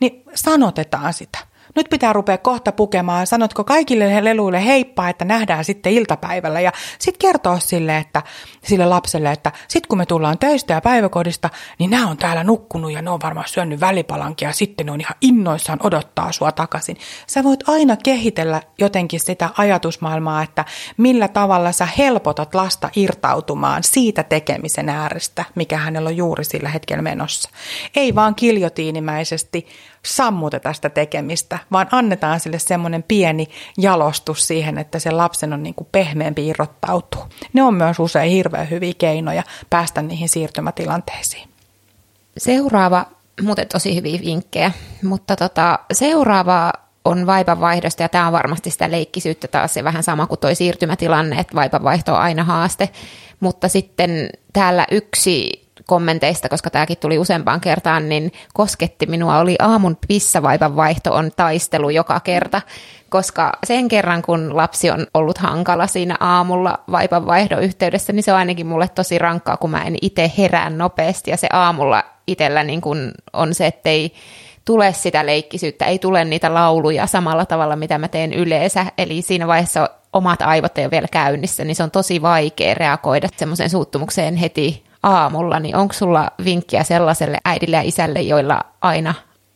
Niin 0.00 0.22
sanotetaan 0.34 1.12
sitä 1.12 1.38
nyt 1.76 1.86
pitää 1.90 2.12
rupea 2.12 2.38
kohta 2.38 2.72
pukemaan, 2.72 3.26
sanotko 3.26 3.64
kaikille 3.64 4.24
leluille 4.24 4.64
heippa, 4.64 5.08
että 5.08 5.24
nähdään 5.24 5.64
sitten 5.64 5.92
iltapäivällä 5.92 6.60
ja 6.60 6.72
sitten 6.98 7.28
kertoa 7.28 7.58
sille, 7.58 7.96
että, 7.96 8.22
sille 8.64 8.86
lapselle, 8.86 9.32
että 9.32 9.52
sitten 9.68 9.88
kun 9.88 9.98
me 9.98 10.06
tullaan 10.06 10.38
töistä 10.38 10.74
ja 10.74 10.80
päiväkodista, 10.80 11.50
niin 11.78 11.90
nämä 11.90 12.10
on 12.10 12.16
täällä 12.16 12.44
nukkunut 12.44 12.92
ja 12.92 13.02
ne 13.02 13.10
on 13.10 13.20
varmaan 13.22 13.48
syönyt 13.48 13.80
välipalankia 13.80 14.48
ja 14.48 14.52
sitten 14.52 14.86
ne 14.86 14.92
on 14.92 15.00
ihan 15.00 15.16
innoissaan 15.20 15.78
odottaa 15.82 16.32
sua 16.32 16.52
takaisin. 16.52 16.96
Sä 17.26 17.44
voit 17.44 17.68
aina 17.68 17.96
kehitellä 17.96 18.62
jotenkin 18.78 19.20
sitä 19.20 19.50
ajatusmaailmaa, 19.58 20.42
että 20.42 20.64
millä 20.96 21.28
tavalla 21.28 21.72
sä 21.72 21.88
helpotat 21.98 22.54
lasta 22.54 22.90
irtautumaan 22.96 23.82
siitä 23.84 24.22
tekemisen 24.22 24.88
äärestä, 24.88 25.44
mikä 25.54 25.76
hänellä 25.76 26.08
on 26.08 26.16
juuri 26.16 26.44
sillä 26.44 26.68
hetkellä 26.68 27.02
menossa. 27.02 27.50
Ei 27.96 28.14
vaan 28.14 28.34
kiljotiinimäisesti 28.34 29.66
sammuteta 30.06 30.72
sitä 30.72 30.88
tekemistä, 30.88 31.58
vaan 31.72 31.88
annetaan 31.92 32.40
sille 32.40 32.58
semmoinen 32.58 33.02
pieni 33.02 33.48
jalostus 33.78 34.46
siihen, 34.46 34.78
että 34.78 34.98
se 34.98 35.10
lapsen 35.10 35.52
on 35.52 35.62
niin 35.62 35.74
kuin 35.74 35.88
pehmeämpi 35.92 36.46
irrottautuu. 36.46 37.22
Ne 37.52 37.62
on 37.62 37.74
myös 37.74 37.98
usein 37.98 38.30
hirveän 38.30 38.70
hyviä 38.70 38.92
keinoja 38.98 39.42
päästä 39.70 40.02
niihin 40.02 40.28
siirtymätilanteisiin. 40.28 41.48
Seuraava, 42.38 43.06
muuten 43.42 43.68
tosi 43.68 43.96
hyviä 43.96 44.20
vinkkejä, 44.24 44.70
mutta 45.02 45.36
tota, 45.36 45.78
seuraava 45.92 46.72
on 47.04 47.26
vaipanvaihdosta 47.26 48.02
ja 48.02 48.08
tämä 48.08 48.26
on 48.26 48.32
varmasti 48.32 48.70
sitä 48.70 48.90
leikkisyyttä 48.90 49.48
taas 49.48 49.74
se 49.74 49.84
vähän 49.84 50.02
sama 50.02 50.26
kuin 50.26 50.40
tuo 50.40 50.54
siirtymätilanne, 50.54 51.36
että 51.40 51.54
vaipanvaihto 51.54 52.12
on 52.12 52.20
aina 52.20 52.44
haaste, 52.44 52.88
mutta 53.40 53.68
sitten 53.68 54.30
täällä 54.52 54.86
yksi 54.90 55.65
kommenteista, 55.86 56.48
koska 56.48 56.70
tämäkin 56.70 56.98
tuli 56.98 57.18
useampaan 57.18 57.60
kertaan, 57.60 58.08
niin 58.08 58.32
kosketti 58.54 59.06
minua, 59.06 59.38
oli 59.38 59.56
aamun 59.58 59.98
pissavaipan 60.08 60.76
vaihto 60.76 61.14
on 61.14 61.30
taistelu 61.36 61.90
joka 61.90 62.20
kerta, 62.20 62.62
koska 63.08 63.52
sen 63.64 63.88
kerran, 63.88 64.22
kun 64.22 64.56
lapsi 64.56 64.90
on 64.90 65.06
ollut 65.14 65.38
hankala 65.38 65.86
siinä 65.86 66.16
aamulla 66.20 66.78
vaipan 66.90 67.26
vaihdon 67.26 67.62
yhteydessä, 67.62 68.12
niin 68.12 68.22
se 68.22 68.32
on 68.32 68.38
ainakin 68.38 68.66
mulle 68.66 68.88
tosi 68.88 69.18
rankkaa, 69.18 69.56
kun 69.56 69.70
mä 69.70 69.84
en 69.84 69.96
itse 70.02 70.32
herään 70.38 70.78
nopeasti, 70.78 71.30
ja 71.30 71.36
se 71.36 71.48
aamulla 71.52 72.04
itsellä 72.26 72.62
niin 72.62 72.80
kun 72.80 73.12
on 73.32 73.54
se, 73.54 73.66
että 73.66 73.90
ei 73.90 74.12
tule 74.64 74.92
sitä 74.92 75.26
leikkisyyttä, 75.26 75.84
ei 75.84 75.98
tule 75.98 76.24
niitä 76.24 76.54
lauluja 76.54 77.06
samalla 77.06 77.46
tavalla, 77.46 77.76
mitä 77.76 77.98
mä 77.98 78.08
teen 78.08 78.32
yleensä, 78.32 78.86
eli 78.98 79.22
siinä 79.22 79.46
vaiheessa 79.46 79.90
omat 80.12 80.42
aivot 80.42 80.78
ei 80.78 80.84
ole 80.84 80.90
vielä 80.90 81.08
käynnissä, 81.12 81.64
niin 81.64 81.76
se 81.76 81.82
on 81.82 81.90
tosi 81.90 82.22
vaikea 82.22 82.74
reagoida 82.74 83.28
semmoiseen 83.36 83.70
suuttumukseen 83.70 84.36
heti 84.36 84.85
aamulla, 85.06 85.60
niin 85.60 85.76
onko 85.76 85.94
sulla 85.94 86.30
vinkkiä 86.44 86.84
sellaiselle 86.84 87.38
äidille 87.44 87.76
ja 87.76 87.82
isälle, 87.82 88.20
joilla 88.20 88.60
aina 88.80 89.14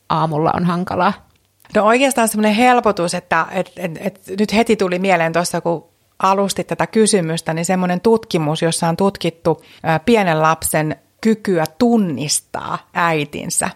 aamulla 0.09 0.51
on 0.57 0.65
hankalaa? 0.65 1.13
No 1.75 1.87
oikeastaan 1.87 2.29
semmoinen 2.29 2.55
helpotus, 2.55 3.15
että 3.15 3.47
et, 3.51 3.73
et, 3.77 3.93
et, 4.01 4.21
nyt 4.39 4.55
heti 4.55 4.77
tuli 4.77 4.99
mieleen 4.99 5.33
tuossa, 5.33 5.61
kun 5.61 5.85
alustit 6.19 6.67
tätä 6.67 6.87
kysymystä, 6.87 7.55
niin 7.55 7.65
semmoinen 7.65 8.01
tutkimus, 8.01 8.63
jossa 8.63 8.89
on 8.89 8.97
tutkittu 8.97 9.63
pienen 10.05 10.43
lapsen 10.43 10.97
kykyä 11.21 11.65
tunnistaa 11.79 12.79
äitinsä, 12.95 13.71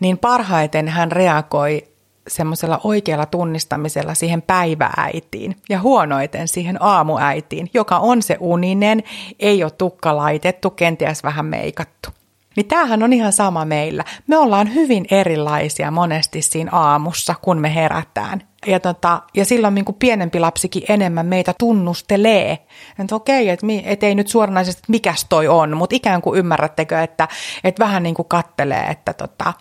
niin 0.00 0.18
parhaiten 0.18 0.88
hän 0.88 1.12
reagoi 1.12 1.84
semmoisella 2.28 2.80
oikealla 2.84 3.26
tunnistamisella 3.26 4.14
siihen 4.14 4.42
päivääitiin 4.42 5.56
ja 5.68 5.80
huonoiten 5.80 6.48
siihen 6.48 6.82
aamuäitiin, 6.82 7.70
joka 7.74 7.98
on 7.98 8.22
se 8.22 8.36
uninen, 8.40 9.02
ei 9.40 9.62
ole 9.62 9.70
tukka 9.70 10.16
laitettu, 10.16 10.70
kenties 10.70 11.22
vähän 11.22 11.46
meikattu. 11.46 12.10
Niin 12.56 12.66
tämähän 12.66 13.02
on 13.02 13.12
ihan 13.12 13.32
sama 13.32 13.64
meillä. 13.64 14.04
Me 14.26 14.36
ollaan 14.38 14.74
hyvin 14.74 15.06
erilaisia 15.10 15.90
monesti 15.90 16.42
siinä 16.42 16.70
aamussa, 16.72 17.34
kun 17.42 17.58
me 17.58 17.74
herätään. 17.74 18.42
Ja, 18.66 18.80
tota, 18.80 19.22
ja 19.34 19.44
silloin 19.44 19.74
niin 19.74 19.84
kuin 19.84 19.96
pienempi 19.98 20.40
lapsikin 20.40 20.82
enemmän 20.88 21.26
meitä 21.26 21.54
tunnustelee. 21.58 22.58
Että 22.98 23.14
okei, 23.14 23.48
että 23.48 23.66
et 23.84 24.02
ei 24.02 24.14
nyt 24.14 24.28
suoranaisesti, 24.28 24.82
mikäs 24.88 25.26
toi 25.28 25.48
on, 25.48 25.76
mutta 25.76 25.96
ikään 25.96 26.22
kuin 26.22 26.38
ymmärrättekö, 26.38 27.00
että, 27.02 27.28
että 27.64 27.84
vähän 27.84 28.02
niin 28.02 28.14
kuin 28.14 28.28
kattelee, 28.28 28.86
että 28.86 29.12
tota, 29.12 29.52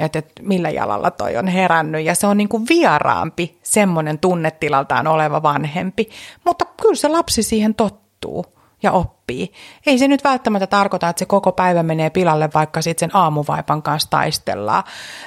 että, 0.00 0.18
että 0.18 0.42
millä 0.42 0.70
jalalla 0.70 1.10
toi 1.10 1.36
on 1.36 1.46
herännyt. 1.46 2.04
Ja 2.04 2.14
se 2.14 2.26
on 2.26 2.36
niin 2.36 2.48
kuin 2.48 2.66
vieraampi 2.68 3.58
semmoinen 3.62 4.18
tunnetilaltaan 4.18 5.06
oleva 5.06 5.42
vanhempi. 5.42 6.08
Mutta 6.44 6.64
kyllä 6.82 6.94
se 6.94 7.08
lapsi 7.08 7.42
siihen 7.42 7.74
tottuu 7.74 8.44
ja 8.82 8.92
oppii. 8.92 9.52
Ei 9.86 9.98
se 9.98 10.08
nyt 10.08 10.24
välttämättä 10.24 10.66
tarkoita, 10.66 11.08
että 11.08 11.18
se 11.18 11.26
koko 11.26 11.52
päivä 11.52 11.82
menee 11.82 12.10
pilalle, 12.10 12.50
vaikka 12.54 12.82
sitten 12.82 13.10
sen 13.10 13.16
aamuvaipan 13.16 13.82
kanssa 13.82 14.10
taistellaan. 14.10 14.84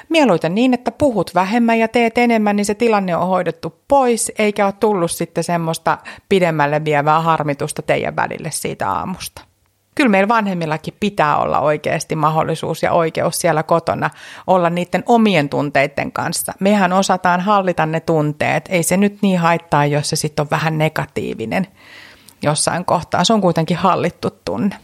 Mieluiten 0.08 0.54
niin, 0.54 0.74
että 0.74 0.90
puhut 0.90 1.34
vähemmän 1.34 1.78
ja 1.78 1.88
teet 1.88 2.18
enemmän, 2.18 2.56
niin 2.56 2.66
se 2.66 2.74
tilanne 2.74 3.16
on 3.16 3.28
hoidettu 3.28 3.82
pois, 3.88 4.32
eikä 4.38 4.64
ole 4.66 4.74
tullut 4.80 5.10
sitten 5.10 5.44
semmoista 5.44 5.98
pidemmälle 6.28 6.84
vievää 6.84 7.20
harmitusta 7.20 7.82
teidän 7.82 8.16
välille 8.16 8.50
siitä 8.50 8.90
aamusta. 8.90 9.53
Kyllä 9.94 10.10
meillä 10.10 10.28
vanhemmillakin 10.28 10.94
pitää 11.00 11.36
olla 11.36 11.60
oikeasti 11.60 12.16
mahdollisuus 12.16 12.82
ja 12.82 12.92
oikeus 12.92 13.40
siellä 13.40 13.62
kotona 13.62 14.10
olla 14.46 14.70
niiden 14.70 15.02
omien 15.06 15.48
tunteiden 15.48 16.12
kanssa. 16.12 16.52
Mehän 16.60 16.92
osataan 16.92 17.40
hallita 17.40 17.86
ne 17.86 18.00
tunteet. 18.00 18.64
Ei 18.68 18.82
se 18.82 18.96
nyt 18.96 19.18
niin 19.22 19.38
haittaa, 19.38 19.86
jos 19.86 20.08
se 20.08 20.16
sitten 20.16 20.42
on 20.42 20.50
vähän 20.50 20.78
negatiivinen 20.78 21.66
jossain 22.42 22.84
kohtaa. 22.84 23.24
Se 23.24 23.32
on 23.32 23.40
kuitenkin 23.40 23.76
hallittu 23.76 24.30
tunne. 24.44 24.76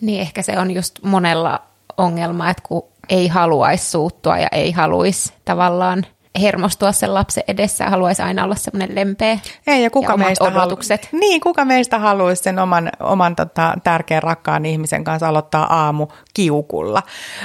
Niin 0.00 0.20
ehkä 0.20 0.42
se 0.42 0.58
on 0.58 0.70
just 0.70 1.02
monella 1.02 1.62
ongelma, 1.96 2.50
että 2.50 2.62
kun 2.66 2.84
ei 3.08 3.28
haluaisi 3.28 3.90
suuttua 3.90 4.38
ja 4.38 4.48
ei 4.52 4.72
haluaisi 4.72 5.32
tavallaan 5.44 6.06
hermostua 6.40 6.92
sen 6.92 7.14
lapsen 7.14 7.44
edessä, 7.48 7.90
haluaisi 7.90 8.22
aina 8.22 8.44
olla 8.44 8.54
semmoinen 8.54 8.94
lempeä 8.94 9.38
Ei, 9.66 9.82
ja 9.82 9.90
kuka 9.90 10.12
ja 10.12 10.16
meistä 10.16 10.44
odotukset. 10.44 11.08
Halu... 11.12 11.20
Niin, 11.20 11.40
kuka 11.40 11.64
meistä 11.64 11.98
haluaisi 11.98 12.42
sen 12.42 12.58
oman, 12.58 12.90
oman 13.00 13.36
tota, 13.36 13.74
tärkeän 13.84 14.22
rakkaan 14.22 14.66
ihmisen 14.66 15.04
kanssa 15.04 15.28
aloittaa 15.28 15.84
aamu 15.84 16.08
kiukulla. 16.34 17.02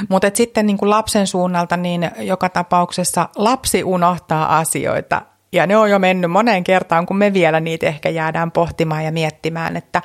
Mutta 0.10 0.32
sitten 0.34 0.66
niin 0.66 0.78
kuin 0.78 0.90
lapsen 0.90 1.28
suunnalta, 1.28 1.78
niin 1.78 2.12
joka 2.20 2.50
tapauksessa 2.50 3.30
lapsi 3.36 3.84
unohtaa 3.84 4.58
asioita 4.58 5.22
ja 5.52 5.68
ne 5.68 5.78
on 5.78 5.90
jo 5.90 6.00
mennyt 6.00 6.32
moneen 6.32 6.64
kertaan, 6.64 7.06
kun 7.06 7.18
me 7.18 7.34
vielä 7.34 7.60
niitä 7.60 7.88
ehkä 7.88 8.10
jäädään 8.10 8.52
pohtimaan 8.52 9.06
ja 9.06 9.12
miettimään, 9.12 9.78
että 9.78 10.02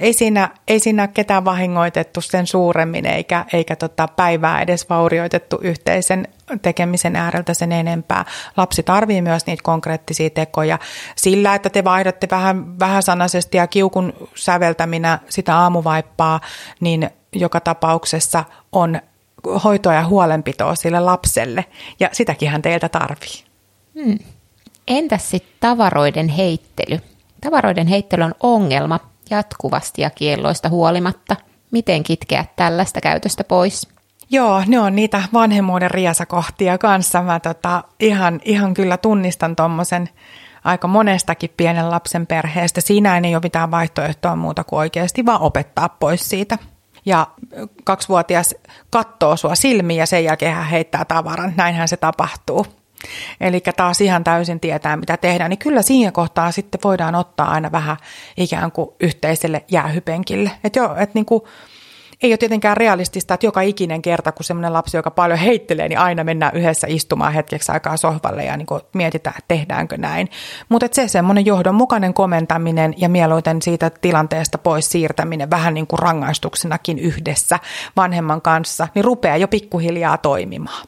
ei 0.00 0.12
siinä, 0.12 0.48
ei 0.68 0.80
siinä 0.80 1.08
ketään 1.08 1.44
vahingoitettu 1.44 2.20
sen 2.20 2.46
suuremmin 2.46 3.06
eikä, 3.06 3.44
eikä 3.52 3.76
tota 3.76 4.08
päivää 4.16 4.60
edes 4.60 4.88
vaurioitettu 4.90 5.58
yhteisen 5.62 6.28
tekemisen 6.60 7.16
ääreltä 7.16 7.54
sen 7.54 7.72
enempää. 7.72 8.24
Lapsi 8.56 8.82
tarvii 8.82 9.22
myös 9.22 9.46
niitä 9.46 9.62
konkreettisia 9.62 10.30
tekoja. 10.30 10.78
Sillä, 11.16 11.54
että 11.54 11.70
te 11.70 11.84
vaihdatte 11.84 12.28
vähän, 12.30 12.78
vähän 12.78 13.02
sanaisesti 13.02 13.56
ja 13.56 13.66
kiukun 13.66 14.12
säveltäminä 14.34 15.18
sitä 15.28 15.58
aamuvaippaa, 15.58 16.40
niin 16.80 17.10
joka 17.32 17.60
tapauksessa 17.60 18.44
on 18.72 19.00
hoitoa 19.64 19.94
ja 19.94 20.06
huolenpitoa 20.06 20.74
sille 20.74 21.00
lapselle. 21.00 21.64
Ja 22.00 22.08
sitäkin 22.12 22.50
hän 22.50 22.62
teiltä 22.62 22.88
tarvii. 22.88 23.44
Hmm. 23.94 24.18
Entäs 24.88 25.30
sitten 25.30 25.56
tavaroiden 25.60 26.28
heittely? 26.28 26.98
Tavaroiden 27.40 27.86
heittely 27.86 28.22
on 28.22 28.34
ongelma 28.40 29.00
jatkuvasti 29.30 30.02
ja 30.02 30.10
kielloista 30.10 30.68
huolimatta. 30.68 31.36
Miten 31.70 32.02
kitkeä 32.02 32.44
tällaista 32.56 33.00
käytöstä 33.00 33.44
pois? 33.44 33.88
Joo, 34.32 34.62
ne 34.66 34.80
on 34.80 34.96
niitä 34.96 35.22
vanhemmuuden 35.32 35.90
riesakohtia 35.90 36.78
kanssa. 36.78 37.22
Mä 37.22 37.40
tota, 37.40 37.84
ihan, 38.00 38.40
ihan 38.44 38.74
kyllä 38.74 38.96
tunnistan 38.96 39.56
tuommoisen 39.56 40.08
aika 40.64 40.88
monestakin 40.88 41.50
pienen 41.56 41.90
lapsen 41.90 42.26
perheestä. 42.26 42.80
Siinä 42.80 43.18
ei 43.18 43.34
ole 43.34 43.42
mitään 43.42 43.70
vaihtoehtoa 43.70 44.36
muuta 44.36 44.64
kuin 44.64 44.78
oikeasti 44.78 45.26
vaan 45.26 45.40
opettaa 45.40 45.88
pois 45.88 46.28
siitä. 46.28 46.58
Ja 47.06 47.26
kaksivuotias 47.84 48.54
katsoo 48.90 49.36
sua 49.36 49.54
silmiin 49.54 49.98
ja 49.98 50.06
sen 50.06 50.24
jälkeen 50.24 50.54
hän 50.54 50.66
heittää 50.66 51.04
tavaran. 51.04 51.52
Näinhän 51.56 51.88
se 51.88 51.96
tapahtuu. 51.96 52.66
Eli 53.40 53.60
taas 53.76 54.00
ihan 54.00 54.24
täysin 54.24 54.60
tietää, 54.60 54.96
mitä 54.96 55.16
tehdään, 55.16 55.50
niin 55.50 55.58
kyllä 55.58 55.82
siinä 55.82 56.12
kohtaa 56.12 56.52
sitten 56.52 56.80
voidaan 56.84 57.14
ottaa 57.14 57.50
aina 57.50 57.72
vähän 57.72 57.96
ikään 58.36 58.72
kuin 58.72 58.90
yhteiselle 59.00 59.64
jäähypenkille. 59.70 60.50
Että 60.64 60.78
jo, 60.78 60.94
että 60.96 61.14
niin 61.14 61.26
kuin, 61.26 61.42
ei 62.22 62.32
ole 62.32 62.36
tietenkään 62.36 62.76
realistista, 62.76 63.34
että 63.34 63.46
joka 63.46 63.60
ikinen 63.60 64.02
kerta, 64.02 64.32
kun 64.32 64.44
semmoinen 64.44 64.72
lapsi, 64.72 64.96
joka 64.96 65.10
paljon 65.10 65.38
heittelee, 65.38 65.88
niin 65.88 65.98
aina 65.98 66.24
mennään 66.24 66.56
yhdessä 66.56 66.86
istumaan 66.90 67.32
hetkeksi 67.32 67.72
aikaa 67.72 67.96
sohvalle 67.96 68.44
ja 68.44 68.56
niin 68.56 68.66
kuin 68.66 68.80
mietitään, 68.94 69.36
että 69.38 69.48
tehdäänkö 69.48 69.96
näin. 69.96 70.28
Mutta 70.68 70.86
se 70.92 71.08
semmoinen 71.08 71.46
johdonmukainen 71.46 72.14
komentaminen 72.14 72.94
ja 72.96 73.08
mieluiten 73.08 73.62
siitä 73.62 73.90
tilanteesta 73.90 74.58
pois 74.58 74.90
siirtäminen 74.90 75.50
vähän 75.50 75.74
niin 75.74 75.86
kuin 75.86 75.98
rangaistuksenakin 75.98 76.98
yhdessä 76.98 77.58
vanhemman 77.96 78.42
kanssa, 78.42 78.88
niin 78.94 79.04
rupeaa 79.04 79.36
jo 79.36 79.48
pikkuhiljaa 79.48 80.18
toimimaan. 80.18 80.86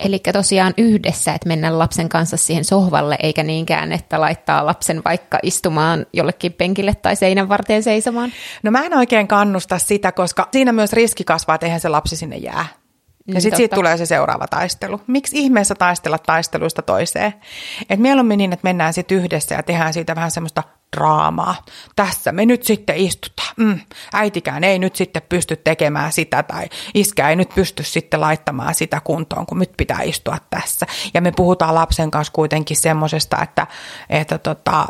Eli 0.00 0.18
tosiaan 0.32 0.74
yhdessä, 0.76 1.34
että 1.34 1.48
mennä 1.48 1.78
lapsen 1.78 2.08
kanssa 2.08 2.36
siihen 2.36 2.64
sohvalle, 2.64 3.16
eikä 3.22 3.42
niinkään, 3.42 3.92
että 3.92 4.20
laittaa 4.20 4.66
lapsen 4.66 5.02
vaikka 5.04 5.38
istumaan 5.42 6.06
jollekin 6.12 6.52
penkille 6.52 6.94
tai 6.94 7.16
seinän 7.16 7.48
varteen 7.48 7.82
seisomaan? 7.82 8.32
No 8.62 8.70
mä 8.70 8.84
en 8.84 8.94
oikein 8.94 9.28
kannusta 9.28 9.78
sitä, 9.78 10.12
koska 10.12 10.48
siinä 10.52 10.72
myös 10.72 10.92
riski 10.92 11.24
kasvaa, 11.24 11.54
että 11.54 11.66
eihän 11.66 11.80
se 11.80 11.88
lapsi 11.88 12.16
sinne 12.16 12.36
jää. 12.36 12.66
Ja 13.28 13.34
mm, 13.34 13.40
sitten 13.40 13.56
siitä 13.56 13.74
tulee 13.76 13.96
se 13.96 14.06
seuraava 14.06 14.46
taistelu. 14.46 15.00
Miksi 15.06 15.38
ihmeessä 15.38 15.74
taistella 15.74 16.18
taisteluista 16.18 16.82
toiseen? 16.82 17.34
Et 17.90 18.00
mieluummin 18.00 18.38
niin, 18.38 18.52
että 18.52 18.68
mennään 18.68 18.92
sitten 18.92 19.18
yhdessä 19.18 19.54
ja 19.54 19.62
tehdään 19.62 19.92
siitä 19.92 20.14
vähän 20.14 20.30
semmoista 20.30 20.62
draamaa. 20.96 21.64
Tässä 21.96 22.32
me 22.32 22.46
nyt 22.46 22.62
sitten 22.62 22.96
istutaan. 22.96 23.54
Mm, 23.56 23.80
äitikään 24.12 24.64
ei 24.64 24.78
nyt 24.78 24.96
sitten 24.96 25.22
pysty 25.28 25.56
tekemään 25.56 26.12
sitä 26.12 26.42
tai 26.42 26.68
iskä 26.94 27.30
ei 27.30 27.36
nyt 27.36 27.48
pysty 27.54 27.82
sitten 27.82 28.20
laittamaan 28.20 28.74
sitä 28.74 29.00
kuntoon, 29.04 29.46
kun 29.46 29.58
nyt 29.58 29.72
pitää 29.76 30.02
istua 30.02 30.36
tässä. 30.50 30.86
Ja 31.14 31.20
me 31.20 31.32
puhutaan 31.36 31.74
lapsen 31.74 32.10
kanssa 32.10 32.32
kuitenkin 32.32 32.76
semmoisesta, 32.76 33.42
että, 33.42 33.66
että 34.10 34.38
tota, 34.38 34.86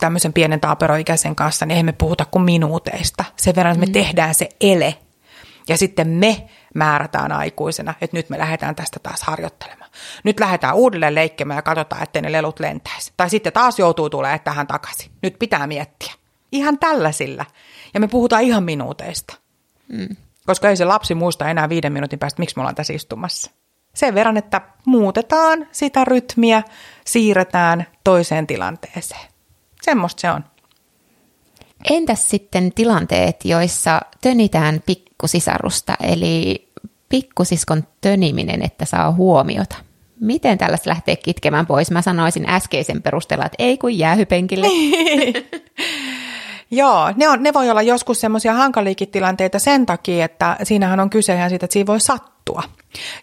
tämmöisen 0.00 0.32
pienen 0.32 0.60
taaperoikäisen 0.60 1.36
kanssa, 1.36 1.66
niin 1.66 1.76
ei 1.76 1.82
me 1.82 1.92
puhuta 1.92 2.24
kuin 2.30 2.42
minuuteista. 2.42 3.24
Sen 3.36 3.56
verran, 3.56 3.72
että 3.72 3.80
me 3.80 3.86
mm. 3.86 3.92
tehdään 3.92 4.34
se 4.34 4.48
ele. 4.60 4.94
Ja 5.68 5.78
sitten 5.78 6.08
me 6.08 6.48
määrätään 6.74 7.32
aikuisena, 7.32 7.94
että 8.00 8.16
nyt 8.16 8.30
me 8.30 8.38
lähdetään 8.38 8.74
tästä 8.74 8.98
taas 9.02 9.22
harjoittelemaan. 9.22 9.90
Nyt 10.24 10.40
lähdetään 10.40 10.74
uudelleen 10.74 11.14
leikkemään 11.14 11.58
ja 11.58 11.62
katsotaan, 11.62 12.02
ettei 12.02 12.22
ne 12.22 12.32
lelut 12.32 12.60
lentäisi. 12.60 13.12
Tai 13.16 13.30
sitten 13.30 13.52
taas 13.52 13.78
joutuu 13.78 14.10
tulemaan 14.10 14.40
tähän 14.40 14.66
takaisin. 14.66 15.10
Nyt 15.22 15.38
pitää 15.38 15.66
miettiä. 15.66 16.12
Ihan 16.52 16.78
tällaisilla. 16.78 17.44
Ja 17.94 18.00
me 18.00 18.08
puhutaan 18.08 18.42
ihan 18.42 18.62
minuuteista. 18.64 19.34
Mm. 19.88 20.16
Koska 20.46 20.68
ei 20.68 20.76
se 20.76 20.84
lapsi 20.84 21.14
muista 21.14 21.48
enää 21.48 21.68
viiden 21.68 21.92
minuutin 21.92 22.18
päästä, 22.18 22.40
miksi 22.40 22.56
me 22.56 22.60
ollaan 22.60 22.74
tässä 22.74 22.92
istumassa. 22.92 23.50
Sen 23.94 24.14
verran, 24.14 24.36
että 24.36 24.60
muutetaan 24.84 25.66
sitä 25.72 26.04
rytmiä, 26.04 26.62
siirretään 27.04 27.86
toiseen 28.04 28.46
tilanteeseen. 28.46 29.28
Semmoista 29.82 30.20
se 30.20 30.30
on. 30.30 30.44
Entäs 31.90 32.30
sitten 32.30 32.72
tilanteet, 32.72 33.44
joissa 33.44 34.00
tönitään 34.20 34.82
pikkusisarusta, 34.86 35.94
eli 36.00 36.68
pikkusiskon 37.08 37.84
töniminen, 38.00 38.62
että 38.62 38.84
saa 38.84 39.12
huomiota? 39.12 39.76
Miten 40.20 40.58
tällaista 40.58 40.90
lähtee 40.90 41.16
kitkemään 41.16 41.66
pois? 41.66 41.90
Mä 41.90 42.02
sanoisin 42.02 42.50
äskeisen 42.50 43.02
perusteella, 43.02 43.46
että 43.46 43.56
ei 43.58 43.78
kun 43.78 43.98
jäähypenkille. 43.98 44.66
Joo, 46.70 47.12
ne, 47.16 47.28
on, 47.28 47.42
ne 47.42 47.52
voi 47.54 47.70
olla 47.70 47.82
joskus 47.82 48.20
semmoisia 48.20 48.54
hankaliikin 48.54 49.08
tilanteita 49.08 49.58
sen 49.58 49.86
takia, 49.86 50.24
että 50.24 50.56
siinähän 50.62 51.00
on 51.00 51.10
kyse 51.10 51.34
ihan 51.34 51.50
siitä, 51.50 51.66
että 51.66 51.72
siinä 51.72 51.86
voi 51.86 52.00
sattua. 52.00 52.62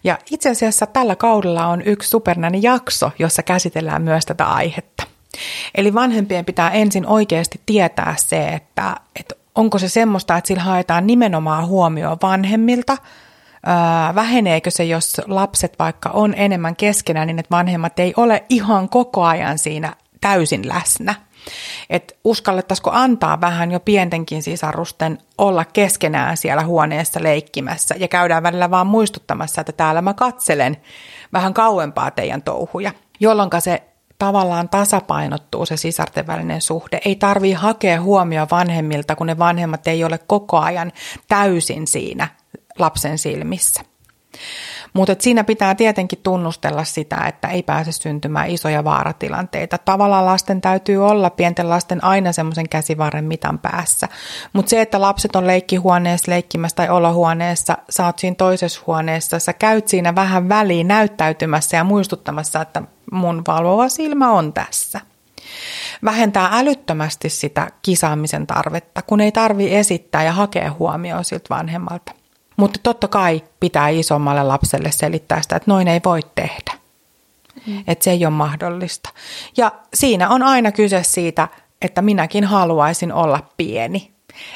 Ja 0.04 0.18
itse 0.30 0.50
asiassa 0.50 0.86
tällä 0.86 1.16
kaudella 1.16 1.66
on 1.66 1.82
yksi 1.82 2.08
supernäni 2.08 2.58
jakso, 2.62 3.10
jossa 3.18 3.42
käsitellään 3.42 4.02
myös 4.02 4.26
tätä 4.26 4.46
aihetta. 4.46 5.15
Eli 5.74 5.94
vanhempien 5.94 6.44
pitää 6.44 6.70
ensin 6.70 7.06
oikeasti 7.06 7.60
tietää 7.66 8.14
se, 8.18 8.48
että, 8.48 8.96
että 9.20 9.34
onko 9.54 9.78
se 9.78 9.88
semmoista, 9.88 10.36
että 10.36 10.48
sillä 10.48 10.62
haetaan 10.62 11.06
nimenomaan 11.06 11.66
huomioon 11.66 12.16
vanhemmilta, 12.22 12.96
väheneekö 14.14 14.70
se, 14.70 14.84
jos 14.84 15.20
lapset 15.26 15.78
vaikka 15.78 16.08
on 16.08 16.34
enemmän 16.36 16.76
keskenään, 16.76 17.26
niin 17.26 17.38
että 17.38 17.56
vanhemmat 17.56 17.98
ei 17.98 18.14
ole 18.16 18.44
ihan 18.48 18.88
koko 18.88 19.24
ajan 19.24 19.58
siinä 19.58 19.92
täysin 20.20 20.68
läsnä. 20.68 21.14
Että 21.90 22.14
uskallettaisiko 22.24 22.90
antaa 22.90 23.40
vähän 23.40 23.70
jo 23.70 23.80
pientenkin 23.80 24.42
sisarusten 24.42 25.18
olla 25.38 25.64
keskenään 25.64 26.36
siellä 26.36 26.64
huoneessa 26.64 27.22
leikkimässä 27.22 27.94
ja 27.98 28.08
käydään 28.08 28.42
välillä 28.42 28.70
vaan 28.70 28.86
muistuttamassa, 28.86 29.60
että 29.60 29.72
täällä 29.72 30.02
mä 30.02 30.14
katselen 30.14 30.76
vähän 31.32 31.54
kauempaa 31.54 32.10
teidän 32.10 32.42
touhuja, 32.42 32.92
jolloin 33.20 33.50
se 33.58 33.82
tavallaan 34.18 34.68
tasapainottuu 34.68 35.66
se 35.66 35.76
sisarten 35.76 36.26
välinen 36.26 36.60
suhde. 36.60 37.00
Ei 37.04 37.16
tarvii 37.16 37.52
hakea 37.52 38.02
huomioon 38.02 38.48
vanhemmilta, 38.50 39.16
kun 39.16 39.26
ne 39.26 39.38
vanhemmat 39.38 39.86
ei 39.88 40.04
ole 40.04 40.18
koko 40.18 40.58
ajan 40.58 40.92
täysin 41.28 41.86
siinä 41.86 42.28
lapsen 42.78 43.18
silmissä. 43.18 43.82
Mutta 44.96 45.16
siinä 45.18 45.44
pitää 45.44 45.74
tietenkin 45.74 46.18
tunnustella 46.22 46.84
sitä, 46.84 47.16
että 47.28 47.48
ei 47.48 47.62
pääse 47.62 47.92
syntymään 47.92 48.50
isoja 48.50 48.84
vaaratilanteita. 48.84 49.78
Tavallaan 49.78 50.26
lasten 50.26 50.60
täytyy 50.60 51.06
olla, 51.06 51.30
pienten 51.30 51.70
lasten 51.70 52.04
aina 52.04 52.32
semmoisen 52.32 52.68
käsivarren 52.68 53.24
mitan 53.24 53.58
päässä. 53.58 54.08
Mutta 54.52 54.70
se, 54.70 54.80
että 54.80 55.00
lapset 55.00 55.36
on 55.36 55.46
leikkihuoneessa 55.46 56.32
leikkimässä 56.32 56.76
tai 56.76 56.88
olohuoneessa, 56.88 57.78
sä 57.90 58.06
oot 58.06 58.18
siinä 58.18 58.34
toisessa 58.34 58.80
huoneessa, 58.86 59.38
sä 59.38 59.52
käyt 59.52 59.88
siinä 59.88 60.14
vähän 60.14 60.48
väliin 60.48 60.88
näyttäytymässä 60.88 61.76
ja 61.76 61.84
muistuttamassa, 61.84 62.60
että 62.60 62.82
mun 63.12 63.42
valvova 63.46 63.88
silmä 63.88 64.30
on 64.30 64.52
tässä 64.52 65.00
vähentää 66.04 66.48
älyttömästi 66.52 67.28
sitä 67.28 67.70
kisaamisen 67.82 68.46
tarvetta, 68.46 69.02
kun 69.02 69.20
ei 69.20 69.32
tarvi 69.32 69.74
esittää 69.74 70.24
ja 70.24 70.32
hakea 70.32 70.72
huomioon 70.78 71.24
siltä 71.24 71.46
vanhemmalta. 71.50 72.25
Mutta 72.56 72.80
totta 72.82 73.08
kai 73.08 73.42
pitää 73.60 73.88
isommalle 73.88 74.42
lapselle 74.42 74.92
selittää 74.92 75.42
sitä, 75.42 75.56
että 75.56 75.70
noin 75.70 75.88
ei 75.88 76.00
voi 76.04 76.20
tehdä. 76.34 76.72
Mm. 77.66 77.84
Että 77.86 78.04
se 78.04 78.10
ei 78.10 78.26
ole 78.26 78.34
mahdollista. 78.34 79.10
Ja 79.56 79.72
siinä 79.94 80.28
on 80.28 80.42
aina 80.42 80.72
kyse 80.72 81.02
siitä, 81.02 81.48
että 81.82 82.02
minäkin 82.02 82.44
haluaisin 82.44 83.12
olla 83.12 83.42
pieni. 83.56 84.10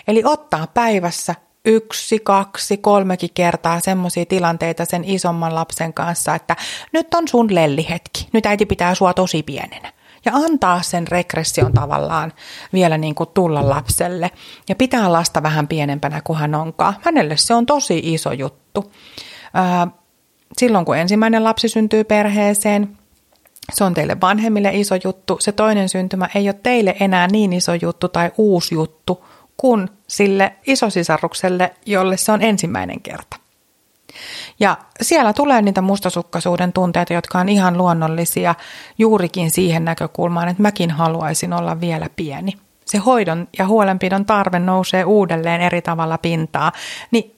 Eli 0.09 0.23
ottaa 0.25 0.67
päivässä 0.67 1.35
yksi, 1.65 2.19
kaksi, 2.19 2.77
kolmekin 2.77 3.31
kertaa 3.35 3.81
semmoisia 3.81 4.27
tilanteita 4.27 4.85
sen 4.85 5.05
isomman 5.05 5.55
lapsen 5.55 5.93
kanssa, 5.93 6.35
että 6.35 6.57
nyt 6.93 7.15
on 7.15 7.29
sun 7.29 7.55
lellihetki, 7.55 8.29
nyt 8.33 8.47
äiti 8.47 8.67
pitää 8.67 8.95
sua 8.95 9.15
tosi 9.15 9.43
pienenä. 9.43 9.93
Ja 10.25 10.33
antaa 10.35 10.83
sen 10.83 11.09
regression 11.09 11.73
tavallaan 11.73 12.33
vielä 12.73 12.99
niin 12.99 13.15
kuin 13.15 13.31
tulla 13.35 13.69
lapselle. 13.69 14.31
Ja 14.69 14.75
pitää 14.75 15.13
lasta 15.13 15.43
vähän 15.43 15.69
pienempänä 15.69 16.21
kuin 16.25 16.39
hän 16.39 16.55
onkaan. 16.55 16.95
Hänelle 17.03 17.37
se 17.37 17.55
on 17.55 17.67
tosi 17.67 18.01
iso 18.05 18.33
juttu. 18.33 18.93
Silloin 20.59 20.85
kun 20.85 20.97
ensimmäinen 20.97 21.45
lapsi 21.45 21.69
syntyy 21.69 22.05
perheeseen, 22.05 22.99
se 23.73 23.85
on 23.85 23.95
teille 23.95 24.21
vanhemmille 24.21 24.71
iso 24.75 24.95
juttu. 25.05 25.37
Se 25.41 25.53
toinen 25.53 25.89
syntymä 25.89 26.29
ei 26.35 26.49
ole 26.49 26.61
teille 26.63 26.97
enää 27.01 27.27
niin 27.27 27.53
iso 27.53 27.73
juttu 27.75 28.09
tai 28.09 28.31
uusi 28.37 28.75
juttu 28.75 29.25
kuin 29.57 29.89
sille 30.07 30.53
isosisarukselle, 30.67 31.75
jolle 31.87 32.17
se 32.17 32.33
on 32.33 32.43
ensimmäinen 32.43 33.01
kerta. 33.01 33.37
Ja 34.61 34.77
siellä 35.03 35.33
tulee 35.33 35.63
niitä 35.63 35.81
mustasukkaisuuden 35.81 36.73
tunteita, 36.73 37.13
jotka 37.13 37.39
on 37.39 37.49
ihan 37.49 37.79
luonnollisia 37.79 38.55
juurikin 38.99 39.51
siihen 39.51 39.85
näkökulmaan, 39.85 40.49
että 40.49 40.63
mäkin 40.63 40.91
haluaisin 40.91 41.53
olla 41.53 41.81
vielä 41.81 42.09
pieni. 42.17 42.53
Se 42.85 42.99
hoidon 42.99 43.49
ja 43.59 43.67
huolenpidon 43.67 44.27
tarve 44.27 44.59
nousee 44.59 45.05
uudelleen 45.05 45.61
eri 45.61 45.83
tavalla 45.83 46.19
pintaa, 46.19 46.73
niin 47.11 47.37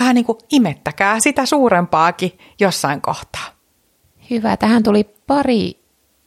vähän 0.00 0.14
niin 0.14 0.24
kuin 0.24 0.38
imettäkää 0.50 1.20
sitä 1.20 1.46
suurempaakin 1.46 2.38
jossain 2.60 3.00
kohtaa. 3.00 3.46
Hyvä. 4.30 4.56
Tähän 4.56 4.82
tuli 4.82 5.04
pari 5.26 5.78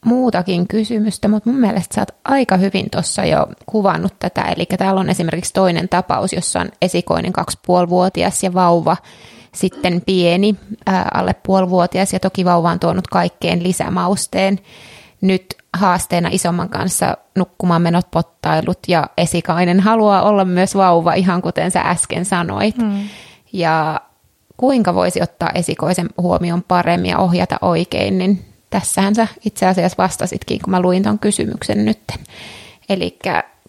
muutakin 0.05 0.67
kysymystä, 0.67 1.27
mutta 1.27 1.49
mun 1.49 1.59
mielestä 1.59 1.95
sä 1.95 2.01
oot 2.01 2.19
aika 2.23 2.57
hyvin 2.57 2.89
tuossa 2.89 3.25
jo 3.25 3.47
kuvannut 3.65 4.13
tätä. 4.19 4.41
Eli 4.41 4.65
täällä 4.77 5.01
on 5.01 5.09
esimerkiksi 5.09 5.53
toinen 5.53 5.89
tapaus, 5.89 6.33
jossa 6.33 6.59
on 6.59 6.69
esikoinen 6.81 7.33
kaksipuolivuotias 7.33 8.43
ja 8.43 8.53
vauva 8.53 8.97
sitten 9.55 10.01
pieni, 10.05 10.55
alle 11.13 11.33
puolivuotias 11.33 12.13
ja 12.13 12.19
toki 12.19 12.45
vauva 12.45 12.71
on 12.71 12.79
tuonut 12.79 13.07
kaikkeen 13.07 13.63
lisämausteen. 13.63 14.59
Nyt 15.21 15.55
haasteena 15.73 16.29
isomman 16.31 16.69
kanssa 16.69 17.17
nukkumaan 17.35 17.81
menot 17.81 18.11
pottailut 18.11 18.79
ja 18.87 19.09
esikainen 19.17 19.79
haluaa 19.79 20.21
olla 20.21 20.45
myös 20.45 20.75
vauva 20.75 21.13
ihan 21.13 21.41
kuten 21.41 21.71
sä 21.71 21.81
äsken 21.81 22.25
sanoit. 22.25 22.77
Hmm. 22.77 22.99
Ja 23.53 24.01
kuinka 24.57 24.95
voisi 24.95 25.21
ottaa 25.21 25.49
esikoisen 25.55 26.09
huomioon 26.17 26.63
paremmin 26.63 27.11
ja 27.11 27.17
ohjata 27.17 27.57
oikein, 27.61 28.17
niin 28.17 28.45
tässähän 28.69 29.15
sä 29.15 29.27
itse 29.45 29.65
asiassa 29.65 30.03
vastasitkin, 30.03 30.59
kun 30.61 30.71
mä 30.71 30.81
luin 30.81 31.03
ton 31.03 31.19
kysymyksen 31.19 31.85
nyt. 31.85 32.01
Eli 32.89 33.19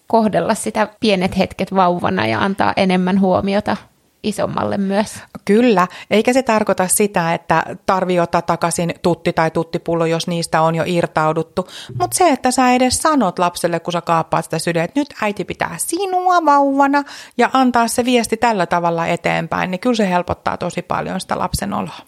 kohdella 0.06 0.54
sitä 0.54 0.88
pienet 1.00 1.38
hetket 1.38 1.74
vauvana 1.74 2.26
ja 2.26 2.40
antaa 2.40 2.72
enemmän 2.76 3.20
huomiota 3.20 3.76
isommalle 4.22 4.78
myös. 4.78 5.22
Kyllä, 5.44 5.88
eikä 6.10 6.32
se 6.32 6.42
tarkoita 6.42 6.88
sitä, 6.88 7.34
että 7.34 7.64
tarvii 7.86 8.20
ottaa 8.20 8.42
takaisin 8.42 8.94
tutti 9.02 9.32
tai 9.32 9.50
tuttipullo, 9.50 10.06
jos 10.06 10.26
niistä 10.26 10.62
on 10.62 10.74
jo 10.74 10.84
irtauduttu. 10.86 11.68
Mutta 12.00 12.16
se, 12.16 12.28
että 12.28 12.50
sä 12.50 12.72
edes 12.72 12.98
sanot 12.98 13.38
lapselle, 13.38 13.80
kun 13.80 13.92
sä 13.92 14.00
kaappaat 14.00 14.44
sitä 14.44 14.58
sydäntä, 14.58 14.84
että 14.84 15.00
nyt 15.00 15.14
äiti 15.22 15.44
pitää 15.44 15.74
sinua 15.78 16.44
vauvana 16.44 17.02
ja 17.38 17.50
antaa 17.52 17.88
se 17.88 18.04
viesti 18.04 18.36
tällä 18.36 18.66
tavalla 18.66 19.06
eteenpäin, 19.06 19.70
niin 19.70 19.80
kyllä 19.80 19.96
se 19.96 20.08
helpottaa 20.08 20.56
tosi 20.56 20.82
paljon 20.82 21.20
sitä 21.20 21.38
lapsen 21.38 21.72
oloa. 21.74 21.98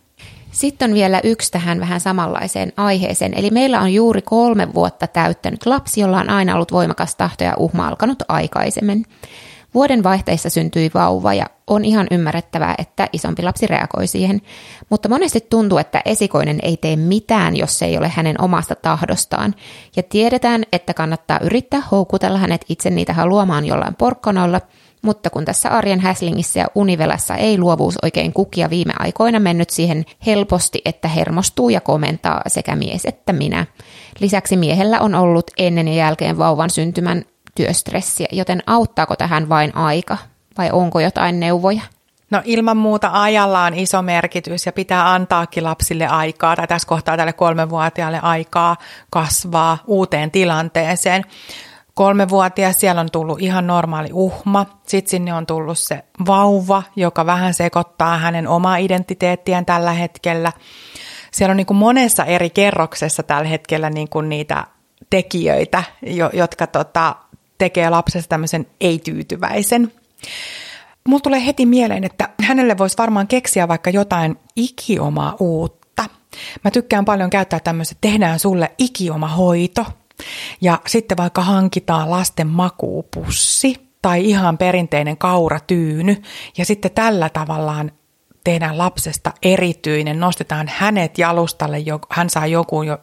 Sitten 0.50 0.90
on 0.90 0.94
vielä 0.94 1.20
yksi 1.24 1.52
tähän 1.52 1.80
vähän 1.80 2.00
samanlaiseen 2.00 2.72
aiheeseen. 2.76 3.38
Eli 3.38 3.50
meillä 3.50 3.80
on 3.80 3.94
juuri 3.94 4.22
kolme 4.22 4.74
vuotta 4.74 5.06
täyttänyt 5.06 5.66
lapsi, 5.66 6.00
jolla 6.00 6.20
on 6.20 6.30
aina 6.30 6.54
ollut 6.54 6.72
voimakas 6.72 7.16
tahto 7.16 7.44
ja 7.44 7.54
uhma 7.58 7.88
alkanut 7.88 8.22
aikaisemmin. 8.28 9.06
Vuoden 9.74 10.02
vaihteessa 10.02 10.50
syntyi 10.50 10.90
vauva 10.94 11.34
ja 11.34 11.46
on 11.66 11.84
ihan 11.84 12.06
ymmärrettävää, 12.10 12.74
että 12.78 13.08
isompi 13.12 13.42
lapsi 13.42 13.66
reagoi 13.66 14.06
siihen, 14.06 14.42
mutta 14.90 15.08
monesti 15.08 15.46
tuntuu, 15.50 15.78
että 15.78 16.02
esikoinen 16.04 16.58
ei 16.62 16.76
tee 16.76 16.96
mitään, 16.96 17.56
jos 17.56 17.78
se 17.78 17.84
ei 17.84 17.98
ole 17.98 18.08
hänen 18.08 18.40
omasta 18.40 18.74
tahdostaan. 18.74 19.54
Ja 19.96 20.02
tiedetään, 20.02 20.62
että 20.72 20.94
kannattaa 20.94 21.38
yrittää 21.42 21.82
houkutella 21.90 22.38
hänet 22.38 22.64
itse 22.68 22.90
niitä 22.90 23.12
haluamaan 23.12 23.66
jollain 23.66 23.94
porkkanoilla, 23.94 24.60
mutta 25.02 25.30
kun 25.30 25.44
tässä 25.44 25.68
arjen 25.68 26.00
häslingissä 26.00 26.60
ja 26.60 26.66
univelassa 26.74 27.34
ei 27.34 27.58
luovuus 27.58 27.94
oikein 28.02 28.32
kukia 28.32 28.70
viime 28.70 28.92
aikoina 28.98 29.40
mennyt 29.40 29.70
siihen 29.70 30.04
helposti, 30.26 30.80
että 30.84 31.08
hermostuu 31.08 31.68
ja 31.68 31.80
komentaa 31.80 32.42
sekä 32.46 32.76
mies 32.76 33.04
että 33.04 33.32
minä. 33.32 33.66
Lisäksi 34.20 34.56
miehellä 34.56 35.00
on 35.00 35.14
ollut 35.14 35.50
ennen 35.58 35.88
ja 35.88 35.94
jälkeen 35.94 36.38
vauvan 36.38 36.70
syntymän 36.70 37.24
työstressiä, 37.54 38.26
joten 38.32 38.62
auttaako 38.66 39.16
tähän 39.16 39.48
vain 39.48 39.76
aika 39.76 40.16
vai 40.58 40.70
onko 40.72 41.00
jotain 41.00 41.40
neuvoja? 41.40 41.82
No 42.30 42.42
ilman 42.44 42.76
muuta 42.76 43.10
ajalla 43.12 43.64
on 43.64 43.74
iso 43.74 44.02
merkitys 44.02 44.66
ja 44.66 44.72
pitää 44.72 45.12
antaakin 45.12 45.64
lapsille 45.64 46.06
aikaa, 46.06 46.56
tai 46.56 46.66
tässä 46.66 46.88
kohtaa 46.88 47.16
tälle 47.16 47.32
kolmenvuotiaalle 47.32 48.20
aikaa 48.22 48.76
kasvaa 49.10 49.78
uuteen 49.86 50.30
tilanteeseen. 50.30 51.24
Kolmevuotias 51.94 52.80
siellä 52.80 53.00
on 53.00 53.10
tullut 53.10 53.42
ihan 53.42 53.66
normaali 53.66 54.08
uhma, 54.12 54.66
sitten 54.86 55.10
sinne 55.10 55.34
on 55.34 55.46
tullut 55.46 55.78
se 55.78 56.04
vauva, 56.26 56.82
joka 56.96 57.26
vähän 57.26 57.54
sekoittaa 57.54 58.18
hänen 58.18 58.48
omaa 58.48 58.76
identiteettiään 58.76 59.66
tällä 59.66 59.92
hetkellä. 59.92 60.52
Siellä 61.32 61.50
on 61.50 61.56
niin 61.56 61.66
kuin 61.66 61.76
monessa 61.76 62.24
eri 62.24 62.50
kerroksessa 62.50 63.22
tällä 63.22 63.48
hetkellä 63.48 63.90
niin 63.90 64.08
kuin 64.08 64.28
niitä 64.28 64.66
tekijöitä, 65.10 65.84
jotka 66.32 66.66
tota, 66.66 67.16
tekee 67.64 67.90
lapsesta 67.90 68.28
tämmöisen 68.28 68.66
ei-tyytyväisen. 68.80 69.92
Mulla 71.08 71.20
tulee 71.20 71.46
heti 71.46 71.66
mieleen, 71.66 72.04
että 72.04 72.28
hänelle 72.40 72.78
voisi 72.78 72.98
varmaan 72.98 73.28
keksiä 73.28 73.68
vaikka 73.68 73.90
jotain 73.90 74.36
ikiomaa 74.56 75.36
uutta. 75.40 76.04
Mä 76.64 76.70
tykkään 76.70 77.04
paljon 77.04 77.30
käyttää 77.30 77.60
tämmöistä, 77.60 77.94
tehdään 78.00 78.38
sulle 78.38 78.72
ikioma 78.78 79.28
hoito. 79.28 79.86
Ja 80.60 80.80
sitten 80.86 81.16
vaikka 81.16 81.42
hankitaan 81.42 82.10
lasten 82.10 82.46
makuupussi 82.46 83.88
tai 84.02 84.24
ihan 84.24 84.58
perinteinen 84.58 85.18
kauratyyny. 85.18 86.22
Ja 86.58 86.64
sitten 86.64 86.90
tällä 86.90 87.28
tavallaan 87.28 87.92
tehdään 88.44 88.78
lapsesta 88.78 89.32
erityinen, 89.42 90.20
nostetaan 90.20 90.70
hänet 90.74 91.18
jalustalle, 91.18 91.76
hän 92.10 92.30
saa 92.30 92.46
jonkun, 92.46 92.86
jo, 92.86 92.98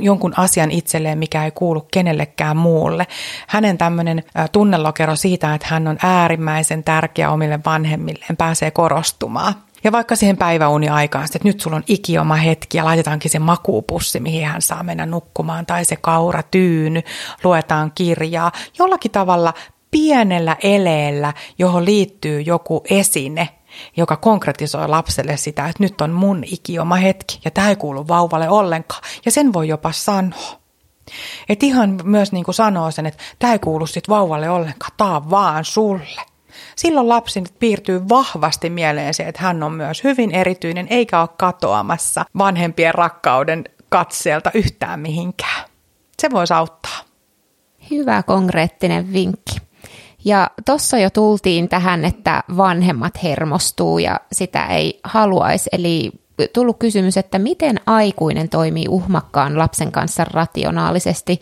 jonkun 0.00 0.34
asian 0.36 0.70
itselleen, 0.70 1.18
mikä 1.18 1.44
ei 1.44 1.50
kuulu 1.50 1.80
kenellekään 1.92 2.56
muulle. 2.56 3.06
Hänen 3.46 3.78
tämmöinen 3.78 4.24
tunnelokero 4.52 5.16
siitä, 5.16 5.54
että 5.54 5.66
hän 5.70 5.88
on 5.88 5.98
äärimmäisen 6.02 6.84
tärkeä 6.84 7.30
omille 7.30 7.60
vanhemmilleen, 7.66 8.36
pääsee 8.36 8.70
korostumaan. 8.70 9.54
Ja 9.84 9.92
vaikka 9.92 10.16
siihen 10.16 10.36
päiväuni-aikaan, 10.36 11.24
että 11.24 11.38
nyt 11.44 11.60
sulla 11.60 11.76
on 11.76 11.84
ikioma 11.88 12.34
hetki 12.34 12.78
ja 12.78 12.84
laitetaankin 12.84 13.30
se 13.30 13.38
makuupussi, 13.38 14.20
mihin 14.20 14.46
hän 14.46 14.62
saa 14.62 14.82
mennä 14.82 15.06
nukkumaan, 15.06 15.66
tai 15.66 15.84
se 15.84 15.96
kaura 15.96 16.42
tyyny, 16.42 17.02
luetaan 17.44 17.92
kirjaa, 17.94 18.52
jollakin 18.78 19.10
tavalla 19.10 19.54
pienellä 19.90 20.56
eleellä, 20.62 21.32
johon 21.58 21.84
liittyy 21.84 22.40
joku 22.40 22.82
esine, 22.90 23.48
joka 23.96 24.16
konkretisoi 24.16 24.88
lapselle 24.88 25.36
sitä, 25.36 25.66
että 25.66 25.82
nyt 25.82 26.00
on 26.00 26.10
mun 26.10 26.44
ikioma 26.46 26.96
hetki 26.96 27.40
ja 27.44 27.50
tämä 27.50 27.68
ei 27.68 27.76
kuulu 27.76 28.08
vauvalle 28.08 28.48
ollenkaan. 28.48 29.02
Ja 29.24 29.30
sen 29.30 29.52
voi 29.52 29.68
jopa 29.68 29.92
sanoa. 29.92 30.60
Että 31.48 31.66
ihan 31.66 32.00
myös 32.04 32.32
niin 32.32 32.44
kuin 32.44 32.54
sanoo 32.54 32.90
sen, 32.90 33.06
että 33.06 33.22
tämä 33.38 33.52
ei 33.52 33.58
kuulu 33.58 33.86
sit 33.86 34.08
vauvalle 34.08 34.50
ollenkaan, 34.50 34.92
tämä 34.96 35.16
on 35.16 35.30
vaan 35.30 35.64
sulle. 35.64 36.22
Silloin 36.76 37.08
lapsi 37.08 37.44
piirtyy 37.58 38.08
vahvasti 38.08 38.70
mieleen 38.70 39.14
se, 39.14 39.22
että 39.22 39.42
hän 39.42 39.62
on 39.62 39.72
myös 39.72 40.04
hyvin 40.04 40.30
erityinen 40.30 40.86
eikä 40.90 41.20
ole 41.20 41.28
katoamassa 41.38 42.24
vanhempien 42.38 42.94
rakkauden 42.94 43.64
katseelta 43.88 44.50
yhtään 44.54 45.00
mihinkään. 45.00 45.64
Se 46.18 46.30
voisi 46.30 46.54
auttaa. 46.54 46.98
Hyvä 47.90 48.22
konkreettinen 48.22 49.12
vinkki. 49.12 49.65
Ja 50.26 50.50
tuossa 50.64 50.98
jo 50.98 51.10
tultiin 51.10 51.68
tähän, 51.68 52.04
että 52.04 52.42
vanhemmat 52.56 53.22
hermostuu 53.22 53.98
ja 53.98 54.20
sitä 54.32 54.66
ei 54.66 55.00
haluaisi. 55.04 55.70
Eli 55.72 56.12
tullut 56.52 56.76
kysymys, 56.78 57.16
että 57.16 57.38
miten 57.38 57.80
aikuinen 57.86 58.48
toimii 58.48 58.88
uhmakkaan 58.88 59.58
lapsen 59.58 59.92
kanssa 59.92 60.24
rationaalisesti. 60.24 61.40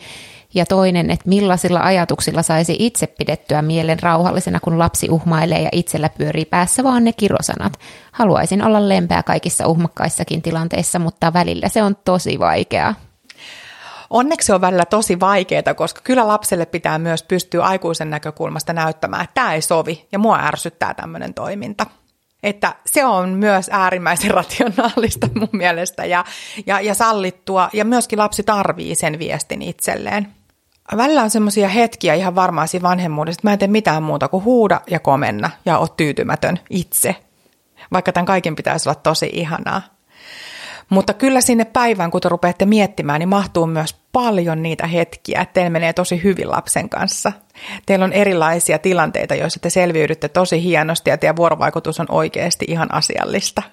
Ja 0.53 0.65
toinen, 0.65 1.11
että 1.11 1.29
millaisilla 1.29 1.79
ajatuksilla 1.79 2.41
saisi 2.41 2.75
itse 2.79 3.07
pidettyä 3.07 3.61
mielen 3.61 3.99
rauhallisena, 3.99 4.59
kun 4.59 4.79
lapsi 4.79 5.09
uhmailee 5.09 5.61
ja 5.61 5.69
itsellä 5.71 6.09
pyörii 6.09 6.45
päässä 6.45 6.83
vaan 6.83 7.03
ne 7.03 7.13
kirosanat. 7.13 7.73
Haluaisin 8.11 8.63
olla 8.63 8.89
lempeä 8.89 9.23
kaikissa 9.23 9.67
uhmakkaissakin 9.67 10.41
tilanteissa, 10.41 10.99
mutta 10.99 11.33
välillä 11.33 11.69
se 11.69 11.83
on 11.83 11.95
tosi 12.05 12.39
vaikeaa. 12.39 12.95
Onneksi 14.09 14.45
se 14.45 14.53
on 14.53 14.61
välillä 14.61 14.85
tosi 14.85 15.19
vaikeaa, 15.19 15.73
koska 15.75 16.01
kyllä 16.03 16.27
lapselle 16.27 16.65
pitää 16.65 16.99
myös 16.99 17.23
pystyä 17.23 17.63
aikuisen 17.63 18.09
näkökulmasta 18.09 18.73
näyttämään, 18.73 19.23
että 19.23 19.33
tämä 19.33 19.53
ei 19.53 19.61
sovi 19.61 20.07
ja 20.11 20.19
mua 20.19 20.39
ärsyttää 20.39 20.93
tämmöinen 20.93 21.33
toiminta. 21.33 21.85
Että 22.43 22.75
se 22.85 23.05
on 23.05 23.29
myös 23.29 23.69
äärimmäisen 23.71 24.31
rationaalista 24.41 25.27
mun 25.35 25.49
mielestä 25.51 26.05
ja, 26.05 26.25
ja, 26.65 26.81
ja 26.81 26.95
sallittua 26.95 27.69
ja 27.73 27.85
myöskin 27.85 28.19
lapsi 28.19 28.43
tarvii 28.43 28.95
sen 28.95 29.19
viestin 29.19 29.61
itselleen. 29.61 30.27
välillä 30.97 31.21
on 31.21 31.29
semmoisia 31.29 31.67
hetkiä 31.67 32.13
ihan 32.13 32.35
varmaan 32.35 32.67
siinä 32.67 32.89
vanhemmuudessa, 32.89 33.39
että 33.39 33.47
mä 33.47 33.53
en 33.53 33.59
tee 33.59 33.67
mitään 33.67 34.03
muuta 34.03 34.27
kuin 34.27 34.43
huuda 34.43 34.81
ja 34.87 34.99
komenna 34.99 35.49
ja 35.65 35.77
ole 35.77 35.89
tyytymätön 35.97 36.59
itse, 36.69 37.15
vaikka 37.91 38.11
tämän 38.11 38.25
kaiken 38.25 38.55
pitäisi 38.55 38.89
olla 38.89 38.99
tosi 39.03 39.29
ihanaa. 39.33 39.94
Mutta 40.89 41.13
kyllä 41.13 41.41
sinne 41.41 41.65
päivään, 41.65 42.11
kun 42.11 42.21
te 42.21 42.29
rupeatte 42.29 42.65
miettimään, 42.65 43.19
niin 43.19 43.29
mahtuu 43.29 43.67
myös 43.67 43.95
paljon 44.11 44.63
niitä 44.63 44.87
hetkiä, 44.87 45.41
että 45.41 45.53
teillä 45.53 45.69
menee 45.69 45.93
tosi 45.93 46.23
hyvin 46.23 46.51
lapsen 46.51 46.89
kanssa. 46.89 47.31
Teillä 47.85 48.05
on 48.05 48.13
erilaisia 48.13 48.79
tilanteita, 48.79 49.35
joissa 49.35 49.59
te 49.59 49.69
selviydytte 49.69 50.29
tosi 50.29 50.63
hienosti 50.63 51.09
ja 51.09 51.17
teidän 51.17 51.35
vuorovaikutus 51.35 51.99
on 51.99 52.05
oikeasti 52.09 52.65
ihan 52.67 52.93
asiallista. 52.93 53.63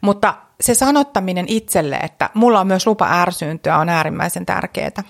Mutta 0.00 0.34
se 0.60 0.74
sanottaminen 0.74 1.44
itselle, 1.48 1.96
että 1.96 2.30
mulla 2.34 2.60
on 2.60 2.66
myös 2.66 2.86
lupa 2.86 3.20
ärsyyntyä, 3.22 3.78
on 3.78 3.88
äärimmäisen 3.88 4.46
tärkeää. 4.46 5.02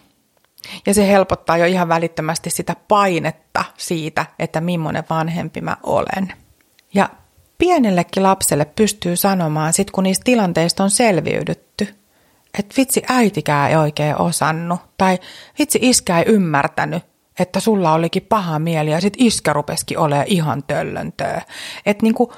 Ja 0.87 0.95
se 0.95 1.09
helpottaa 1.09 1.57
jo 1.57 1.65
ihan 1.65 1.89
välittömästi 1.89 2.51
sitä 2.51 2.77
painetta 2.89 3.65
siitä, 3.77 4.27
että 4.39 4.61
millainen 4.61 5.05
vanhempi 5.11 5.61
mä 5.61 5.77
olen. 5.83 6.33
Ja 6.95 7.09
pienellekin 7.63 8.23
lapselle 8.23 8.65
pystyy 8.65 9.17
sanomaan, 9.17 9.73
sit 9.73 9.91
kun 9.91 10.05
niistä 10.05 10.25
tilanteista 10.25 10.85
on 10.85 10.91
selviydytty, 10.91 11.89
että 12.59 12.75
vitsi 12.77 13.03
äitikää 13.09 13.69
ei 13.69 13.77
oikein 13.77 14.21
osannut, 14.21 14.81
tai 14.99 15.19
vitsi 15.59 15.79
iskä 15.83 16.19
ei 16.19 16.25
ymmärtänyt, 16.29 17.05
että 17.39 17.61
sulla 17.61 17.93
olikin 17.93 18.27
paha 18.29 18.59
mieli 18.59 18.91
ja 18.91 19.01
sit 19.01 19.15
iskä 19.17 19.53
rupeskin 19.53 19.99
olemaan 19.99 20.27
ihan 20.29 20.63
töllöntöä. 20.63 21.43
Että 21.87 22.03
niinku, 22.03 22.33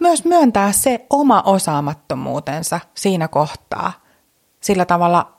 myös 0.00 0.24
myöntää 0.24 0.72
se 0.72 1.06
oma 1.10 1.42
osaamattomuutensa 1.46 2.80
siinä 2.94 3.28
kohtaa. 3.28 3.92
Sillä 4.60 4.84
tavalla 4.84 5.32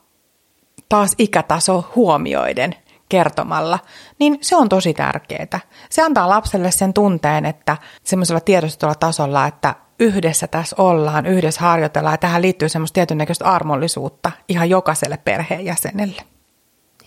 taas 0.89 1.15
ikätaso 1.17 1.91
huomioiden 1.95 2.75
kertomalla, 3.09 3.79
niin 4.19 4.37
se 4.41 4.55
on 4.55 4.69
tosi 4.69 4.93
tärkeää. 4.93 5.59
Se 5.89 6.01
antaa 6.01 6.29
lapselle 6.29 6.71
sen 6.71 6.93
tunteen, 6.93 7.45
että 7.45 7.77
semmoisella 8.03 8.39
tiedostetulla 8.39 8.95
tasolla, 8.95 9.47
että 9.47 9.75
yhdessä 9.99 10.47
tässä 10.47 10.75
ollaan, 10.79 11.25
yhdessä 11.25 11.61
harjoitellaan 11.61 12.13
ja 12.13 12.17
tähän 12.17 12.41
liittyy 12.41 12.69
semmoista 12.69 12.93
tietyn 12.93 13.17
näköistä 13.17 13.45
armollisuutta 13.45 14.31
ihan 14.49 14.69
jokaiselle 14.69 15.17
perheenjäsenelle. 15.17 16.21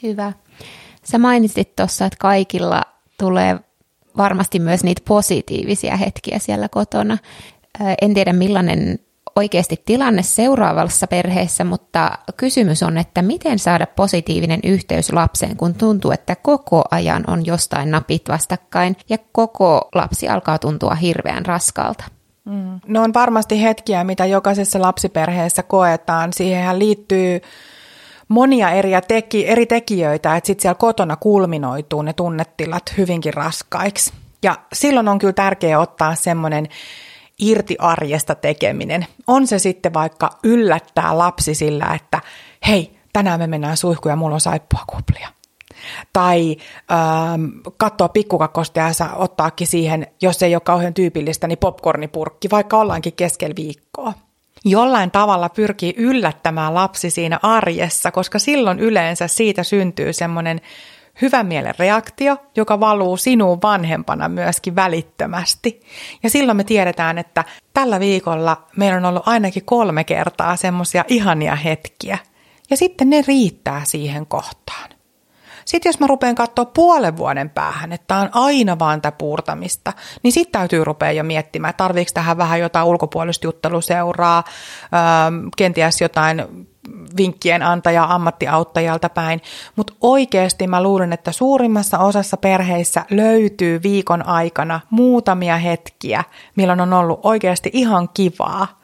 Hyvä. 0.03 0.33
Sä 1.05 1.19
mainitsit 1.19 1.77
tuossa, 1.77 2.05
että 2.07 2.17
kaikilla 2.21 2.83
tulee 3.19 3.59
varmasti 4.17 4.59
myös 4.59 4.85
niitä 4.85 5.03
positiivisia 5.09 5.97
hetkiä 5.97 6.39
siellä 6.39 6.69
kotona. 6.69 7.19
En 8.03 8.15
tiedä 8.15 8.33
millainen 8.33 8.99
oikeasti 9.37 9.83
tilanne 9.85 10.23
seuraavassa 10.23 11.07
perheessä, 11.07 11.65
mutta 11.65 12.19
kysymys 12.37 12.83
on, 12.83 12.99
että 12.99 13.23
miten 13.23 13.59
saada 13.59 13.87
positiivinen 13.87 14.61
yhteys 14.65 15.13
lapseen, 15.13 15.57
kun 15.57 15.75
tuntuu, 15.75 16.11
että 16.11 16.37
koko 16.37 16.85
ajan 16.91 17.25
on 17.27 17.47
jostain 17.47 17.91
napit 17.91 18.29
vastakkain 18.29 18.97
ja 19.09 19.19
koko 19.33 19.89
lapsi 19.95 20.29
alkaa 20.29 20.59
tuntua 20.59 20.95
hirveän 20.95 21.47
raskalta. 21.47 22.05
Mm. 22.45 22.81
No 22.87 23.03
on 23.03 23.15
varmasti 23.15 23.63
hetkiä, 23.63 24.05
mitä 24.05 24.27
jokaisessa 24.27 24.81
lapsiperheessä 24.83 25.63
koetaan. 25.63 26.33
Siihenhän 26.33 26.79
liittyy 26.79 27.41
monia 28.29 28.71
eri, 28.71 28.91
teki, 29.09 29.49
eri 29.49 29.67
tekijöitä, 29.67 30.37
että 30.37 30.47
sitten 30.47 30.63
siellä 30.63 30.79
kotona 30.79 31.17
kulminoituu 31.17 32.03
ne 32.03 32.13
tunnetilat 32.13 32.83
hyvinkin 32.97 33.35
raskaiksi. 33.35 34.13
Ja 34.43 34.57
silloin 34.73 35.09
on 35.09 35.19
kyllä 35.19 35.33
tärkeää 35.33 35.81
ottaa 35.81 36.15
semmoinen 36.15 36.69
irti 37.39 37.77
arjesta 37.79 38.35
tekeminen. 38.35 39.07
On 39.27 39.47
se 39.47 39.59
sitten 39.59 39.95
vaikka 39.95 40.31
yllättää 40.45 41.19
lapsi 41.19 41.55
sillä, 41.55 41.95
että 41.95 42.21
hei, 42.67 42.97
tänään 43.13 43.41
me 43.41 43.47
mennään 43.47 43.77
suihkuun 43.77 44.13
ja 44.13 44.17
mulla 44.17 44.35
on 44.35 44.41
saippua 44.41 44.81
kuplia. 44.87 45.29
Tai 46.13 46.57
ähm, 46.93 47.45
katsoa 47.77 48.09
pikkukakkosta 48.09 48.81
ja 48.81 48.91
ottaakin 49.15 49.67
siihen, 49.67 50.07
jos 50.23 50.43
ei 50.43 50.55
ole 50.55 50.61
kauhean 50.61 50.95
tyypillistä, 50.95 51.47
niin 51.47 51.59
popcornipurkki, 51.59 52.51
vaikka 52.51 52.79
ollaankin 52.79 53.13
keskellä 53.13 53.57
viikkoa. 53.57 54.13
Jollain 54.65 55.11
tavalla 55.11 55.49
pyrkii 55.49 55.95
yllättämään 55.97 56.75
lapsi 56.75 57.11
siinä 57.11 57.41
arjessa, 57.43 58.11
koska 58.11 58.39
silloin 58.39 58.79
yleensä 58.79 59.29
siitä 59.29 59.63
syntyy 59.63 60.13
semmoinen 60.13 60.61
hyvän 61.23 61.47
mielen 61.47 61.75
reaktio, 61.79 62.37
joka 62.57 62.81
valuu 62.81 63.17
sinuun 63.17 63.59
vanhempana 63.63 64.29
myöskin 64.29 64.77
välittömästi. 64.77 65.81
Ja 66.23 66.31
silloin 66.31 66.57
me 66.57 66.65
tiedetään, 66.65 67.19
että 67.19 67.45
tällä 67.75 68.01
viikolla 68.01 68.67
meillä 68.77 68.97
on 68.97 69.05
ollut 69.05 69.29
ainakin 69.29 69.65
kolme 69.65 70.05
kertaa 70.05 70.57
semmoisia 70.57 71.05
ihania 71.09 71.57
hetkiä. 71.57 72.19
Ja 72.71 72.77
sitten 72.77 73.11
ne 73.11 73.25
riittää 73.27 73.83
siihen 73.85 74.27
kohtaan. 74.27 74.91
Sitten 75.65 75.89
jos 75.91 76.01
mä 76.01 76.07
rupean 76.07 76.35
katsoa 76.35 76.65
puolen 76.65 77.17
vuoden 77.17 77.51
päähän, 77.51 77.93
että 77.93 78.17
on 78.17 78.29
aina 78.33 78.79
vaan 78.79 79.03
tätä 79.03 79.17
puurtamista, 79.17 79.93
niin 80.23 80.33
sitten 80.33 80.61
täytyy 80.61 80.85
rupea 80.85 81.13
jo 81.13 81.25
miettimään, 81.25 81.71
että 81.71 81.85
tarviiko 81.85 82.11
tähän 82.15 82.39
vähän 82.39 82.61
jotain 82.61 82.87
ulkopuolista 82.87 83.47
jutteluseuraa, 83.47 84.45
kenties 85.57 86.01
jotain 86.01 86.45
vinkkien 87.17 87.63
antaja 87.63 88.07
ammattiauttajalta 88.09 89.09
päin, 89.09 89.41
mutta 89.77 89.93
oikeasti 90.01 90.67
mä 90.67 90.83
luulen, 90.83 91.13
että 91.13 91.33
suurimmassa 91.33 91.99
osassa 91.99 92.37
perheissä 92.37 93.05
löytyy 93.11 93.83
viikon 93.83 94.27
aikana 94.27 94.81
muutamia 94.91 95.57
hetkiä, 95.57 96.25
milloin 96.57 96.81
on 96.81 96.93
ollut 96.93 97.21
oikeasti 97.23 97.71
ihan 97.73 98.09
kivaa. 98.15 98.81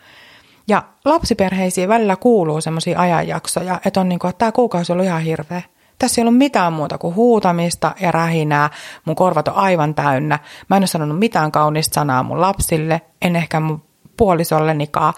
Ja 0.68 0.82
lapsiperheisiin 1.04 1.88
välillä 1.88 2.16
kuuluu 2.16 2.60
semmoisia 2.60 3.00
ajanjaksoja, 3.00 3.80
että 3.86 4.00
on 4.00 4.08
niin 4.08 4.18
kuin, 4.18 4.28
että 4.28 4.38
tämä 4.38 4.52
kuukausi 4.52 4.92
on 4.92 4.94
ollut 4.96 5.06
ihan 5.06 5.22
hirveä. 5.22 5.62
Tässä 5.98 6.20
ei 6.20 6.22
ollut 6.22 6.38
mitään 6.38 6.72
muuta 6.72 6.98
kuin 6.98 7.14
huutamista 7.14 7.94
ja 8.00 8.10
rähinää. 8.10 8.70
Mun 9.04 9.16
korvat 9.16 9.48
on 9.48 9.54
aivan 9.54 9.94
täynnä. 9.94 10.38
Mä 10.70 10.76
en 10.76 10.80
ole 10.80 10.86
sanonut 10.86 11.18
mitään 11.18 11.52
kaunista 11.52 11.94
sanaa 11.94 12.22
mun 12.22 12.40
lapsille, 12.40 13.00
en 13.22 13.36
ehkä 13.36 13.60
mun 13.60 13.82
puolisollenikaan. 14.16 15.14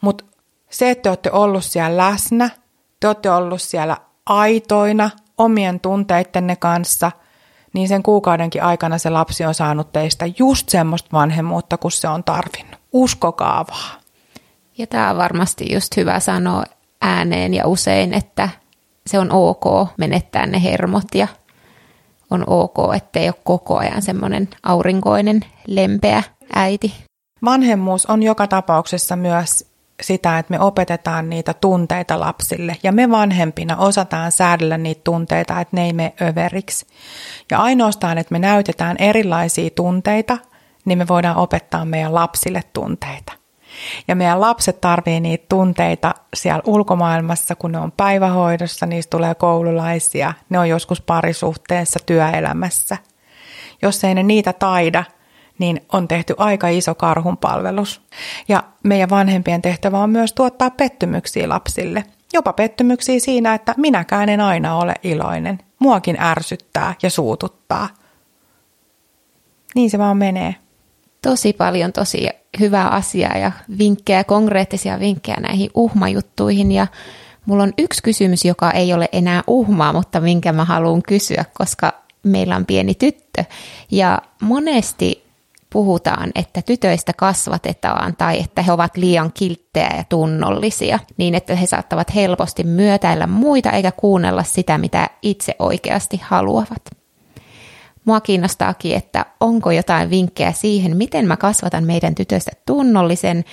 Mutta 0.00 0.24
se, 0.72 0.90
että 0.90 1.02
te 1.02 1.08
olette 1.08 1.30
ollut 1.30 1.64
siellä 1.64 1.96
läsnä, 1.96 2.50
te 3.00 3.06
olette 3.06 3.30
ollut 3.30 3.62
siellä 3.62 3.96
aitoina 4.26 5.10
omien 5.38 5.80
tunteittenne 5.80 6.56
kanssa, 6.56 7.12
niin 7.72 7.88
sen 7.88 8.02
kuukaudenkin 8.02 8.62
aikana 8.62 8.98
se 8.98 9.10
lapsi 9.10 9.44
on 9.44 9.54
saanut 9.54 9.92
teistä 9.92 10.24
just 10.38 10.68
semmoista 10.68 11.08
vanhemmuutta, 11.12 11.76
kun 11.76 11.90
se 11.90 12.08
on 12.08 12.24
tarvinnut. 12.24 12.80
Uskokaa 12.92 13.64
vaan. 13.70 14.00
Ja 14.78 14.86
tämä 14.86 15.10
on 15.10 15.16
varmasti 15.16 15.72
just 15.72 15.96
hyvä 15.96 16.20
sanoa 16.20 16.64
ääneen 17.02 17.54
ja 17.54 17.66
usein, 17.66 18.14
että 18.14 18.48
se 19.06 19.18
on 19.18 19.32
ok 19.32 19.88
menettää 19.98 20.46
ne 20.46 20.62
hermot 20.62 21.14
ja 21.14 21.28
on 22.30 22.44
ok, 22.46 22.76
ettei 22.96 23.28
ole 23.28 23.34
koko 23.44 23.78
ajan 23.78 24.02
semmoinen 24.02 24.48
aurinkoinen, 24.62 25.40
lempeä 25.66 26.22
äiti. 26.54 26.94
Vanhemmuus 27.44 28.06
on 28.06 28.22
joka 28.22 28.46
tapauksessa 28.46 29.16
myös 29.16 29.71
sitä, 30.02 30.38
että 30.38 30.50
me 30.50 30.60
opetetaan 30.60 31.30
niitä 31.30 31.54
tunteita 31.54 32.20
lapsille 32.20 32.76
ja 32.82 32.92
me 32.92 33.10
vanhempina 33.10 33.76
osataan 33.76 34.32
säädellä 34.32 34.78
niitä 34.78 35.00
tunteita, 35.04 35.60
että 35.60 35.76
ne 35.76 35.84
ei 35.84 35.92
mene 35.92 36.12
överiksi. 36.22 36.86
Ja 37.50 37.58
ainoastaan, 37.58 38.18
että 38.18 38.32
me 38.32 38.38
näytetään 38.38 38.96
erilaisia 38.98 39.70
tunteita, 39.70 40.38
niin 40.84 40.98
me 40.98 41.08
voidaan 41.08 41.36
opettaa 41.36 41.84
meidän 41.84 42.14
lapsille 42.14 42.62
tunteita. 42.72 43.32
Ja 44.08 44.14
meidän 44.16 44.40
lapset 44.40 44.80
tarvii 44.80 45.20
niitä 45.20 45.46
tunteita 45.48 46.14
siellä 46.34 46.62
ulkomaailmassa, 46.66 47.54
kun 47.54 47.72
ne 47.72 47.78
on 47.78 47.92
päivähoidossa, 47.92 48.86
niistä 48.86 49.10
tulee 49.10 49.34
koululaisia, 49.34 50.32
ne 50.48 50.58
on 50.58 50.68
joskus 50.68 51.00
parisuhteessa, 51.00 51.98
työelämässä. 52.06 52.96
Jos 53.82 54.04
ei 54.04 54.14
ne 54.14 54.22
niitä 54.22 54.52
taida, 54.52 55.04
niin 55.62 55.80
on 55.92 56.08
tehty 56.08 56.34
aika 56.38 56.68
iso 56.68 56.94
karhunpalvelus. 56.94 58.00
Ja 58.48 58.62
meidän 58.82 59.10
vanhempien 59.10 59.62
tehtävä 59.62 59.98
on 59.98 60.10
myös 60.10 60.32
tuottaa 60.32 60.70
pettymyksiä 60.70 61.48
lapsille. 61.48 62.04
Jopa 62.32 62.52
pettymyksiä 62.52 63.20
siinä, 63.20 63.54
että 63.54 63.74
minäkään 63.76 64.28
en 64.28 64.40
aina 64.40 64.76
ole 64.76 64.94
iloinen. 65.02 65.58
Muakin 65.78 66.20
ärsyttää 66.20 66.94
ja 67.02 67.10
suututtaa. 67.10 67.88
Niin 69.74 69.90
se 69.90 69.98
vaan 69.98 70.16
menee. 70.16 70.54
Tosi 71.22 71.52
paljon 71.52 71.92
tosi 71.92 72.28
hyvää 72.60 72.88
asiaa 72.88 73.38
ja 73.38 73.52
vinkkejä, 73.78 74.24
konkreettisia 74.24 75.00
vinkkejä 75.00 75.36
näihin 75.40 75.70
uhmajuttuihin. 75.74 76.72
Ja 76.72 76.86
mulla 77.46 77.62
on 77.62 77.72
yksi 77.78 78.02
kysymys, 78.02 78.44
joka 78.44 78.70
ei 78.70 78.94
ole 78.94 79.08
enää 79.12 79.42
uhmaa, 79.46 79.92
mutta 79.92 80.20
minkä 80.20 80.52
mä 80.52 80.64
haluan 80.64 81.02
kysyä, 81.02 81.44
koska 81.54 81.92
meillä 82.22 82.56
on 82.56 82.66
pieni 82.66 82.94
tyttö. 82.94 83.44
Ja 83.90 84.22
monesti 84.40 85.21
puhutaan, 85.72 86.30
että 86.34 86.62
tytöistä 86.62 87.12
kasvatetaan 87.12 88.16
tai 88.16 88.40
että 88.40 88.62
he 88.62 88.72
ovat 88.72 88.96
liian 88.96 89.32
kilttejä 89.34 89.90
ja 89.96 90.04
tunnollisia, 90.08 90.98
niin 91.16 91.34
että 91.34 91.54
he 91.54 91.66
saattavat 91.66 92.14
helposti 92.14 92.64
myötäillä 92.64 93.26
muita 93.26 93.70
eikä 93.70 93.92
kuunnella 93.92 94.42
sitä, 94.42 94.78
mitä 94.78 95.10
itse 95.22 95.54
oikeasti 95.58 96.20
haluavat. 96.24 96.82
Mua 98.04 98.20
kiinnostaakin, 98.20 98.96
että 98.96 99.26
onko 99.40 99.70
jotain 99.70 100.10
vinkkejä 100.10 100.52
siihen, 100.52 100.96
miten 100.96 101.26
mä 101.26 101.36
kasvatan 101.36 101.84
meidän 101.84 102.14
tytöstä 102.14 102.50
tunnollisen, 102.66 103.44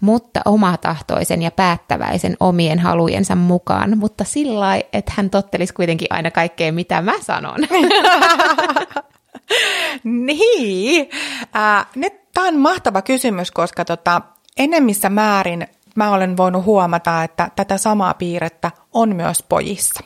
mutta 0.00 0.40
omatahtoisen 0.44 1.42
ja 1.42 1.50
päättäväisen 1.50 2.36
omien 2.40 2.78
halujensa 2.78 3.34
mukaan, 3.34 3.98
mutta 3.98 4.24
sillä 4.24 4.76
että 4.92 5.12
hän 5.16 5.30
tottelisi 5.30 5.74
kuitenkin 5.74 6.08
aina 6.10 6.30
kaikkea, 6.30 6.72
mitä 6.72 7.02
mä 7.02 7.12
sanon. 7.20 7.58
niin. 10.04 11.08
Äh, 11.56 11.86
nyt 11.94 12.32
tämä 12.34 12.48
on 12.48 12.56
mahtava 12.56 13.02
kysymys, 13.02 13.50
koska 13.50 13.84
tota, 13.84 14.20
enemmissä 14.56 15.08
määrin 15.08 15.68
mä 15.96 16.12
olen 16.12 16.36
voinut 16.36 16.64
huomata, 16.64 17.24
että 17.24 17.50
tätä 17.56 17.78
samaa 17.78 18.14
piirrettä 18.14 18.70
on 18.92 19.16
myös 19.16 19.44
pojissa. 19.48 20.04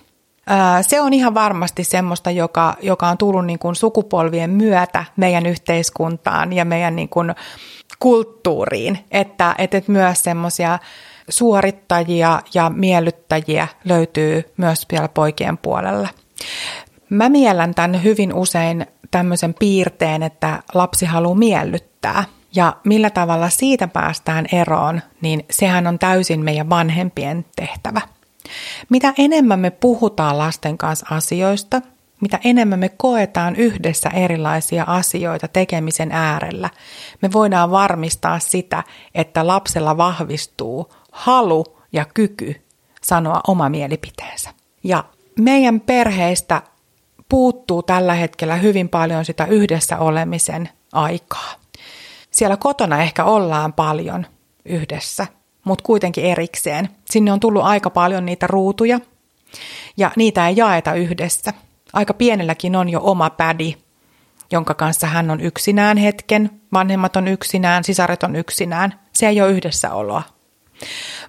Se 0.83 1.01
on 1.01 1.13
ihan 1.13 1.35
varmasti 1.35 1.85
semmoista, 1.85 2.31
joka, 2.31 2.77
joka 2.83 3.09
on 3.09 3.19
tullut 3.19 3.47
niin 3.47 3.59
kuin 3.59 3.77
sukupolvien 3.77 4.51
myötä 4.51 5.05
meidän 5.17 5.47
yhteiskuntaan 5.47 6.53
ja 6.53 6.65
meidän 6.65 6.97
niin 6.97 7.09
kuin 7.09 7.35
kulttuuriin, 7.99 8.99
että, 9.11 9.55
että 9.59 9.83
myös 9.87 10.23
semmoisia 10.23 10.79
suorittajia 11.29 12.41
ja 12.55 12.71
miellyttäjiä 12.71 13.69
löytyy 13.85 14.53
myös 14.57 14.87
vielä 14.93 15.09
poikien 15.09 15.59
puolella. 15.59 16.09
Mä 17.13 17.29
miellän 17.29 17.75
tämän 17.75 18.03
hyvin 18.03 18.35
usein 18.35 18.87
tämmöisen 19.11 19.55
piirteen, 19.55 20.23
että 20.23 20.63
lapsi 20.75 21.07
haluaa 21.07 21.35
miellyttää. 21.35 22.25
Ja 22.55 22.77
millä 22.85 23.11
tavalla 23.11 23.49
siitä 23.49 23.89
päästään 23.89 24.47
eroon, 24.53 25.01
niin 25.21 25.45
sehän 25.51 25.87
on 25.87 25.99
täysin 25.99 26.45
meidän 26.45 26.71
vanhempien 26.71 27.45
tehtävä. 27.57 28.01
Mitä 28.89 29.15
enemmän 29.19 29.61
me 29.61 29.71
puhutaan 29.71 30.39
lasten 30.39 30.79
kanssa 30.79 31.07
asioista, 31.11 31.81
mitä 32.21 32.41
enemmän 32.45 32.79
me 32.79 32.89
koetaan 32.89 33.57
yhdessä 33.57 34.09
erilaisia 34.09 34.85
asioita 34.87 35.49
tekemisen 35.49 36.13
äärellä, 36.13 36.71
me 37.23 37.33
voidaan 37.33 37.71
varmistaa 37.71 38.39
sitä, 38.39 38.85
että 39.15 39.47
lapsella 39.47 39.97
vahvistuu 39.97 40.93
halu 41.13 41.65
ja 41.93 42.05
kyky 42.15 42.63
sanoa 43.03 43.41
oma 43.47 43.69
mielipiteensä. 43.69 44.51
Ja 44.85 45.05
meidän 45.39 45.81
perheistä 45.81 46.63
puuttuu 47.33 47.83
tällä 47.83 48.15
hetkellä 48.15 48.57
hyvin 48.57 48.89
paljon 48.89 49.25
sitä 49.25 49.45
yhdessä 49.45 49.99
olemisen 49.99 50.69
aikaa. 50.93 51.55
Siellä 52.31 52.57
kotona 52.57 53.03
ehkä 53.03 53.25
ollaan 53.25 53.73
paljon 53.73 54.27
yhdessä, 54.65 55.27
mutta 55.65 55.83
kuitenkin 55.83 56.25
erikseen. 56.25 56.89
Sinne 57.05 57.33
on 57.33 57.41
tullut 57.41 57.63
aika 57.63 57.91
paljon 57.91 58.27
niitä 58.27 58.47
ruutuja 58.47 59.01
ja 59.97 60.11
niitä 60.17 60.49
ei 60.49 60.57
jaeta 60.57 60.95
yhdessä. 60.95 61.53
Aika 61.93 62.15
pienelläkin 62.15 62.77
on 62.77 62.89
jo 62.89 63.01
oma 63.03 63.31
pädi, 63.31 63.77
jonka 64.51 64.75
kanssa 64.75 65.07
hän 65.07 65.31
on 65.31 65.41
yksinään 65.41 65.97
hetken, 65.97 66.51
vanhemmat 66.73 67.17
on 67.17 67.29
yksinään, 67.29 67.85
sisaret 67.85 68.23
on 68.23 68.37
yksinään. 68.37 68.95
Se 69.13 69.29
ei 69.29 69.41
ole 69.41 69.51
yhdessäoloa. 69.51 70.23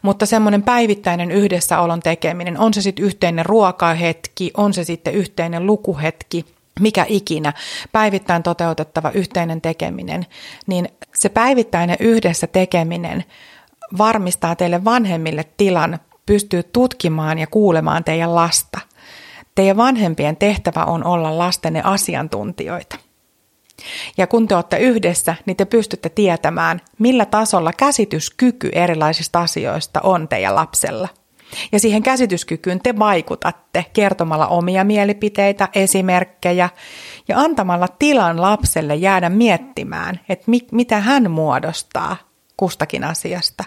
Mutta 0.02 0.26
semmoinen 0.26 0.64
päivittäinen 0.64 1.32
yhdessäolon 1.32 2.00
tekeminen, 2.00 2.60
on 2.60 2.74
se 2.74 2.82
sitten 2.82 3.06
yhteinen 3.06 3.46
ruokahetki, 3.46 4.52
on 4.58 4.74
se 4.74 4.84
sitten 4.84 5.14
yhteinen 5.14 5.66
lukuhetki, 5.66 6.46
mikä 6.80 7.06
ikinä, 7.10 7.54
päivittäin 7.92 8.44
toteutettava 8.44 9.12
yhteinen 9.12 9.62
tekeminen, 9.62 10.26
niin 10.68 10.90
se 11.16 11.30
päivittäinen 11.30 11.98
yhdessä 12.00 12.48
tekeminen 12.48 13.24
varmistaa 13.98 14.56
teille 14.56 14.86
vanhemmille 14.86 15.46
tilan 15.58 16.00
pystyy 16.26 16.64
tutkimaan 16.64 17.40
ja 17.40 17.48
kuulemaan 17.48 18.04
teidän 18.04 18.36
lasta. 18.36 18.80
Teidän 19.56 19.78
vanhempien 19.78 20.38
tehtävä 20.38 20.84
on 20.86 21.04
olla 21.04 21.38
lastenne 21.38 21.82
asiantuntijoita. 21.84 22.96
Ja 24.18 24.28
kun 24.28 24.48
te 24.48 24.56
olette 24.56 24.78
yhdessä, 24.78 25.36
niin 25.46 25.58
te 25.58 25.66
pystytte 25.66 26.10
tietämään, 26.10 26.82
millä 27.00 27.26
tasolla 27.26 27.74
käsityskyky 27.74 28.70
erilaisista 28.74 29.42
asioista 29.42 30.00
on 30.04 30.28
teidän 30.28 30.56
lapsella. 30.56 31.08
Ja 31.72 31.80
siihen 31.80 32.04
käsityskykyyn 32.04 32.80
te 32.84 33.00
vaikutatte 33.00 33.86
kertomalla 33.94 34.48
omia 34.48 34.84
mielipiteitä, 34.84 35.70
esimerkkejä 35.76 36.70
ja 37.28 37.40
antamalla 37.40 37.88
tilan 37.88 38.42
lapselle 38.42 38.96
jäädä 38.96 39.30
miettimään, 39.30 40.20
että 40.30 40.44
mit, 40.48 40.72
mitä 40.72 41.00
hän 41.00 41.32
muodostaa 41.32 42.18
kustakin 42.58 43.04
asiasta. 43.04 43.64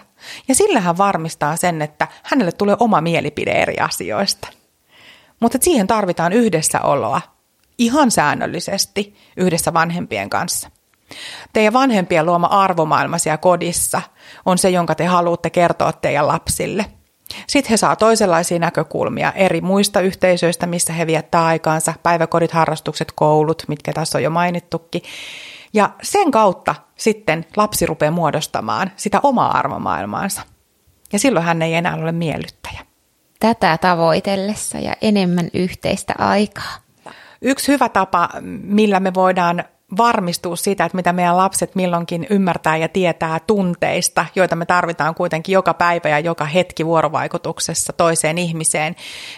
Ja 0.47 0.55
sillä 0.55 0.79
hän 0.79 0.97
varmistaa 0.97 1.55
sen, 1.55 1.81
että 1.81 2.07
hänelle 2.23 2.51
tulee 2.51 2.75
oma 2.79 3.01
mielipide 3.01 3.51
eri 3.51 3.77
asioista. 3.77 4.47
Mutta 5.39 5.57
siihen 5.61 5.87
tarvitaan 5.87 6.33
yhdessäoloa 6.33 7.21
ihan 7.77 8.11
säännöllisesti 8.11 9.15
yhdessä 9.37 9.73
vanhempien 9.73 10.29
kanssa. 10.29 10.71
Teidän 11.53 11.73
vanhempien 11.73 12.25
luoma 12.25 12.47
arvomaailma 12.47 13.17
siellä 13.17 13.37
kodissa 13.37 14.01
on 14.45 14.57
se, 14.57 14.69
jonka 14.69 14.95
te 14.95 15.05
haluatte 15.05 15.49
kertoa 15.49 15.91
teidän 15.91 16.27
lapsille. 16.27 16.85
Sitten 17.47 17.69
he 17.69 17.77
saa 17.77 17.95
toisenlaisia 17.95 18.59
näkökulmia 18.59 19.31
eri 19.31 19.61
muista 19.61 20.01
yhteisöistä, 20.01 20.67
missä 20.67 20.93
he 20.93 21.07
viettää 21.07 21.45
aikaansa, 21.45 21.93
päiväkodit, 22.03 22.51
harrastukset, 22.51 23.11
koulut, 23.15 23.63
mitkä 23.67 23.93
tässä 23.93 24.17
on 24.17 24.23
jo 24.23 24.29
mainittukin. 24.29 25.01
Ja 25.73 25.89
sen 26.03 26.31
kautta 26.31 26.75
sitten 26.95 27.45
lapsi 27.55 27.85
rupeaa 27.85 28.11
muodostamaan 28.11 28.91
sitä 28.95 29.19
omaa 29.23 29.57
arvomaailmaansa. 29.57 30.41
Ja 31.13 31.19
silloin 31.19 31.45
hän 31.45 31.61
ei 31.61 31.73
enää 31.73 31.95
ole 31.95 32.11
miellyttäjä. 32.11 32.79
Tätä 33.39 33.77
tavoitellessa 33.77 34.77
ja 34.77 34.95
enemmän 35.01 35.49
yhteistä 35.53 36.13
aikaa. 36.17 36.86
Yksi 37.41 37.71
hyvä 37.71 37.89
tapa, 37.89 38.29
millä 38.63 38.99
me 38.99 39.13
voidaan 39.13 39.63
varmistua 39.97 40.55
siitä, 40.55 40.85
että 40.85 40.95
mitä 40.95 41.13
meidän 41.13 41.37
lapset 41.37 41.75
milloinkin 41.75 42.27
ymmärtää 42.29 42.77
ja 42.77 42.87
tietää 42.87 43.39
tunteista, 43.47 44.25
joita 44.35 44.55
me 44.55 44.65
tarvitaan 44.65 45.15
kuitenkin 45.15 45.53
joka 45.53 45.73
päivä 45.73 46.09
ja 46.09 46.19
joka 46.19 46.45
hetki 46.45 46.85
vuorovaikutuksessa 46.85 47.93
toiseen 47.93 48.37
ihmiseen, 48.37 48.95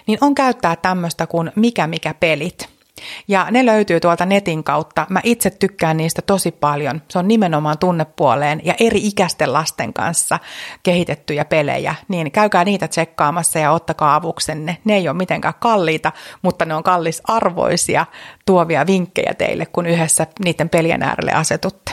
niin 0.08 0.18
on 0.22 0.36
käyttää 0.36 0.76
tämmöistä 0.76 1.28
kuin 1.28 1.52
mikä 1.56 1.88
mikä 1.88 2.14
pelit. 2.14 2.79
Ja 3.28 3.48
ne 3.52 3.66
löytyy 3.66 4.00
tuolta 4.00 4.26
netin 4.26 4.64
kautta. 4.64 5.06
Mä 5.10 5.20
itse 5.24 5.50
tykkään 5.50 5.98
niistä 5.98 6.22
tosi 6.22 6.52
paljon. 6.52 7.02
Se 7.10 7.20
on 7.20 7.28
nimenomaan 7.28 7.78
tunnepuoleen 7.78 8.62
ja 8.64 8.74
eri 8.80 9.00
ikäisten 9.08 9.54
lasten 9.54 9.94
kanssa 9.94 10.40
kehitettyjä 10.84 11.46
pelejä. 11.46 11.96
Niin 12.08 12.32
käykää 12.32 12.64
niitä 12.64 12.88
tsekkaamassa 12.88 13.60
ja 13.60 13.72
ottakaa 13.72 14.16
avuksenne. 14.16 14.78
Ne 14.86 14.96
ei 14.96 15.10
ole 15.10 15.18
mitenkään 15.18 15.54
kalliita, 15.60 16.12
mutta 16.42 16.66
ne 16.66 16.76
on 16.76 16.84
kallisarvoisia 16.84 18.06
tuovia 18.46 18.88
vinkkejä 18.88 19.34
teille, 19.34 19.66
kun 19.66 19.86
yhdessä 19.86 20.28
niiden 20.46 20.70
pelien 20.70 21.04
äärelle 21.04 21.32
asetutte. 21.32 21.92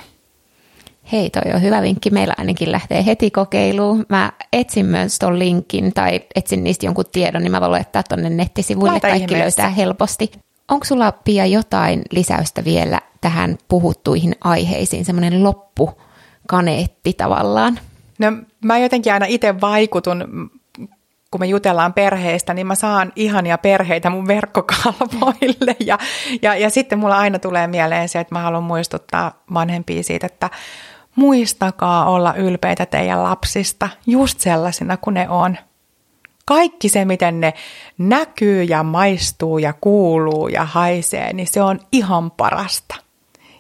Hei, 1.12 1.30
toi 1.30 1.52
on 1.54 1.62
hyvä 1.62 1.82
vinkki. 1.82 2.10
Meillä 2.10 2.34
ainakin 2.38 2.72
lähtee 2.72 3.06
heti 3.06 3.30
kokeiluun. 3.30 4.06
Mä 4.08 4.32
etsin 4.52 4.86
myös 4.86 5.18
ton 5.18 5.38
linkin 5.38 5.92
tai 5.94 6.20
etsin 6.34 6.64
niistä 6.64 6.86
jonkun 6.86 7.04
tiedon, 7.12 7.42
niin 7.42 7.50
mä 7.50 7.60
voin 7.60 7.72
laittaa 7.72 8.02
tonne 8.02 8.30
nettisivuille. 8.30 8.90
Laita 8.90 9.08
Kaikki 9.08 9.34
ihmeessä. 9.34 9.62
löytää 9.62 9.74
helposti. 9.74 10.30
Onko 10.70 10.84
sulla 10.84 11.12
Pia 11.12 11.46
jotain 11.46 12.02
lisäystä 12.10 12.64
vielä 12.64 13.00
tähän 13.20 13.58
puhuttuihin 13.68 14.36
aiheisiin, 14.44 15.04
semmoinen 15.04 15.44
loppukaneetti 15.44 17.12
tavallaan? 17.12 17.78
No 18.18 18.32
mä 18.64 18.78
jotenkin 18.78 19.12
aina 19.12 19.26
itse 19.28 19.60
vaikutun, 19.60 20.50
kun 21.30 21.40
me 21.40 21.46
jutellaan 21.46 21.92
perheistä, 21.92 22.54
niin 22.54 22.66
mä 22.66 22.74
saan 22.74 23.12
ihania 23.16 23.58
perheitä 23.58 24.10
mun 24.10 24.26
verkkokalvoille. 24.26 25.76
Ja, 25.86 25.98
ja, 26.42 26.56
ja 26.56 26.70
sitten 26.70 26.98
mulla 26.98 27.18
aina 27.18 27.38
tulee 27.38 27.66
mieleen 27.66 28.08
se, 28.08 28.20
että 28.20 28.34
mä 28.34 28.42
haluan 28.42 28.62
muistuttaa 28.62 29.42
vanhempia 29.54 30.02
siitä, 30.02 30.26
että 30.26 30.50
muistakaa 31.16 32.10
olla 32.10 32.34
ylpeitä 32.34 32.86
teidän 32.86 33.22
lapsista 33.22 33.88
just 34.06 34.40
sellaisina 34.40 34.96
kuin 34.96 35.14
ne 35.14 35.28
on 35.28 35.56
kaikki 36.46 36.88
se, 36.88 37.04
miten 37.04 37.40
ne 37.40 37.54
näkyy 37.98 38.62
ja 38.62 38.82
maistuu 38.82 39.58
ja 39.58 39.72
kuuluu 39.80 40.48
ja 40.48 40.64
haisee, 40.64 41.32
niin 41.32 41.48
se 41.50 41.62
on 41.62 41.80
ihan 41.92 42.30
parasta. 42.30 42.94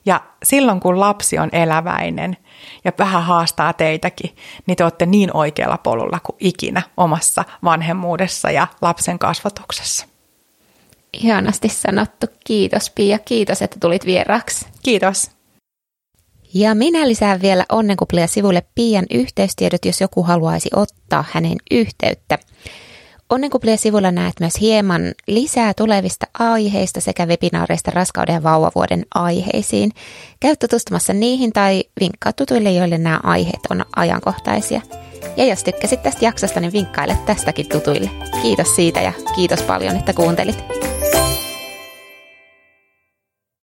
Ja 0.06 0.20
silloin 0.42 0.80
kun 0.80 1.00
lapsi 1.00 1.38
on 1.38 1.48
eläväinen 1.52 2.36
ja 2.84 2.92
vähän 2.98 3.22
haastaa 3.22 3.72
teitäkin, 3.72 4.36
niin 4.66 4.76
te 4.76 4.84
olette 4.84 5.06
niin 5.06 5.36
oikealla 5.36 5.78
polulla 5.78 6.20
kuin 6.20 6.36
ikinä 6.40 6.82
omassa 6.96 7.44
vanhemmuudessa 7.64 8.50
ja 8.50 8.66
lapsen 8.82 9.18
kasvatuksessa. 9.18 10.06
Ihanasti 11.12 11.68
sanottu. 11.68 12.26
Kiitos 12.44 12.90
Pia. 12.90 13.18
Kiitos, 13.18 13.62
että 13.62 13.76
tulit 13.80 14.06
vieraaksi. 14.06 14.66
Kiitos. 14.82 15.30
Ja 16.54 16.74
minä 16.74 17.08
lisään 17.08 17.42
vielä 17.42 17.64
Onnenkuplia 17.72 18.26
sivuille 18.26 18.62
Pian 18.74 19.06
yhteystiedot, 19.10 19.84
jos 19.84 20.00
joku 20.00 20.22
haluaisi 20.22 20.70
ottaa 20.74 21.24
hänen 21.30 21.56
yhteyttä. 21.70 22.38
Onnenkuplia 23.30 23.76
sivulla 23.76 24.10
näet 24.10 24.34
myös 24.40 24.60
hieman 24.60 25.02
lisää 25.26 25.74
tulevista 25.74 26.26
aiheista 26.38 27.00
sekä 27.00 27.26
webinaareista 27.26 27.90
raskauden 27.90 28.32
ja 28.32 28.42
vauvavuoden 28.42 29.06
aiheisiin. 29.14 29.92
Käy 30.40 30.56
tutustumassa 30.56 31.12
niihin 31.12 31.52
tai 31.52 31.84
vinkkaa 32.00 32.32
tutuille, 32.32 32.72
joille 32.72 32.98
nämä 32.98 33.20
aiheet 33.22 33.60
on 33.70 33.84
ajankohtaisia. 33.96 34.80
Ja 35.36 35.44
jos 35.44 35.64
tykkäsit 35.64 36.02
tästä 36.02 36.24
jaksosta, 36.24 36.60
niin 36.60 36.72
vinkkaile 36.72 37.18
tästäkin 37.26 37.68
tutuille. 37.68 38.10
Kiitos 38.42 38.76
siitä 38.76 39.00
ja 39.00 39.12
kiitos 39.34 39.62
paljon, 39.62 39.96
että 39.96 40.12
kuuntelit. 40.12 40.95